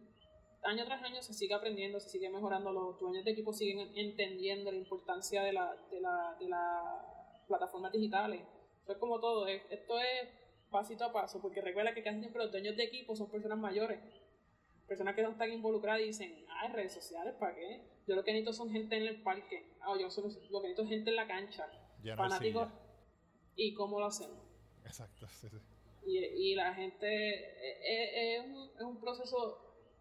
año 0.63 0.85
tras 0.85 1.01
año 1.03 1.21
se 1.21 1.33
sigue 1.33 1.53
aprendiendo, 1.53 1.99
se 1.99 2.09
sigue 2.09 2.29
mejorando, 2.29 2.71
los 2.71 2.99
dueños 2.99 3.23
de 3.25 3.31
equipo 3.31 3.53
siguen 3.53 3.91
entendiendo 3.95 4.71
la 4.71 4.77
importancia 4.77 5.43
de 5.43 5.53
la, 5.53 5.75
de 5.89 6.01
la, 6.01 6.35
de 6.39 6.49
las 6.49 7.45
plataformas 7.47 7.91
digitales. 7.91 8.41
Eso 8.83 8.93
es 8.93 8.97
como 8.97 9.19
todo, 9.19 9.47
esto 9.47 9.99
es 9.99 10.29
pasito 10.69 11.05
a 11.05 11.13
paso, 11.13 11.41
porque 11.41 11.61
recuerda 11.61 11.93
que 11.93 12.03
casi 12.03 12.19
siempre 12.19 12.43
los 12.43 12.51
dueños 12.51 12.75
de 12.75 12.83
equipo 12.83 13.15
son 13.15 13.29
personas 13.29 13.57
mayores, 13.57 13.99
personas 14.89 15.15
que 15.15 15.21
no 15.21 15.29
están 15.29 15.51
involucradas 15.51 16.01
dicen, 16.01 16.45
ah, 16.49 16.67
redes 16.73 16.93
sociales, 16.93 17.35
¿para 17.39 17.55
qué? 17.55 17.81
Yo 18.07 18.15
lo 18.15 18.23
que 18.23 18.33
necesito 18.33 18.53
son 18.53 18.71
gente 18.71 18.97
en 18.97 19.03
el 19.03 19.21
parque, 19.21 19.71
ah, 19.81 19.93
yo 19.97 20.09
solo, 20.09 20.27
lo 20.49 20.61
que 20.61 20.67
necesito 20.67 20.83
es 20.83 20.89
gente 20.89 21.09
en 21.11 21.15
la 21.15 21.27
cancha, 21.27 21.67
fanáticos, 22.17 22.67
¿y 23.55 23.73
cómo 23.73 23.99
lo 23.99 24.07
hacemos? 24.07 24.37
Exacto, 24.83 25.27
sí, 25.29 25.47
sí. 25.47 25.57
Y, 26.05 26.55
la 26.55 26.73
gente 26.73 27.07
eh, 27.07 27.77
eh, 27.83 28.37
es, 28.37 28.45
un, 28.45 28.69
es, 28.75 28.81
un, 28.81 28.99
proceso 28.99 29.59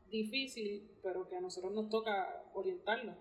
difícil, 0.09 0.99
pero 1.03 1.29
que 1.29 1.37
a 1.37 1.41
nosotros 1.41 1.73
nos 1.73 1.91
toca 1.91 2.45
orientarlo 2.55 3.15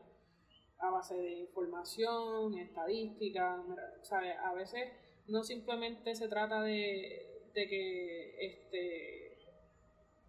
a 0.80 0.90
base 0.92 1.16
de 1.16 1.40
información, 1.40 2.58
estadística, 2.58 3.62
¿sabes? 4.04 4.38
A 4.38 4.54
veces 4.54 4.90
no 5.28 5.44
simplemente 5.44 6.16
se 6.16 6.30
trata 6.30 6.62
de, 6.62 7.50
de 7.54 7.68
que, 7.68 8.46
este, 8.46 9.38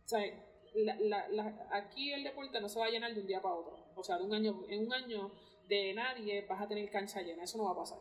¿sabes? 0.04 0.47
La, 0.84 1.28
la, 1.28 1.68
aquí 1.72 2.12
el 2.12 2.24
deporte 2.24 2.60
no 2.60 2.68
se 2.68 2.78
va 2.78 2.86
a 2.86 2.90
llenar 2.90 3.14
de 3.14 3.20
un 3.20 3.26
día 3.26 3.42
para 3.42 3.54
otro. 3.54 3.76
O 3.94 4.02
sea, 4.02 4.18
de 4.18 4.24
un 4.24 4.34
año, 4.34 4.64
en 4.68 4.86
un 4.86 4.92
año 4.92 5.32
de 5.66 5.92
nadie 5.94 6.46
vas 6.46 6.62
a 6.62 6.68
tener 6.68 6.90
cancha 6.90 7.20
llena, 7.22 7.44
eso 7.44 7.58
no 7.58 7.64
va 7.64 7.72
a 7.72 7.76
pasar. 7.76 7.98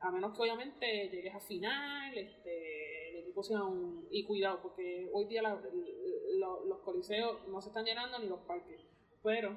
A 0.00 0.10
menos 0.10 0.34
que 0.34 0.42
obviamente 0.42 1.08
llegues 1.08 1.34
a 1.34 1.40
final, 1.40 2.16
este, 2.16 2.90
y 4.10 4.24
cuidado, 4.24 4.60
porque 4.62 5.08
hoy 5.12 5.26
día 5.26 5.42
los 5.42 6.78
coliseos 6.80 7.46
no 7.48 7.60
se 7.60 7.68
están 7.68 7.84
llenando 7.84 8.18
ni 8.18 8.26
los 8.26 8.40
parques, 8.40 8.80
pero 9.22 9.56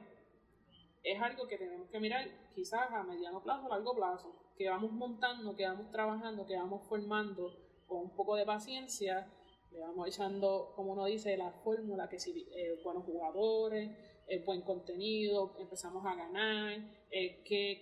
es 1.03 1.21
algo 1.21 1.47
que 1.47 1.57
tenemos 1.57 1.89
que 1.89 1.99
mirar 1.99 2.25
quizás 2.53 2.91
a 2.91 3.03
mediano 3.03 3.43
plazo, 3.43 3.65
a 3.65 3.77
largo 3.77 3.95
plazo, 3.95 4.35
que 4.57 4.69
vamos 4.69 4.91
montando, 4.91 5.55
que 5.55 5.65
vamos 5.65 5.91
trabajando, 5.91 6.45
que 6.45 6.55
vamos 6.55 6.87
formando 6.87 7.51
con 7.87 8.01
un 8.01 8.15
poco 8.15 8.35
de 8.35 8.45
paciencia, 8.45 9.27
le 9.73 9.79
vamos 9.79 10.07
echando, 10.07 10.71
como 10.75 10.93
uno 10.93 11.05
dice, 11.05 11.35
la 11.35 11.51
fórmula, 11.51 12.07
que 12.07 12.19
si 12.19 12.47
eh, 12.55 12.79
buenos 12.83 13.03
jugadores, 13.05 13.89
eh, 14.27 14.43
buen 14.45 14.61
contenido, 14.61 15.55
empezamos 15.59 16.05
a 16.05 16.15
ganar, 16.15 16.77
eh, 17.11 17.41
que, 17.43 17.81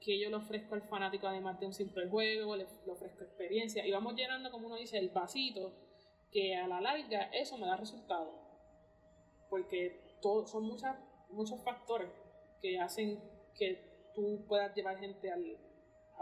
que, 0.00 0.18
yo 0.18 0.30
le 0.30 0.36
ofrezco 0.36 0.74
al 0.74 0.82
fanático 0.82 1.26
además 1.26 1.58
de 1.60 1.66
un 1.66 1.74
simple 1.74 2.08
juego, 2.08 2.56
le, 2.56 2.66
le, 2.86 2.92
ofrezco 2.92 3.24
experiencia, 3.24 3.86
y 3.86 3.90
vamos 3.90 4.14
llenando, 4.14 4.50
como 4.50 4.68
uno 4.68 4.76
dice, 4.76 4.98
el 4.98 5.10
vasito, 5.10 5.72
que 6.30 6.56
a 6.56 6.66
la 6.66 6.80
larga 6.80 7.24
eso 7.32 7.58
me 7.58 7.66
da 7.66 7.76
resultado, 7.76 8.32
porque 9.50 10.16
todo, 10.22 10.46
son 10.46 10.64
muchas, 10.64 10.96
muchos 11.30 11.62
factores 11.62 12.08
que 12.60 12.78
hacen 12.78 13.20
que 13.58 14.10
tú 14.14 14.44
puedas 14.46 14.74
llevar 14.74 14.98
gente 14.98 15.30
al, 15.30 15.58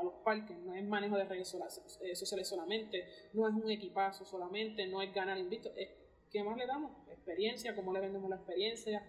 a 0.00 0.04
los 0.04 0.14
parques, 0.24 0.56
no 0.58 0.74
es 0.74 0.84
manejo 0.84 1.16
de 1.16 1.24
redes 1.24 1.54
eh, 2.00 2.16
sociales 2.16 2.48
solamente, 2.48 3.06
no 3.32 3.48
es 3.48 3.54
un 3.54 3.70
equipazo 3.70 4.24
solamente, 4.24 4.86
no 4.86 5.02
es 5.02 5.12
ganar 5.14 5.38
invito, 5.38 5.70
es 5.76 5.88
¿qué 6.30 6.42
más 6.42 6.56
le 6.56 6.66
damos? 6.66 6.92
Experiencia, 7.08 7.74
cómo 7.74 7.92
le 7.92 8.00
vendemos 8.00 8.28
la 8.30 8.36
experiencia, 8.36 9.02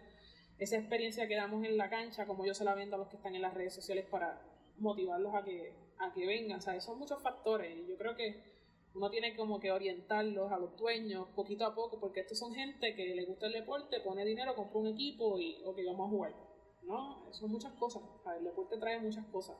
esa 0.58 0.78
experiencia 0.78 1.28
que 1.28 1.36
damos 1.36 1.64
en 1.66 1.78
la 1.78 1.90
cancha, 1.90 2.26
como 2.26 2.46
yo 2.46 2.54
se 2.54 2.64
la 2.64 2.76
vendo 2.76 2.96
a 2.96 3.00
los 3.00 3.08
que 3.08 3.16
están 3.16 3.36
en 3.36 3.42
las 3.42 3.54
redes 3.54 3.74
sociales 3.74 4.06
para 4.10 4.42
motivarlos 4.78 5.34
a 5.34 5.44
que, 5.44 5.74
a 6.00 6.14
que 6.14 6.26
vengan, 6.26 6.60
o 6.60 6.62
sea, 6.62 6.80
son 6.82 7.00
muchos 7.00 7.22
factores 7.22 7.78
y 7.78 7.88
yo 7.88 7.98
creo 7.98 8.16
que 8.16 8.52
uno 8.94 9.10
tiene 9.10 9.36
como 9.36 9.60
que 9.60 9.72
orientarlos 9.72 10.52
a 10.52 10.58
los 10.58 10.76
dueños 10.76 11.28
poquito 11.36 11.66
a 11.66 11.74
poco, 11.74 12.00
porque 12.00 12.22
estos 12.22 12.38
son 12.38 12.54
gente 12.54 12.94
que 12.96 13.16
le 13.16 13.26
gusta 13.26 13.48
el 13.48 13.54
deporte, 13.54 14.02
pone 14.02 14.26
dinero, 14.26 14.56
compra 14.56 14.80
un 14.80 14.88
equipo 14.88 15.40
y, 15.40 15.64
ok, 15.64 15.78
vamos 15.88 16.08
a 16.08 16.10
jugar. 16.10 16.36
No, 16.84 17.32
son 17.32 17.52
muchas 17.52 17.72
cosas. 17.74 18.02
El 18.38 18.44
deporte 18.44 18.78
trae 18.78 19.00
muchas 19.00 19.26
cosas. 19.28 19.56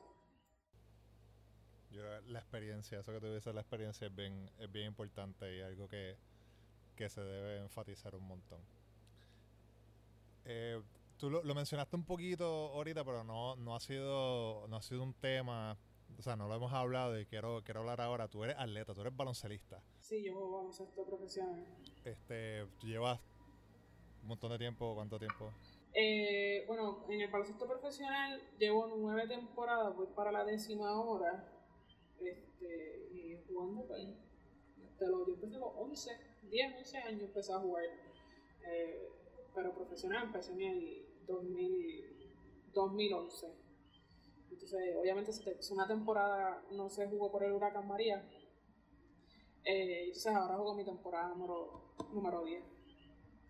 Yo, 1.92 2.02
la 2.28 2.38
experiencia, 2.38 3.00
eso 3.00 3.12
que 3.12 3.20
tú 3.20 3.32
dices, 3.32 3.54
la 3.54 3.60
experiencia 3.60 4.06
es 4.06 4.14
bien, 4.14 4.50
es 4.58 4.70
bien 4.72 4.86
importante 4.86 5.56
y 5.56 5.60
algo 5.60 5.88
que, 5.88 6.16
que 6.96 7.08
se 7.08 7.20
debe 7.20 7.58
enfatizar 7.58 8.14
un 8.14 8.26
montón. 8.26 8.60
Eh, 10.44 10.80
tú 11.18 11.30
lo, 11.30 11.42
lo, 11.42 11.54
mencionaste 11.54 11.96
un 11.96 12.04
poquito 12.04 12.44
ahorita, 12.44 13.04
pero 13.04 13.24
no, 13.24 13.56
no, 13.56 13.76
ha 13.76 13.80
sido, 13.80 14.66
no 14.68 14.76
ha 14.76 14.82
sido 14.82 15.02
un 15.02 15.14
tema, 15.14 15.76
o 16.18 16.22
sea, 16.22 16.36
no 16.36 16.48
lo 16.48 16.54
hemos 16.54 16.72
hablado 16.72 17.18
y 17.18 17.26
quiero, 17.26 17.62
quiero 17.64 17.80
hablar 17.80 18.00
ahora. 18.00 18.28
Tú 18.28 18.44
eres 18.44 18.56
atleta, 18.58 18.94
tú 18.94 19.00
eres 19.02 19.16
baloncelista. 19.16 19.82
Sí, 20.00 20.22
yo 20.22 20.34
juego 20.34 20.58
baloncesto 20.58 21.04
profesional. 21.04 21.66
Este, 22.04 22.66
tú 22.80 22.86
llevas 22.86 23.20
un 24.22 24.28
montón 24.28 24.52
de 24.52 24.58
tiempo, 24.58 24.94
¿cuánto 24.94 25.18
tiempo? 25.18 25.52
Eh, 25.94 26.64
bueno, 26.66 27.04
en 27.08 27.20
el 27.20 27.30
baloncesto 27.30 27.66
profesional 27.66 28.40
llevo 28.58 28.86
nueve 28.86 29.26
temporadas, 29.28 29.94
voy 29.94 30.06
para 30.14 30.32
la 30.32 30.44
décima 30.44 30.98
hora. 31.00 31.51
Este, 32.24 33.08
y 33.12 33.36
jugando, 33.48 33.86
pues, 33.86 34.02
yo 34.76 34.84
empecé 35.34 35.56
a 35.56 35.58
los 35.58 35.72
11, 35.76 36.10
10, 36.42 36.76
11 36.78 36.98
años 36.98 37.22
empecé 37.22 37.52
a 37.52 37.58
jugar. 37.58 37.84
Eh, 38.66 39.08
pero 39.54 39.74
profesional 39.74 40.24
empecé 40.24 40.52
en 40.52 40.62
el 40.62 41.06
2011. 41.26 43.46
Entonces, 44.50 44.96
obviamente, 44.96 45.32
una 45.70 45.86
temporada 45.86 46.64
no 46.72 46.88
se 46.88 47.06
jugó 47.08 47.30
por 47.30 47.44
el 47.44 47.52
Huracán 47.52 47.86
María. 47.88 48.26
Eh, 49.64 50.06
entonces, 50.06 50.34
ahora 50.34 50.56
juego 50.56 50.74
mi 50.74 50.84
temporada 50.84 51.28
número, 51.28 51.94
número 52.12 52.44
10. 52.44 52.64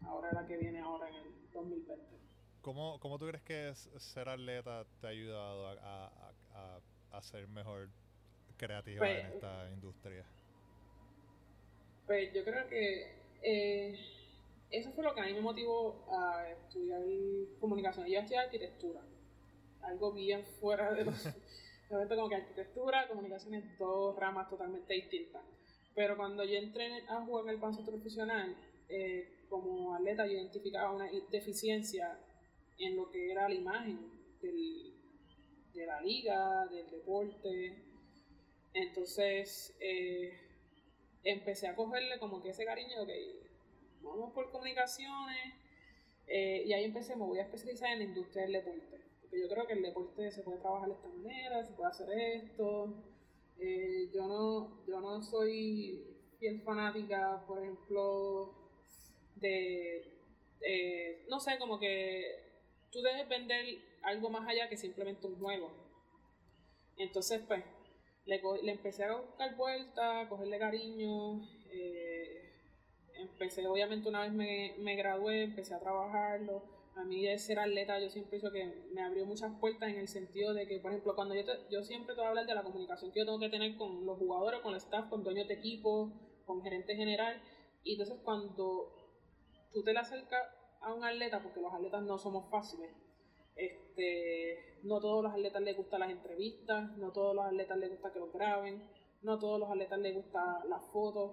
Ahora 0.03 0.31
la 0.33 0.47
que 0.47 0.57
viene 0.57 0.79
ahora 0.81 1.09
en 1.09 1.15
el 1.17 1.51
2020. 1.53 2.19
¿Cómo, 2.61 3.01
¿Cómo 3.01 3.19
tú 3.19 3.27
crees 3.27 3.43
que 3.43 3.75
ser 3.99 4.29
atleta 4.29 4.87
te 5.01 5.09
ha 5.09 5.11
ayudado 5.11 5.67
a, 5.67 6.13
a, 6.55 6.81
a, 7.11 7.23
ser 7.23 7.49
mejor 7.49 7.91
creativa 8.67 8.99
pues, 8.99 9.19
en 9.19 9.33
esta 9.33 9.71
industria? 9.71 10.25
Pues 12.07 12.33
yo 12.33 12.45
creo 12.45 12.69
que 12.69 13.13
eh, 13.43 13.99
eso 14.71 14.93
fue 14.93 15.05
lo 15.05 15.15
que 15.15 15.21
a 15.21 15.25
mí 15.25 15.35
me 15.35 15.41
motivó 15.41 16.07
a 16.11 16.49
estudiar 16.51 17.03
comunicación. 17.61 18.07
Yo 18.07 18.21
estudié 18.21 18.39
arquitectura, 18.39 19.01
algo 19.83 20.13
bien 20.13 20.45
fuera 20.61 20.93
de 20.93 21.05
los... 21.05 21.25
Realmente 21.91 22.17
como 22.17 22.29
que 22.31 22.37
arquitectura, 22.37 23.09
comunicación 23.09 23.55
es 23.55 23.79
dos 23.79 24.17
ramas 24.17 24.49
totalmente 24.49 24.95
distintas. 24.95 25.43
Pero 25.95 26.17
cuando 26.17 26.43
yo 26.43 26.57
entré 26.57 27.05
a 27.07 27.23
jugar 27.23 27.45
en 27.45 27.51
el 27.51 27.57
baloncesto 27.59 27.91
profesional, 27.91 28.57
eh, 28.89 29.45
como 29.51 29.95
atleta 29.95 30.27
yo 30.27 30.33
identificaba 30.33 30.93
una 30.93 31.11
deficiencia 31.31 32.19
en 32.79 32.97
lo 32.97 33.11
que 33.11 33.31
era 33.31 33.47
la 33.47 33.55
imagen 33.55 33.99
del, 34.41 34.95
de 35.75 35.87
la 35.87 36.01
liga, 36.01 36.67
del 36.69 36.91
deporte. 36.91 37.92
Entonces 38.75 39.77
eh, 39.81 40.33
empecé 41.25 41.69
a 41.69 41.77
cogerle 41.77 42.19
como 42.19 42.43
que 42.43 42.51
ese 42.51 42.65
cariño, 42.65 43.07
que 43.07 43.43
vamos 44.03 44.33
por 44.33 44.51
comunicaciones. 44.51 45.55
Eh, 46.27 46.65
y 46.67 46.73
ahí 46.73 46.85
empecé, 46.85 47.17
me 47.17 47.25
voy 47.25 47.39
a 47.39 47.43
especializar 47.43 47.91
en 47.93 47.99
la 47.99 48.05
industria 48.05 48.45
del 48.45 48.53
deporte. 48.53 49.01
Porque 49.21 49.41
yo 49.41 49.49
creo 49.49 49.67
que 49.67 49.75
el 49.75 49.83
deporte 49.83 50.31
se 50.31 50.43
puede 50.43 50.59
trabajar 50.59 50.89
de 50.89 50.95
esta 50.95 51.09
manera, 51.09 51.65
se 51.65 51.73
puede 51.73 51.91
hacer 51.91 52.09
esto. 52.11 52.95
Eh, 53.59 54.11
yo, 54.13 54.27
no, 54.27 54.85
yo 54.87 55.01
no 55.01 55.23
soy 55.23 56.05
fiel 56.39 56.63
fanática, 56.63 57.45
por 57.47 57.59
ejemplo, 57.59 58.55
de, 59.37 60.09
no 61.29 61.39
sé, 61.39 61.59
como 61.59 61.79
que 61.79 62.25
tú 62.91 63.01
debes 63.03 63.29
vender 63.29 63.79
algo 64.03 64.31
más 64.31 64.49
allá 64.49 64.69
que 64.69 64.77
simplemente 64.77 65.27
un 65.27 65.39
juego. 65.39 65.71
Entonces, 66.97 67.41
pues, 67.47 67.63
le, 68.25 68.41
empecé 68.71 69.05
a 69.05 69.17
buscar 69.17 69.57
vueltas, 69.57 70.27
a 70.27 70.29
cogerle 70.29 70.59
cariño. 70.59 71.41
Eh, 71.71 72.53
empecé, 73.15 73.67
obviamente, 73.67 74.09
una 74.09 74.23
vez 74.23 74.33
me, 74.33 74.75
me, 74.79 74.97
gradué, 74.97 75.45
empecé 75.45 75.75
a 75.75 75.81
trabajarlo. 75.81 76.63
A 76.95 77.05
mí, 77.05 77.25
de 77.25 77.39
ser 77.39 77.59
atleta, 77.59 77.99
yo 77.99 78.11
siempre 78.11 78.37
hizo 78.37 78.53
que 78.53 78.67
me 78.93 79.03
abrió 79.03 79.25
muchas 79.25 79.59
puertas 79.59 79.89
en 79.89 79.99
el 79.99 80.09
sentido 80.09 80.53
de 80.53 80.67
que, 80.67 80.79
por 80.79 80.91
ejemplo, 80.91 81.15
cuando 81.15 81.35
yo, 81.35 81.43
yo 81.71 81.83
siempre 81.83 82.15
te 82.15 82.21
voy 82.21 82.27
a 82.27 82.29
hablar 82.31 82.47
de 82.47 82.55
la 82.55 82.63
comunicación 82.63 83.13
que 83.13 83.21
yo 83.21 83.25
tengo 83.25 83.41
que 83.41 83.49
tener 83.49 83.77
con 83.77 84.05
los 84.05 84.19
jugadores, 84.19 84.61
con 84.61 84.73
el 84.73 84.79
staff, 84.79 85.09
con 85.09 85.25
dueños 85.25 85.49
de 85.49 85.55
equipo, 85.55 86.13
con 86.45 86.63
gerente 86.63 86.95
general. 86.95 87.43
Y 87.83 87.93
entonces, 87.93 88.19
cuando 88.23 88.93
tú 89.73 89.83
te 89.83 89.93
le 89.93 89.99
acercas 90.01 90.43
a 90.83 90.93
un 90.93 91.03
atleta, 91.03 91.43
porque 91.43 91.61
los 91.61 91.73
atletas 91.73 92.03
no 92.03 92.19
somos 92.19 92.51
fáciles. 92.51 92.91
Este, 93.57 94.72
no 94.83 95.01
todos 95.01 95.23
los 95.23 95.33
atletas 95.33 95.63
les 95.63 95.77
gustan 95.77 96.01
las 96.01 96.11
entrevistas, 96.11 96.97
no 96.97 97.13
todos 97.13 97.35
los 97.35 97.45
atletas 97.45 97.79
les 97.79 97.91
gusta 97.91 98.13
que 98.13 98.19
los 98.19 98.33
graben, 98.33 98.83
no 99.23 99.39
todos 99.39 99.61
los 99.61 99.71
atletas 99.71 99.99
les 99.99 100.15
gusta 100.15 100.65
las 100.69 100.85
fotos. 100.91 101.33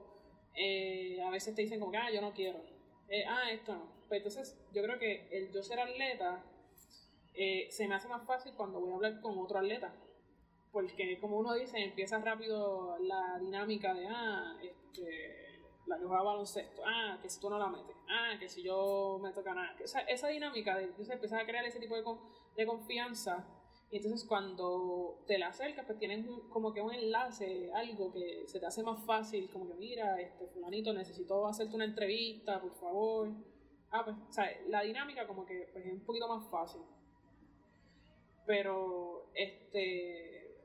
Eh, 0.56 1.22
a 1.22 1.30
veces 1.30 1.56
te 1.56 1.62
dicen 1.62 1.80
como 1.80 1.92
que, 1.92 1.98
ah, 1.98 2.12
yo 2.12 2.22
no 2.22 2.34
quiero. 2.34 2.60
Eh, 3.10 3.26
ah, 3.28 3.52
esto 3.52 3.74
no. 3.74 4.00
Pues 4.08 4.20
entonces, 4.20 4.58
yo 4.74 4.84
creo 4.84 5.00
que 5.00 5.28
el 5.32 5.52
yo 5.52 5.64
ser 5.64 5.80
atleta 5.80 6.44
eh, 7.34 7.68
se 7.72 7.88
me 7.88 7.96
hace 7.96 8.08
más 8.08 8.26
fácil 8.26 8.54
cuando 8.56 8.80
voy 8.80 8.92
a 8.92 8.96
hablar 8.96 9.22
con 9.22 9.38
otro 9.40 9.60
atleta. 9.60 9.94
Porque 10.72 11.20
como 11.20 11.38
uno 11.38 11.54
dice, 11.54 11.80
empieza 11.80 12.20
rápido 12.20 12.98
la 13.00 13.40
dinámica 13.40 13.94
de, 13.94 14.08
ah, 14.08 14.56
este 14.62 15.50
la 15.90 15.98
que 15.98 16.06
juega 16.06 16.22
baloncesto, 16.22 16.84
ah, 16.86 17.18
que 17.22 17.30
si 17.30 17.40
tú 17.40 17.50
no 17.50 17.58
la 17.58 17.68
metes, 17.68 17.96
ah, 18.08 18.38
que 18.40 18.48
si 18.48 18.62
yo 18.62 19.20
me 19.22 19.32
toca 19.32 19.54
nada. 19.54 19.76
Esa, 19.80 20.02
esa 20.02 20.28
dinámica 20.28 20.78
de 20.78 20.84
entonces 20.84 21.16
empezar 21.16 21.42
a 21.42 21.46
crear 21.46 21.66
ese 21.66 21.80
tipo 21.80 21.96
de, 21.96 22.04
de 22.60 22.66
confianza 22.68 23.48
y 23.92 23.98
entonces 23.98 24.24
cuando 24.28 25.24
te 25.26 25.40
la 25.40 25.48
acercas, 25.48 25.86
pues 25.86 25.98
tienes 25.98 26.24
como 26.50 26.72
que 26.72 26.82
un 26.82 26.94
enlace, 26.94 27.72
algo 27.74 28.12
que 28.12 28.44
se 28.46 28.60
te 28.60 28.66
hace 28.68 28.84
más 28.84 29.04
fácil, 29.04 29.50
como 29.50 29.68
que 29.68 29.74
mira, 29.76 30.22
este 30.22 30.46
fulanito, 30.48 30.94
necesito 30.94 31.48
hacerte 31.48 31.76
una 31.76 31.86
entrevista, 31.86 32.62
por 32.62 32.76
favor. 32.76 33.32
Ah, 33.90 34.06
pues, 34.06 34.16
o 34.16 34.32
sea, 34.32 34.46
la 34.68 34.84
dinámica 34.84 35.26
como 35.26 35.44
que 35.44 35.70
pues, 35.74 35.88
es 35.88 35.94
un 35.94 36.06
poquito 36.06 36.28
más 36.28 36.48
fácil. 36.52 36.82
Pero, 38.46 39.32
este, 39.34 40.56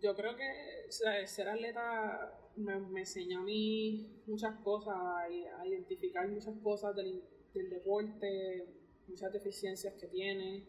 yo 0.00 0.14
creo 0.14 0.36
que 0.36 0.92
ser 1.26 1.48
atleta 1.48 2.38
me, 2.56 2.78
me, 2.78 3.00
enseñó 3.00 3.40
a 3.40 3.42
mí 3.42 4.22
muchas 4.26 4.54
cosas, 4.60 4.94
a, 4.96 5.66
identificar 5.66 6.28
muchas 6.28 6.54
cosas 6.62 6.94
del, 6.94 7.20
del, 7.52 7.68
deporte, 7.68 8.66
muchas 9.08 9.32
deficiencias 9.32 9.94
que 9.94 10.06
tiene. 10.06 10.64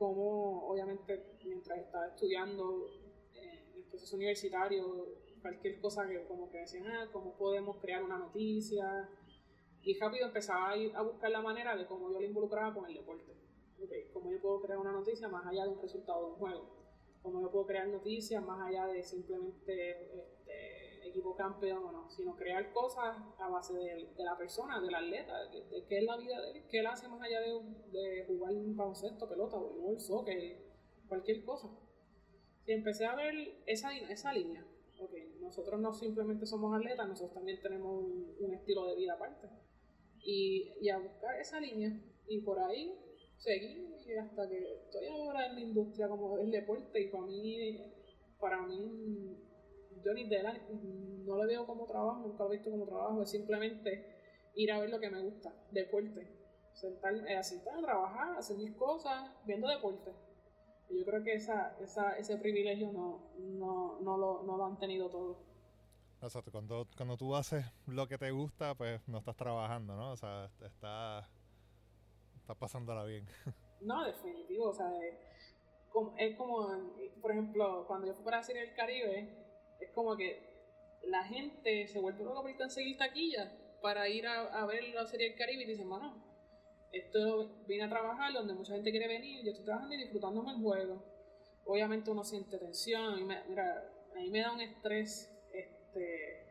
Eh, 0.00 0.06
como 0.06 0.66
obviamente 0.66 1.36
mientras 1.44 1.78
estaba 1.78 2.08
estudiando 2.08 2.86
eh, 3.34 3.66
en 3.68 3.76
el 3.76 3.84
proceso 3.84 4.16
universitario, 4.16 5.06
cualquier 5.42 5.78
cosa 5.80 6.08
que 6.08 6.24
como 6.26 6.50
que 6.50 6.58
decían, 6.58 6.86
ah, 6.86 7.08
cómo 7.12 7.36
podemos 7.36 7.76
crear 7.78 8.02
una 8.02 8.18
noticia. 8.18 9.08
Y 9.82 9.98
rápido 9.98 10.26
empezaba 10.26 10.70
a, 10.70 10.76
ir 10.76 10.94
a 10.96 11.02
buscar 11.02 11.30
la 11.30 11.40
manera 11.40 11.76
de 11.76 11.86
cómo 11.86 12.10
yo 12.10 12.20
lo 12.20 12.26
involucraba 12.26 12.74
con 12.74 12.86
el 12.86 12.94
deporte. 12.94 13.32
Okay, 13.82 14.10
cómo 14.12 14.30
yo 14.30 14.40
puedo 14.40 14.60
crear 14.60 14.78
una 14.78 14.92
noticia 14.92 15.28
más 15.28 15.46
allá 15.46 15.64
de 15.64 15.70
un 15.70 15.80
resultado 15.80 16.26
de 16.26 16.32
un 16.32 16.38
juego 16.38 16.80
cómo 17.22 17.40
yo 17.40 17.50
puedo 17.50 17.66
crear 17.66 17.88
noticias 17.88 18.44
más 18.44 18.66
allá 18.66 18.86
de 18.86 19.02
simplemente 19.02 19.90
este, 20.16 20.39
equipo 21.10 21.36
campeón 21.36 21.84
o 21.84 21.92
no, 21.92 22.10
sino 22.10 22.34
crear 22.34 22.72
cosas 22.72 23.16
a 23.38 23.48
base 23.48 23.74
de, 23.74 24.24
la 24.24 24.36
persona, 24.36 24.80
del 24.80 24.94
atleta, 24.94 25.44
de, 25.50 25.84
qué 25.86 25.98
es 25.98 26.04
la 26.04 26.16
vida 26.16 26.40
de 26.40 26.50
él, 26.50 26.64
qué 26.68 26.78
él 26.78 26.86
hace 26.86 27.08
más 27.08 27.20
allá 27.20 27.40
de, 27.40 27.60
de 27.90 28.24
jugar 28.26 28.54
un 28.54 28.76
baloncesto, 28.76 29.28
pelota, 29.28 29.56
voleibol, 29.56 30.00
soccer, 30.00 30.70
cualquier 31.08 31.44
cosa. 31.44 31.68
Y 32.66 32.72
empecé 32.72 33.04
a 33.04 33.16
ver 33.16 33.34
esa, 33.66 33.96
esa 33.96 34.32
línea. 34.32 34.64
Ok, 35.00 35.12
nosotros 35.40 35.80
no 35.80 35.92
simplemente 35.92 36.46
somos 36.46 36.76
atletas, 36.76 37.08
nosotros 37.08 37.34
también 37.34 37.60
tenemos 37.60 38.04
un, 38.04 38.54
estilo 38.54 38.86
de 38.86 38.96
vida 38.96 39.14
aparte. 39.14 39.48
Y, 40.22 40.72
y, 40.80 40.88
a 40.90 40.98
buscar 40.98 41.38
esa 41.40 41.60
línea. 41.60 41.98
Y 42.28 42.40
por 42.42 42.58
ahí 42.58 42.94
seguí 43.36 43.90
hasta 44.18 44.48
que 44.48 44.74
estoy 44.84 45.06
ahora 45.06 45.46
en 45.46 45.54
la 45.54 45.60
industria 45.60 46.08
como 46.08 46.36
del 46.36 46.50
deporte. 46.50 47.00
Y 47.00 47.08
para 47.08 47.24
mí, 47.24 47.92
para 48.38 48.62
mí 48.66 49.36
yo 50.04 50.12
ni 50.14 50.28
de 50.28 50.42
no 51.24 51.36
lo 51.36 51.46
veo 51.46 51.66
como 51.66 51.86
trabajo, 51.86 52.20
nunca 52.20 52.44
lo 52.44 52.52
he 52.52 52.56
visto 52.56 52.70
como 52.70 52.86
trabajo, 52.86 53.22
es 53.22 53.30
simplemente 53.30 54.20
ir 54.54 54.72
a 54.72 54.80
ver 54.80 54.90
lo 54.90 55.00
que 55.00 55.10
me 55.10 55.22
gusta, 55.22 55.52
deporte. 55.70 56.36
Sentarme, 56.72 57.32
eh, 57.32 57.42
sentarme 57.42 57.80
a 57.80 57.84
trabajar, 57.84 58.38
hacer 58.38 58.56
mis 58.56 58.74
cosas, 58.76 59.30
viendo 59.44 59.68
deporte. 59.68 60.12
Y 60.88 60.98
yo 60.98 61.04
creo 61.04 61.22
que 61.22 61.34
esa, 61.34 61.76
esa, 61.80 62.16
ese 62.16 62.36
privilegio 62.36 62.92
no, 62.92 63.32
no, 63.38 64.00
no, 64.00 64.16
lo, 64.16 64.42
no 64.42 64.56
lo 64.56 64.64
han 64.64 64.78
tenido 64.78 65.08
todos. 65.08 65.38
Exacto, 66.22 66.50
cuando, 66.50 66.86
cuando 66.96 67.16
tú 67.16 67.34
haces 67.34 67.64
lo 67.86 68.06
que 68.06 68.18
te 68.18 68.30
gusta, 68.30 68.74
pues 68.74 69.00
no 69.08 69.18
estás 69.18 69.36
trabajando, 69.36 69.96
¿no? 69.96 70.12
O 70.12 70.16
sea, 70.16 70.50
estás, 70.64 71.26
estás 72.36 72.56
pasándola 72.56 73.04
bien. 73.04 73.26
No, 73.80 74.04
definitivo, 74.04 74.68
o 74.68 74.74
sea, 74.74 74.90
es 75.02 75.14
como, 75.88 76.14
es 76.18 76.36
como, 76.36 76.68
por 77.22 77.30
ejemplo, 77.30 77.86
cuando 77.86 78.08
yo 78.08 78.12
fui 78.12 78.22
para 78.22 78.42
Serie 78.42 78.60
del 78.60 78.74
Caribe, 78.74 79.39
es 79.80 79.90
como 79.92 80.16
que 80.16 80.50
la 81.02 81.24
gente 81.24 81.86
se 81.86 81.98
vuelve 81.98 82.24
loca 82.24 82.42
por 82.42 82.56
conseguir 82.56 82.96
taquilla 82.98 83.50
para 83.80 84.08
ir 84.08 84.26
a, 84.26 84.66
ver 84.66 84.84
la 84.94 85.06
Serie 85.06 85.30
del 85.30 85.38
Caribe 85.38 85.62
y 85.62 85.66
dicen, 85.66 85.88
bueno, 85.88 86.22
esto 86.92 87.64
vine 87.66 87.84
a 87.84 87.88
trabajar 87.88 88.32
donde 88.32 88.52
mucha 88.52 88.74
gente 88.74 88.90
quiere 88.90 89.08
venir, 89.08 89.42
yo 89.42 89.52
estoy 89.52 89.64
trabajando 89.64 89.94
y 89.94 89.98
disfrutándome 89.98 90.52
el 90.52 90.58
juego. 90.58 91.02
Obviamente 91.64 92.10
uno 92.10 92.22
siente 92.22 92.58
tensión, 92.58 93.26
me, 93.26 93.42
mira, 93.48 93.90
a 94.14 94.20
mí 94.20 94.30
me 94.30 94.40
da 94.40 94.52
un 94.52 94.60
estrés, 94.60 95.30
este, 95.52 96.46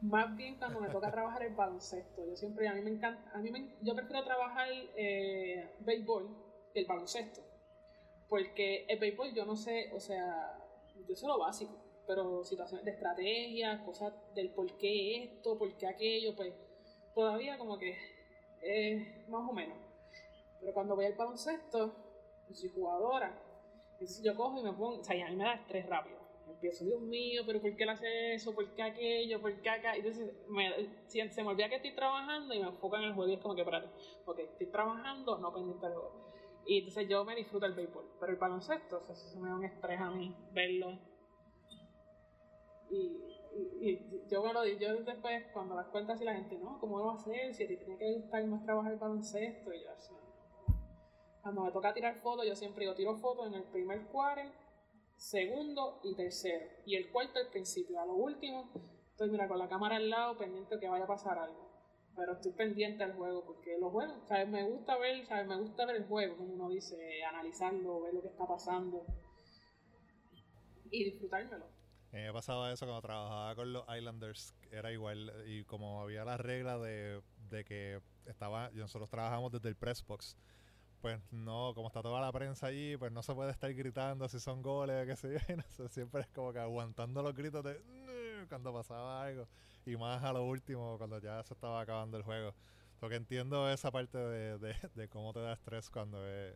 más 0.00 0.34
bien 0.36 0.56
cuando 0.56 0.80
me 0.80 0.88
toca 0.88 1.10
trabajar 1.10 1.42
el 1.42 1.54
baloncesto. 1.54 2.26
Yo 2.26 2.36
siempre, 2.36 2.66
a 2.68 2.74
mí 2.74 2.80
me 2.80 2.90
encanta, 2.90 3.30
a 3.34 3.38
mí 3.38 3.50
me, 3.50 3.76
yo 3.82 3.94
prefiero 3.94 4.24
trabajar 4.24 4.68
eh, 4.96 5.76
béisbol 5.80 6.28
que 6.72 6.80
el 6.80 6.86
baloncesto. 6.86 7.42
Porque 8.28 8.86
el 8.88 8.98
béisbol 8.98 9.34
yo 9.34 9.44
no 9.44 9.56
sé, 9.56 9.90
o 9.92 10.00
sea, 10.00 10.56
yo 11.06 11.14
sé 11.14 11.26
lo 11.26 11.38
básico 11.38 11.79
pero 12.06 12.44
situaciones 12.44 12.84
de 12.84 12.92
estrategia, 12.92 13.84
cosas 13.84 14.12
del 14.34 14.50
por 14.50 14.66
qué 14.78 15.24
esto, 15.24 15.58
por 15.58 15.72
qué 15.76 15.86
aquello, 15.86 16.34
pues 16.34 16.54
todavía 17.14 17.58
como 17.58 17.78
que 17.78 17.96
es 18.62 19.28
más 19.28 19.48
o 19.48 19.52
menos. 19.52 19.78
Pero 20.60 20.74
cuando 20.74 20.96
voy 20.96 21.06
al 21.06 21.14
baloncesto, 21.14 21.94
yo 22.48 22.54
soy 22.54 22.68
jugadora, 22.70 23.40
entonces 23.92 24.22
yo 24.22 24.34
cojo 24.34 24.58
y 24.58 24.62
me 24.62 24.72
pongo, 24.72 24.98
o 25.00 25.04
sea, 25.04 25.26
a 25.26 25.30
mí 25.30 25.36
me 25.36 25.44
da 25.44 25.54
estrés 25.54 25.86
rápido. 25.86 26.18
Empiezo, 26.48 26.84
Dios 26.84 27.00
mío, 27.00 27.42
pero 27.46 27.60
¿por 27.60 27.76
qué 27.76 27.84
él 27.84 27.90
hace 27.90 28.34
eso? 28.34 28.52
¿Por 28.54 28.74
qué 28.74 28.82
aquello? 28.82 29.40
¿Por 29.40 29.60
qué 29.62 29.70
acá? 29.70 29.94
Entonces 29.94 30.34
se 31.06 31.42
me 31.42 31.48
olvida 31.48 31.68
que 31.68 31.76
estoy 31.76 31.94
trabajando 31.94 32.52
y 32.52 32.58
me 32.58 32.66
enfoco 32.66 32.96
en 32.96 33.04
el 33.04 33.14
juego 33.14 33.30
y 33.30 33.34
es 33.34 33.40
como 33.40 33.54
que, 33.54 33.60
espérate, 33.60 33.88
ok, 34.26 34.38
estoy 34.40 34.66
trabajando, 34.66 35.38
no 35.38 35.54
pendiente 35.54 35.86
del 35.86 35.94
juego. 35.94 36.32
Y 36.66 36.78
entonces 36.78 37.08
yo 37.08 37.24
me 37.24 37.36
disfruto 37.36 37.66
el 37.66 37.74
béisbol. 37.74 38.04
Pero 38.18 38.32
el 38.32 38.38
baloncesto, 38.38 39.04
o 39.08 39.12
eso 39.12 39.38
me 39.38 39.48
da 39.48 39.54
un 39.54 39.64
estrés 39.64 40.00
a 40.00 40.10
mí 40.10 40.36
verlo 40.52 40.98
y, 42.90 44.28
yo 44.28 44.42
me 44.42 44.52
lo 44.52 44.62
digo, 44.62 44.78
yo 44.78 45.02
después 45.02 45.44
cuando 45.52 45.74
las 45.74 45.86
cuentas 45.88 46.20
y 46.20 46.24
la 46.24 46.34
gente, 46.34 46.56
no, 46.58 46.78
¿cómo 46.78 46.98
lo 46.98 47.06
va 47.06 47.12
a 47.12 47.16
hacer? 47.16 47.52
Si 47.54 47.64
a 47.64 47.68
ti 47.68 47.76
tiene 47.76 47.98
que 47.98 48.14
gustar 48.14 48.46
más 48.46 48.64
trabajar 48.64 48.92
el 48.92 48.98
baloncesto, 48.98 49.72
y 49.72 49.82
yo 49.82 49.90
así. 49.90 50.14
Cuando 51.42 51.62
me 51.62 51.72
toca 51.72 51.92
tirar 51.92 52.20
fotos, 52.20 52.46
yo 52.46 52.54
siempre 52.54 52.84
digo, 52.84 52.94
tiro 52.94 53.16
fotos 53.16 53.46
en 53.48 53.54
el 53.54 53.64
primer 53.64 54.06
cuarto, 54.06 54.52
segundo 55.16 56.00
y 56.04 56.14
tercero. 56.14 56.66
Y 56.84 56.96
el 56.96 57.10
cuarto 57.10 57.38
al 57.38 57.48
principio. 57.48 57.98
A 58.00 58.06
lo 58.06 58.14
último, 58.14 58.70
estoy 59.10 59.30
mira 59.30 59.48
con 59.48 59.58
la 59.58 59.68
cámara 59.68 59.96
al 59.96 60.10
lado, 60.10 60.38
pendiente 60.38 60.74
de 60.74 60.80
que 60.80 60.88
vaya 60.88 61.04
a 61.04 61.08
pasar 61.08 61.38
algo. 61.38 61.68
Pero 62.14 62.32
estoy 62.34 62.52
pendiente 62.52 63.02
al 63.02 63.14
juego, 63.14 63.44
porque 63.44 63.78
los 63.78 63.90
juegos, 63.90 64.28
¿sabes? 64.28 64.48
Me 64.48 64.68
gusta 64.68 64.96
ver, 64.98 65.24
¿sabes? 65.26 65.46
Me 65.46 65.56
gusta 65.56 65.86
ver 65.86 65.96
el 65.96 66.06
juego, 66.06 66.36
como 66.36 66.54
uno 66.54 66.68
dice, 66.68 67.24
analizarlo, 67.24 68.02
ver 68.02 68.14
lo 68.14 68.22
que 68.22 68.28
está 68.28 68.46
pasando 68.46 69.06
y 70.90 71.04
disfrutármelo. 71.04 71.79
Me 72.12 72.32
pasaba 72.32 72.72
eso 72.72 72.86
cuando 72.86 73.02
trabajaba 73.02 73.54
con 73.54 73.72
los 73.72 73.84
Islanders, 73.96 74.54
era 74.72 74.90
igual, 74.90 75.32
y 75.46 75.64
como 75.64 76.02
había 76.02 76.24
la 76.24 76.36
regla 76.36 76.76
de, 76.78 77.22
que 77.64 78.00
estaba, 78.26 78.70
nosotros 78.70 79.08
trabajamos 79.08 79.52
desde 79.52 79.68
el 79.68 79.76
press 79.76 80.04
box, 80.04 80.36
pues 81.00 81.20
no, 81.30 81.72
como 81.74 81.86
está 81.86 82.02
toda 82.02 82.20
la 82.20 82.32
prensa 82.32 82.66
allí, 82.66 82.96
pues 82.96 83.12
no 83.12 83.22
se 83.22 83.32
puede 83.34 83.52
estar 83.52 83.72
gritando 83.72 84.28
si 84.28 84.40
son 84.40 84.60
goles, 84.60 85.06
qué 85.06 85.16
sé 85.16 85.32
yo, 85.34 85.56
no 85.78 85.88
siempre 85.88 86.22
es 86.22 86.28
como 86.28 86.52
que 86.52 86.58
aguantando 86.58 87.22
los 87.22 87.34
gritos 87.34 87.62
de 87.62 87.80
cuando 88.48 88.72
pasaba 88.72 89.22
algo, 89.22 89.46
y 89.86 89.96
más 89.96 90.22
a 90.24 90.32
lo 90.32 90.44
último, 90.44 90.98
cuando 90.98 91.20
ya 91.20 91.42
se 91.44 91.54
estaba 91.54 91.80
acabando 91.80 92.16
el 92.16 92.24
juego. 92.24 92.54
Porque 92.98 93.16
entiendo 93.16 93.70
esa 93.70 93.90
parte 93.90 94.18
de, 94.18 94.58
de, 94.94 95.08
cómo 95.08 95.32
te 95.32 95.40
da 95.40 95.54
estrés 95.54 95.88
cuando 95.88 96.26
es, 96.28 96.54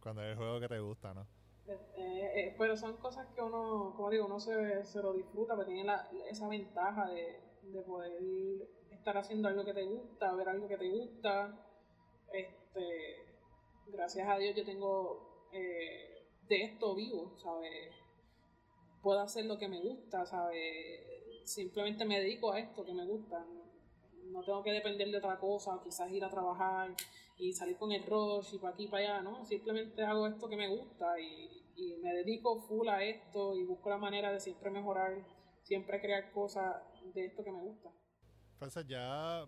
cuando 0.00 0.22
es 0.22 0.32
el 0.32 0.36
juego 0.36 0.58
que 0.58 0.68
te 0.68 0.80
gusta, 0.80 1.14
¿no? 1.14 1.26
Eh, 1.66 2.32
eh, 2.36 2.54
pero 2.58 2.76
son 2.76 2.96
cosas 2.98 3.26
que 3.34 3.40
uno, 3.40 3.94
como 3.96 4.10
digo, 4.10 4.26
uno 4.26 4.38
se, 4.38 4.84
se 4.84 5.00
lo 5.00 5.14
disfruta, 5.14 5.54
pero 5.56 5.66
tiene 5.66 5.84
la, 5.84 6.08
esa 6.30 6.48
ventaja 6.48 7.08
de, 7.08 7.40
de, 7.62 7.82
poder 7.82 8.12
estar 8.90 9.16
haciendo 9.16 9.48
algo 9.48 9.64
que 9.64 9.72
te 9.72 9.84
gusta, 9.84 10.34
ver 10.34 10.48
algo 10.48 10.68
que 10.68 10.76
te 10.76 10.88
gusta. 10.90 11.58
Este, 12.32 13.16
gracias 13.86 14.28
a 14.28 14.36
Dios 14.36 14.54
yo 14.56 14.64
tengo 14.64 15.48
eh, 15.52 16.26
de 16.48 16.64
esto 16.64 16.94
vivo, 16.94 17.34
¿sabes? 17.38 17.94
Puedo 19.02 19.20
hacer 19.20 19.46
lo 19.46 19.58
que 19.58 19.68
me 19.68 19.80
gusta, 19.80 20.26
¿sabes? 20.26 21.00
Simplemente 21.44 22.04
me 22.04 22.20
dedico 22.20 22.52
a 22.52 22.60
esto 22.60 22.84
que 22.84 22.92
me 22.92 23.06
gusta. 23.06 23.44
No 24.24 24.42
tengo 24.42 24.62
que 24.62 24.72
depender 24.72 25.08
de 25.10 25.18
otra 25.18 25.38
cosa, 25.38 25.80
quizás 25.82 26.10
ir 26.10 26.24
a 26.24 26.30
trabajar 26.30 26.90
y 27.36 27.52
salir 27.52 27.76
con 27.76 27.92
el 27.92 28.04
rush 28.04 28.54
y 28.54 28.58
para 28.58 28.74
aquí 28.74 28.84
y 28.84 28.88
para 28.88 29.02
allá, 29.02 29.22
¿no? 29.22 29.44
Simplemente 29.44 30.02
hago 30.02 30.26
esto 30.26 30.48
que 30.48 30.56
me 30.56 30.68
gusta 30.68 31.18
y, 31.20 31.64
y 31.76 31.96
me 31.96 32.12
dedico 32.12 32.60
full 32.60 32.88
a 32.88 33.02
esto 33.02 33.54
y 33.54 33.64
busco 33.64 33.90
la 33.90 33.98
manera 33.98 34.32
de 34.32 34.40
siempre 34.40 34.70
mejorar, 34.70 35.24
siempre 35.62 36.00
crear 36.00 36.30
cosas 36.32 36.76
de 37.14 37.26
esto 37.26 37.44
que 37.44 37.52
me 37.52 37.60
gusta. 37.60 37.90
Entonces 38.54 38.86
ya 38.86 39.46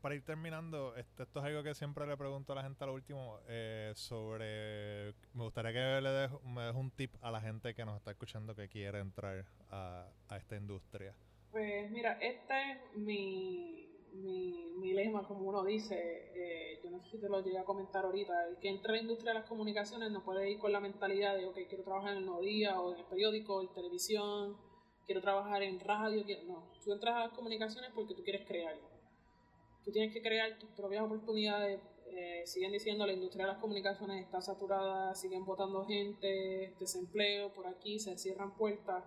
para 0.00 0.14
ir 0.14 0.24
terminando, 0.24 0.96
esto, 0.96 1.22
es 1.22 1.36
algo 1.36 1.62
que 1.62 1.74
siempre 1.74 2.06
le 2.06 2.16
pregunto 2.16 2.52
a 2.52 2.56
la 2.56 2.62
gente 2.62 2.82
a 2.84 2.86
lo 2.86 2.94
último, 2.94 3.38
eh, 3.48 3.92
sobre, 3.94 5.12
me 5.34 5.44
gustaría 5.44 5.72
que 5.72 6.00
le 6.00 6.10
des, 6.10 6.30
me 6.44 6.62
des 6.62 6.74
un 6.74 6.90
tip 6.90 7.14
a 7.20 7.30
la 7.30 7.40
gente 7.40 7.74
que 7.74 7.84
nos 7.84 7.96
está 7.96 8.12
escuchando 8.12 8.54
que 8.54 8.68
quiere 8.68 9.00
entrar 9.00 9.44
a, 9.70 10.08
a 10.28 10.36
esta 10.36 10.56
industria. 10.56 11.14
Pues 11.50 11.90
mira, 11.90 12.12
esta 12.20 12.72
es 12.72 12.78
mi, 12.96 13.89
mi, 14.14 14.72
mi 14.76 14.92
lema, 14.92 15.26
como 15.26 15.48
uno 15.48 15.64
dice, 15.64 16.30
eh, 16.34 16.80
yo 16.82 16.90
no 16.90 17.02
sé 17.02 17.10
si 17.12 17.18
te 17.18 17.28
lo 17.28 17.42
llegué 17.42 17.58
a 17.58 17.64
comentar 17.64 18.04
ahorita, 18.04 18.48
el 18.48 18.56
que 18.58 18.68
entra 18.68 18.92
en 18.92 18.96
la 18.96 19.02
industria 19.02 19.32
de 19.32 19.40
las 19.40 19.48
comunicaciones 19.48 20.10
no 20.10 20.24
puede 20.24 20.50
ir 20.50 20.58
con 20.58 20.72
la 20.72 20.80
mentalidad 20.80 21.36
de, 21.36 21.46
ok, 21.46 21.58
quiero 21.68 21.84
trabajar 21.84 22.12
en 22.12 22.18
el 22.18 22.26
Nuevo 22.26 22.42
Día 22.42 22.80
o 22.80 22.92
en 22.92 23.00
el 23.00 23.06
periódico, 23.06 23.60
en 23.60 23.72
televisión, 23.72 24.56
quiero 25.06 25.20
trabajar 25.20 25.62
en 25.62 25.80
radio, 25.80 26.24
no, 26.46 26.70
tú 26.84 26.92
entras 26.92 27.16
a 27.16 27.20
las 27.26 27.32
comunicaciones 27.32 27.90
porque 27.94 28.14
tú 28.14 28.22
quieres 28.22 28.46
crear. 28.46 28.76
Tú 29.84 29.90
tienes 29.92 30.12
que 30.12 30.20
crear 30.22 30.58
tus 30.58 30.70
propias 30.70 31.02
oportunidades. 31.02 31.80
Eh, 32.12 32.42
siguen 32.44 32.72
diciendo 32.72 33.06
la 33.06 33.12
industria 33.12 33.46
de 33.46 33.52
las 33.52 33.60
comunicaciones 33.60 34.24
está 34.24 34.40
saturada, 34.40 35.14
siguen 35.14 35.44
votando 35.44 35.84
gente, 35.86 36.74
desempleo, 36.78 37.52
por 37.54 37.66
aquí 37.66 37.98
se 37.98 38.18
cierran 38.18 38.56
puertas 38.56 39.04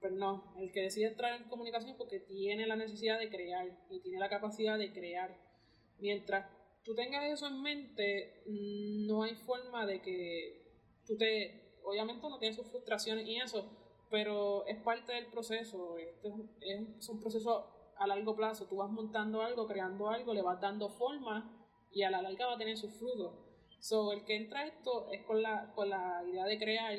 pues 0.00 0.12
no, 0.12 0.54
el 0.58 0.72
que 0.72 0.82
decide 0.82 1.06
entrar 1.06 1.40
en 1.40 1.48
comunicación 1.48 1.96
porque 1.96 2.20
tiene 2.20 2.66
la 2.66 2.76
necesidad 2.76 3.18
de 3.18 3.30
crear 3.30 3.66
y 3.90 4.00
tiene 4.00 4.18
la 4.18 4.28
capacidad 4.28 4.78
de 4.78 4.92
crear. 4.92 5.36
Mientras 5.98 6.50
tú 6.84 6.94
tengas 6.94 7.24
eso 7.24 7.46
en 7.46 7.62
mente, 7.62 8.42
no 8.46 9.22
hay 9.22 9.34
forma 9.34 9.86
de 9.86 10.02
que 10.02 10.66
tú 11.06 11.16
te, 11.16 11.78
obviamente 11.84 12.28
no 12.28 12.38
tienes 12.38 12.56
sus 12.56 12.68
frustraciones 12.68 13.26
y 13.26 13.36
eso, 13.36 13.64
pero 14.10 14.66
es 14.66 14.76
parte 14.82 15.12
del 15.12 15.26
proceso, 15.26 15.96
este 15.98 16.28
es, 16.60 17.08
un 17.08 17.20
proceso 17.20 17.92
a 17.98 18.06
largo 18.06 18.36
plazo, 18.36 18.66
tú 18.66 18.76
vas 18.76 18.90
montando 18.90 19.42
algo, 19.42 19.66
creando 19.66 20.08
algo, 20.08 20.34
le 20.34 20.42
vas 20.42 20.60
dando 20.60 20.88
forma 20.90 21.66
y 21.90 22.02
a 22.02 22.10
la 22.10 22.22
larga 22.22 22.46
va 22.46 22.54
a 22.54 22.58
tener 22.58 22.76
sus 22.76 22.92
frutos. 22.94 23.34
So, 23.80 24.12
el 24.12 24.24
que 24.24 24.36
entra 24.36 24.66
esto 24.66 25.10
es 25.10 25.24
con 25.24 25.42
la, 25.42 25.72
con 25.74 25.88
la 25.88 26.22
idea 26.28 26.44
de 26.44 26.58
crear 26.58 26.98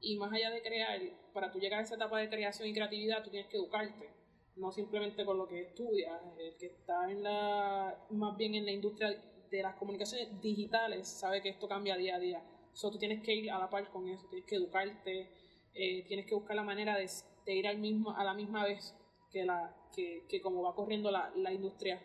y 0.00 0.16
más 0.18 0.32
allá 0.32 0.50
de 0.50 0.62
crear, 0.62 1.00
para 1.36 1.52
tú 1.52 1.58
llegar 1.58 1.80
a 1.80 1.82
esa 1.82 1.96
etapa 1.96 2.18
de 2.18 2.30
creación 2.30 2.66
y 2.66 2.72
creatividad, 2.72 3.22
tú 3.22 3.28
tienes 3.28 3.50
que 3.50 3.58
educarte, 3.58 4.08
no 4.56 4.72
simplemente 4.72 5.22
con 5.22 5.36
lo 5.36 5.46
que 5.46 5.60
estudias. 5.60 6.18
El 6.38 6.56
que 6.56 6.68
está 6.68 7.10
en 7.10 7.22
la, 7.22 7.94
más 8.08 8.38
bien 8.38 8.54
en 8.54 8.64
la 8.64 8.72
industria 8.72 9.14
de 9.50 9.62
las 9.62 9.74
comunicaciones 9.74 10.40
digitales 10.40 11.06
sabe 11.06 11.42
que 11.42 11.50
esto 11.50 11.68
cambia 11.68 11.94
día 11.98 12.16
a 12.16 12.18
día. 12.18 12.42
So, 12.72 12.90
tú 12.90 12.96
tienes 12.96 13.22
que 13.22 13.34
ir 13.34 13.50
a 13.50 13.58
la 13.58 13.68
par 13.68 13.90
con 13.90 14.08
eso, 14.08 14.26
tienes 14.28 14.46
que 14.46 14.56
educarte, 14.56 15.30
eh, 15.74 16.04
tienes 16.08 16.24
que 16.24 16.34
buscar 16.34 16.56
la 16.56 16.62
manera 16.62 16.96
de, 16.96 17.54
ir 17.54 17.68
al 17.68 17.76
mismo, 17.76 18.16
a 18.16 18.24
la 18.24 18.32
misma 18.32 18.64
vez 18.64 18.94
que, 19.30 19.44
la, 19.44 19.76
que, 19.94 20.40
como 20.40 20.62
va 20.62 20.74
corriendo 20.74 21.10
la, 21.10 21.30
la 21.36 21.52
industria 21.52 22.02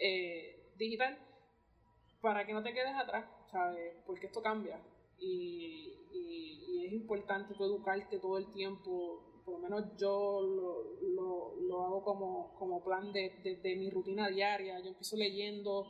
eh, 0.00 0.72
digital, 0.76 1.16
para 2.20 2.44
que 2.44 2.52
no 2.52 2.64
te 2.64 2.72
quedes 2.72 2.96
atrás, 2.96 3.26
¿sabes? 3.48 3.94
Porque 4.04 4.26
esto 4.26 4.42
cambia 4.42 4.80
y, 5.22 5.94
y, 6.12 6.86
es 6.86 6.92
importante 6.92 7.54
tú 7.54 7.64
educarte 7.64 8.18
todo 8.18 8.38
el 8.38 8.50
tiempo. 8.50 9.22
Por 9.44 9.54
lo 9.54 9.60
menos 9.60 9.96
yo 9.96 10.40
lo, 10.40 11.00
lo, 11.00 11.56
lo 11.60 11.82
hago 11.84 12.04
como, 12.04 12.54
como 12.58 12.82
plan 12.82 13.12
de, 13.12 13.40
de, 13.42 13.56
de, 13.56 13.76
mi 13.76 13.90
rutina 13.90 14.28
diaria. 14.28 14.78
Yo 14.80 14.88
empiezo 14.88 15.16
leyendo, 15.16 15.86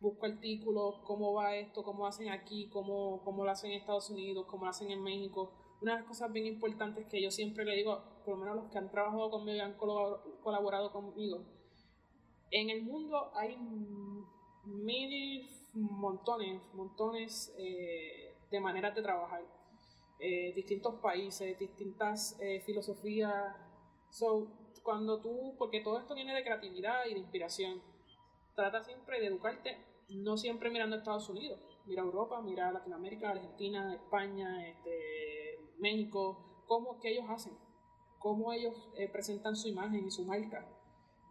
busco 0.00 0.26
artículos, 0.26 0.96
cómo 1.04 1.32
va 1.34 1.56
esto, 1.56 1.82
cómo 1.82 2.06
hacen 2.06 2.30
aquí, 2.30 2.68
cómo, 2.68 3.22
cómo 3.24 3.44
lo 3.44 3.50
hacen 3.50 3.70
en 3.70 3.80
Estados 3.80 4.10
Unidos, 4.10 4.46
cómo 4.48 4.64
lo 4.64 4.70
hacen 4.70 4.90
en 4.90 5.02
México. 5.02 5.52
Una 5.82 5.92
de 5.92 5.98
las 6.00 6.08
cosas 6.08 6.32
bien 6.32 6.46
importantes 6.46 7.06
que 7.06 7.22
yo 7.22 7.30
siempre 7.30 7.64
le 7.64 7.76
digo, 7.76 8.02
por 8.24 8.34
lo 8.34 8.40
menos 8.44 8.56
los 8.56 8.70
que 8.70 8.78
han 8.78 8.90
trabajado 8.90 9.30
conmigo 9.30 9.56
y 9.56 9.60
han 9.60 9.76
colaborado 9.76 10.90
conmigo, 10.90 11.44
en 12.50 12.70
el 12.70 12.82
mundo 12.82 13.30
hay 13.34 13.56
mil 14.64 15.48
montones, 15.74 16.60
montones 16.74 17.54
eh, 17.58 18.25
de 18.50 18.60
maneras 18.60 18.94
de 18.94 19.02
trabajar, 19.02 19.42
eh, 20.18 20.52
distintos 20.54 20.94
países, 20.96 21.58
distintas 21.58 22.38
eh, 22.40 22.60
filosofías. 22.60 23.56
So, 24.10 24.48
cuando 24.82 25.20
tú, 25.20 25.54
porque 25.58 25.80
todo 25.80 25.98
esto 25.98 26.14
viene 26.14 26.34
de 26.34 26.44
creatividad 26.44 27.06
y 27.06 27.14
de 27.14 27.20
inspiración, 27.20 27.82
trata 28.54 28.82
siempre 28.82 29.20
de 29.20 29.26
educarte, 29.26 29.76
no 30.08 30.36
siempre 30.36 30.70
mirando 30.70 30.96
a 30.96 31.00
Estados 31.00 31.28
Unidos, 31.28 31.60
mira 31.86 32.02
Europa, 32.02 32.40
mira 32.40 32.72
Latinoamérica, 32.72 33.30
Argentina, 33.30 33.94
España, 33.94 34.68
este, 34.68 35.58
México, 35.78 36.64
cómo 36.66 37.00
que 37.00 37.10
ellos 37.10 37.26
hacen, 37.28 37.52
cómo 38.18 38.52
ellos 38.52 38.74
presentan 39.12 39.56
su 39.56 39.68
imagen 39.68 40.06
y 40.06 40.10
su 40.10 40.24
marca. 40.24 40.66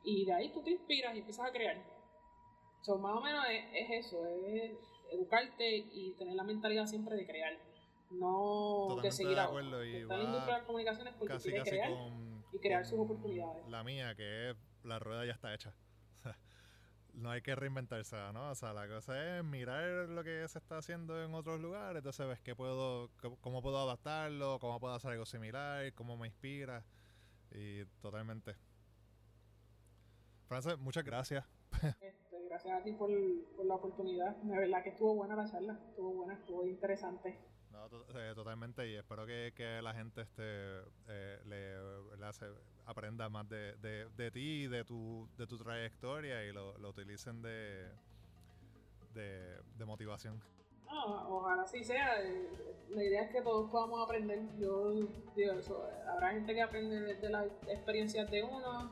Y 0.03 0.26
de 0.26 0.34
ahí 0.34 0.53
tú 0.53 0.61
te 0.61 0.72
inspiras 0.72 1.16
y 1.16 1.20
empiezas 1.20 1.47
a 1.47 1.51
crear. 1.51 1.95
So, 2.86 2.99
más 2.99 3.18
o 3.18 3.22
menos 3.22 3.43
es, 3.49 4.05
eso, 4.05 4.24
es 4.28 4.78
educarte 5.12 5.78
y 5.78 6.16
tener 6.18 6.36
la 6.36 6.43
mentalidad 6.43 6.86
siempre 6.88 7.16
de 7.16 7.26
crear, 7.26 7.53
no 8.12 8.97
de 9.01 9.12
seguir 9.12 9.39
a 9.39 9.49
otro. 9.49 9.82
Estar 9.82 10.20
en 10.20 10.26
industria 10.26 10.60
de 10.60 10.66
comunicaciones 10.66 11.14
porque 11.18 11.38
quiere 11.38 11.62
crear 11.64 11.91
y 12.51 12.60
crear 12.60 12.86
sus 12.86 12.99
oportunidades. 12.99 13.68
La 13.70 13.84
mía, 13.84 14.16
que 14.16 14.51
es 14.51 14.58
la 14.84 14.99
rueda 14.99 15.26
ya 15.26 15.34
está 15.34 15.53
hecha. 15.53 15.74
no 17.14 17.32
hay 17.32 17.41
que 17.41 17.56
reinventarse, 17.56 18.18
¿no? 18.34 18.51
O 18.51 18.56
sea, 18.56 18.74
la 18.74 18.88
cosa 18.88 19.38
es 19.38 19.43
mirar 19.43 20.10
lo 20.10 20.24
que 20.24 20.47
se 20.47 20.60
está 20.60 20.78
haciendo 20.78 21.24
en 21.24 21.34
otros 21.34 21.60
lugares, 21.60 21.97
entonces 21.97 22.28
ves 22.28 22.39
qué 22.41 22.56
puedo, 22.56 23.10
cómo 23.41 23.62
puedo 23.62 23.78
adaptarlo, 23.80 24.60
cómo 24.60 24.80
puedo 24.80 24.93
hacer 24.93 25.12
algo 25.12 25.26
similar, 25.26 25.93
cómo 25.93 26.18
me 26.18 26.28
inspira. 26.28 26.86
Y 27.51 27.86
totalmente. 28.01 28.56
Frances, 30.47 30.78
muchas 30.78 31.03
gracias. 31.03 31.45
Gracias 32.56 32.80
a 32.80 32.84
ti 32.84 32.93
por, 32.93 33.10
por, 33.58 33.66
la 33.66 33.76
oportunidad. 33.76 34.36
De 34.38 34.58
verdad 34.58 34.82
que 34.82 34.89
estuvo 34.89 35.14
buena 35.16 35.36
la 35.36 35.49
charla, 35.49 35.78
estuvo 35.89 36.14
buena, 36.14 36.36
estuvo 36.36 36.66
interesante. 36.66 37.38
No, 37.70 37.86
eh, 38.18 38.32
totalmente, 38.34 38.88
y 38.88 38.95
espero 38.95 39.26
que, 39.26 39.51
que 39.53 39.82
la 39.82 39.93
gente 39.93 40.22
este, 40.22 40.80
eh, 41.10 41.39
le, 41.45 41.76
aprenda 42.86 43.28
más 43.28 43.49
de, 43.49 43.76
de, 43.76 44.08
de 44.16 44.32
ti, 44.32 44.68
de 44.68 44.86
tu, 44.86 45.28
de 45.38 45.45
tu 45.47 45.58
trayectoria 45.58 46.45
y 46.45 46.53
lo, 46.53 46.78
lo 46.78 46.89
utilicen 46.91 47.41
de, 47.41 47.91
de, 49.14 49.58
de 49.78 49.86
motivación. 49.86 50.41
No, 50.86 51.38
ojalá 51.38 51.64
así 51.64 51.84
sea. 51.84 52.24
Eh, 52.24 52.47
la 52.89 53.03
idea 53.03 53.24
es 53.24 53.32
que 53.32 53.41
todos 53.41 53.70
podamos 53.70 54.01
aprender. 54.01 54.39
Yo 54.58 54.93
digo 55.36 55.53
eso, 55.60 55.86
habrá 56.08 56.32
gente 56.32 56.53
que 56.53 56.62
aprende 56.62 57.16
de 57.16 57.30
las 57.30 57.47
experiencias 57.68 58.32
de 58.32 58.43
uno. 58.43 58.91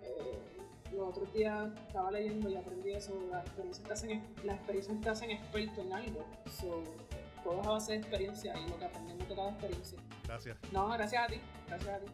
Eh, 0.00 0.53
los 0.94 1.08
otros 1.08 1.32
días 1.32 1.70
estaba 1.86 2.10
leyendo 2.10 2.48
y 2.50 2.56
aprendí 2.56 2.92
eso, 2.92 3.18
las 3.30 3.44
experiencias 3.46 3.86
te 3.86 3.92
hacen, 3.92 4.22
las 4.44 4.56
experiencias 4.56 5.00
te 5.00 5.08
hacen 5.08 5.30
experto 5.30 5.80
en 5.80 5.92
algo. 5.92 6.24
So, 6.50 6.82
todo 7.42 7.60
es 7.60 7.66
a 7.66 7.70
base 7.70 7.92
de 7.92 7.98
experiencia 7.98 8.54
y 8.58 8.68
lo 8.68 8.78
que 8.78 8.84
aprendemos 8.86 9.28
de 9.28 9.34
cada 9.34 9.50
experiencia. 9.50 9.98
Gracias. 10.24 10.56
No, 10.72 10.88
gracias 10.88 11.24
a 11.24 11.26
ti. 11.26 11.40
Gracias 11.68 11.94
a 11.94 11.98
ti. 11.98 12.06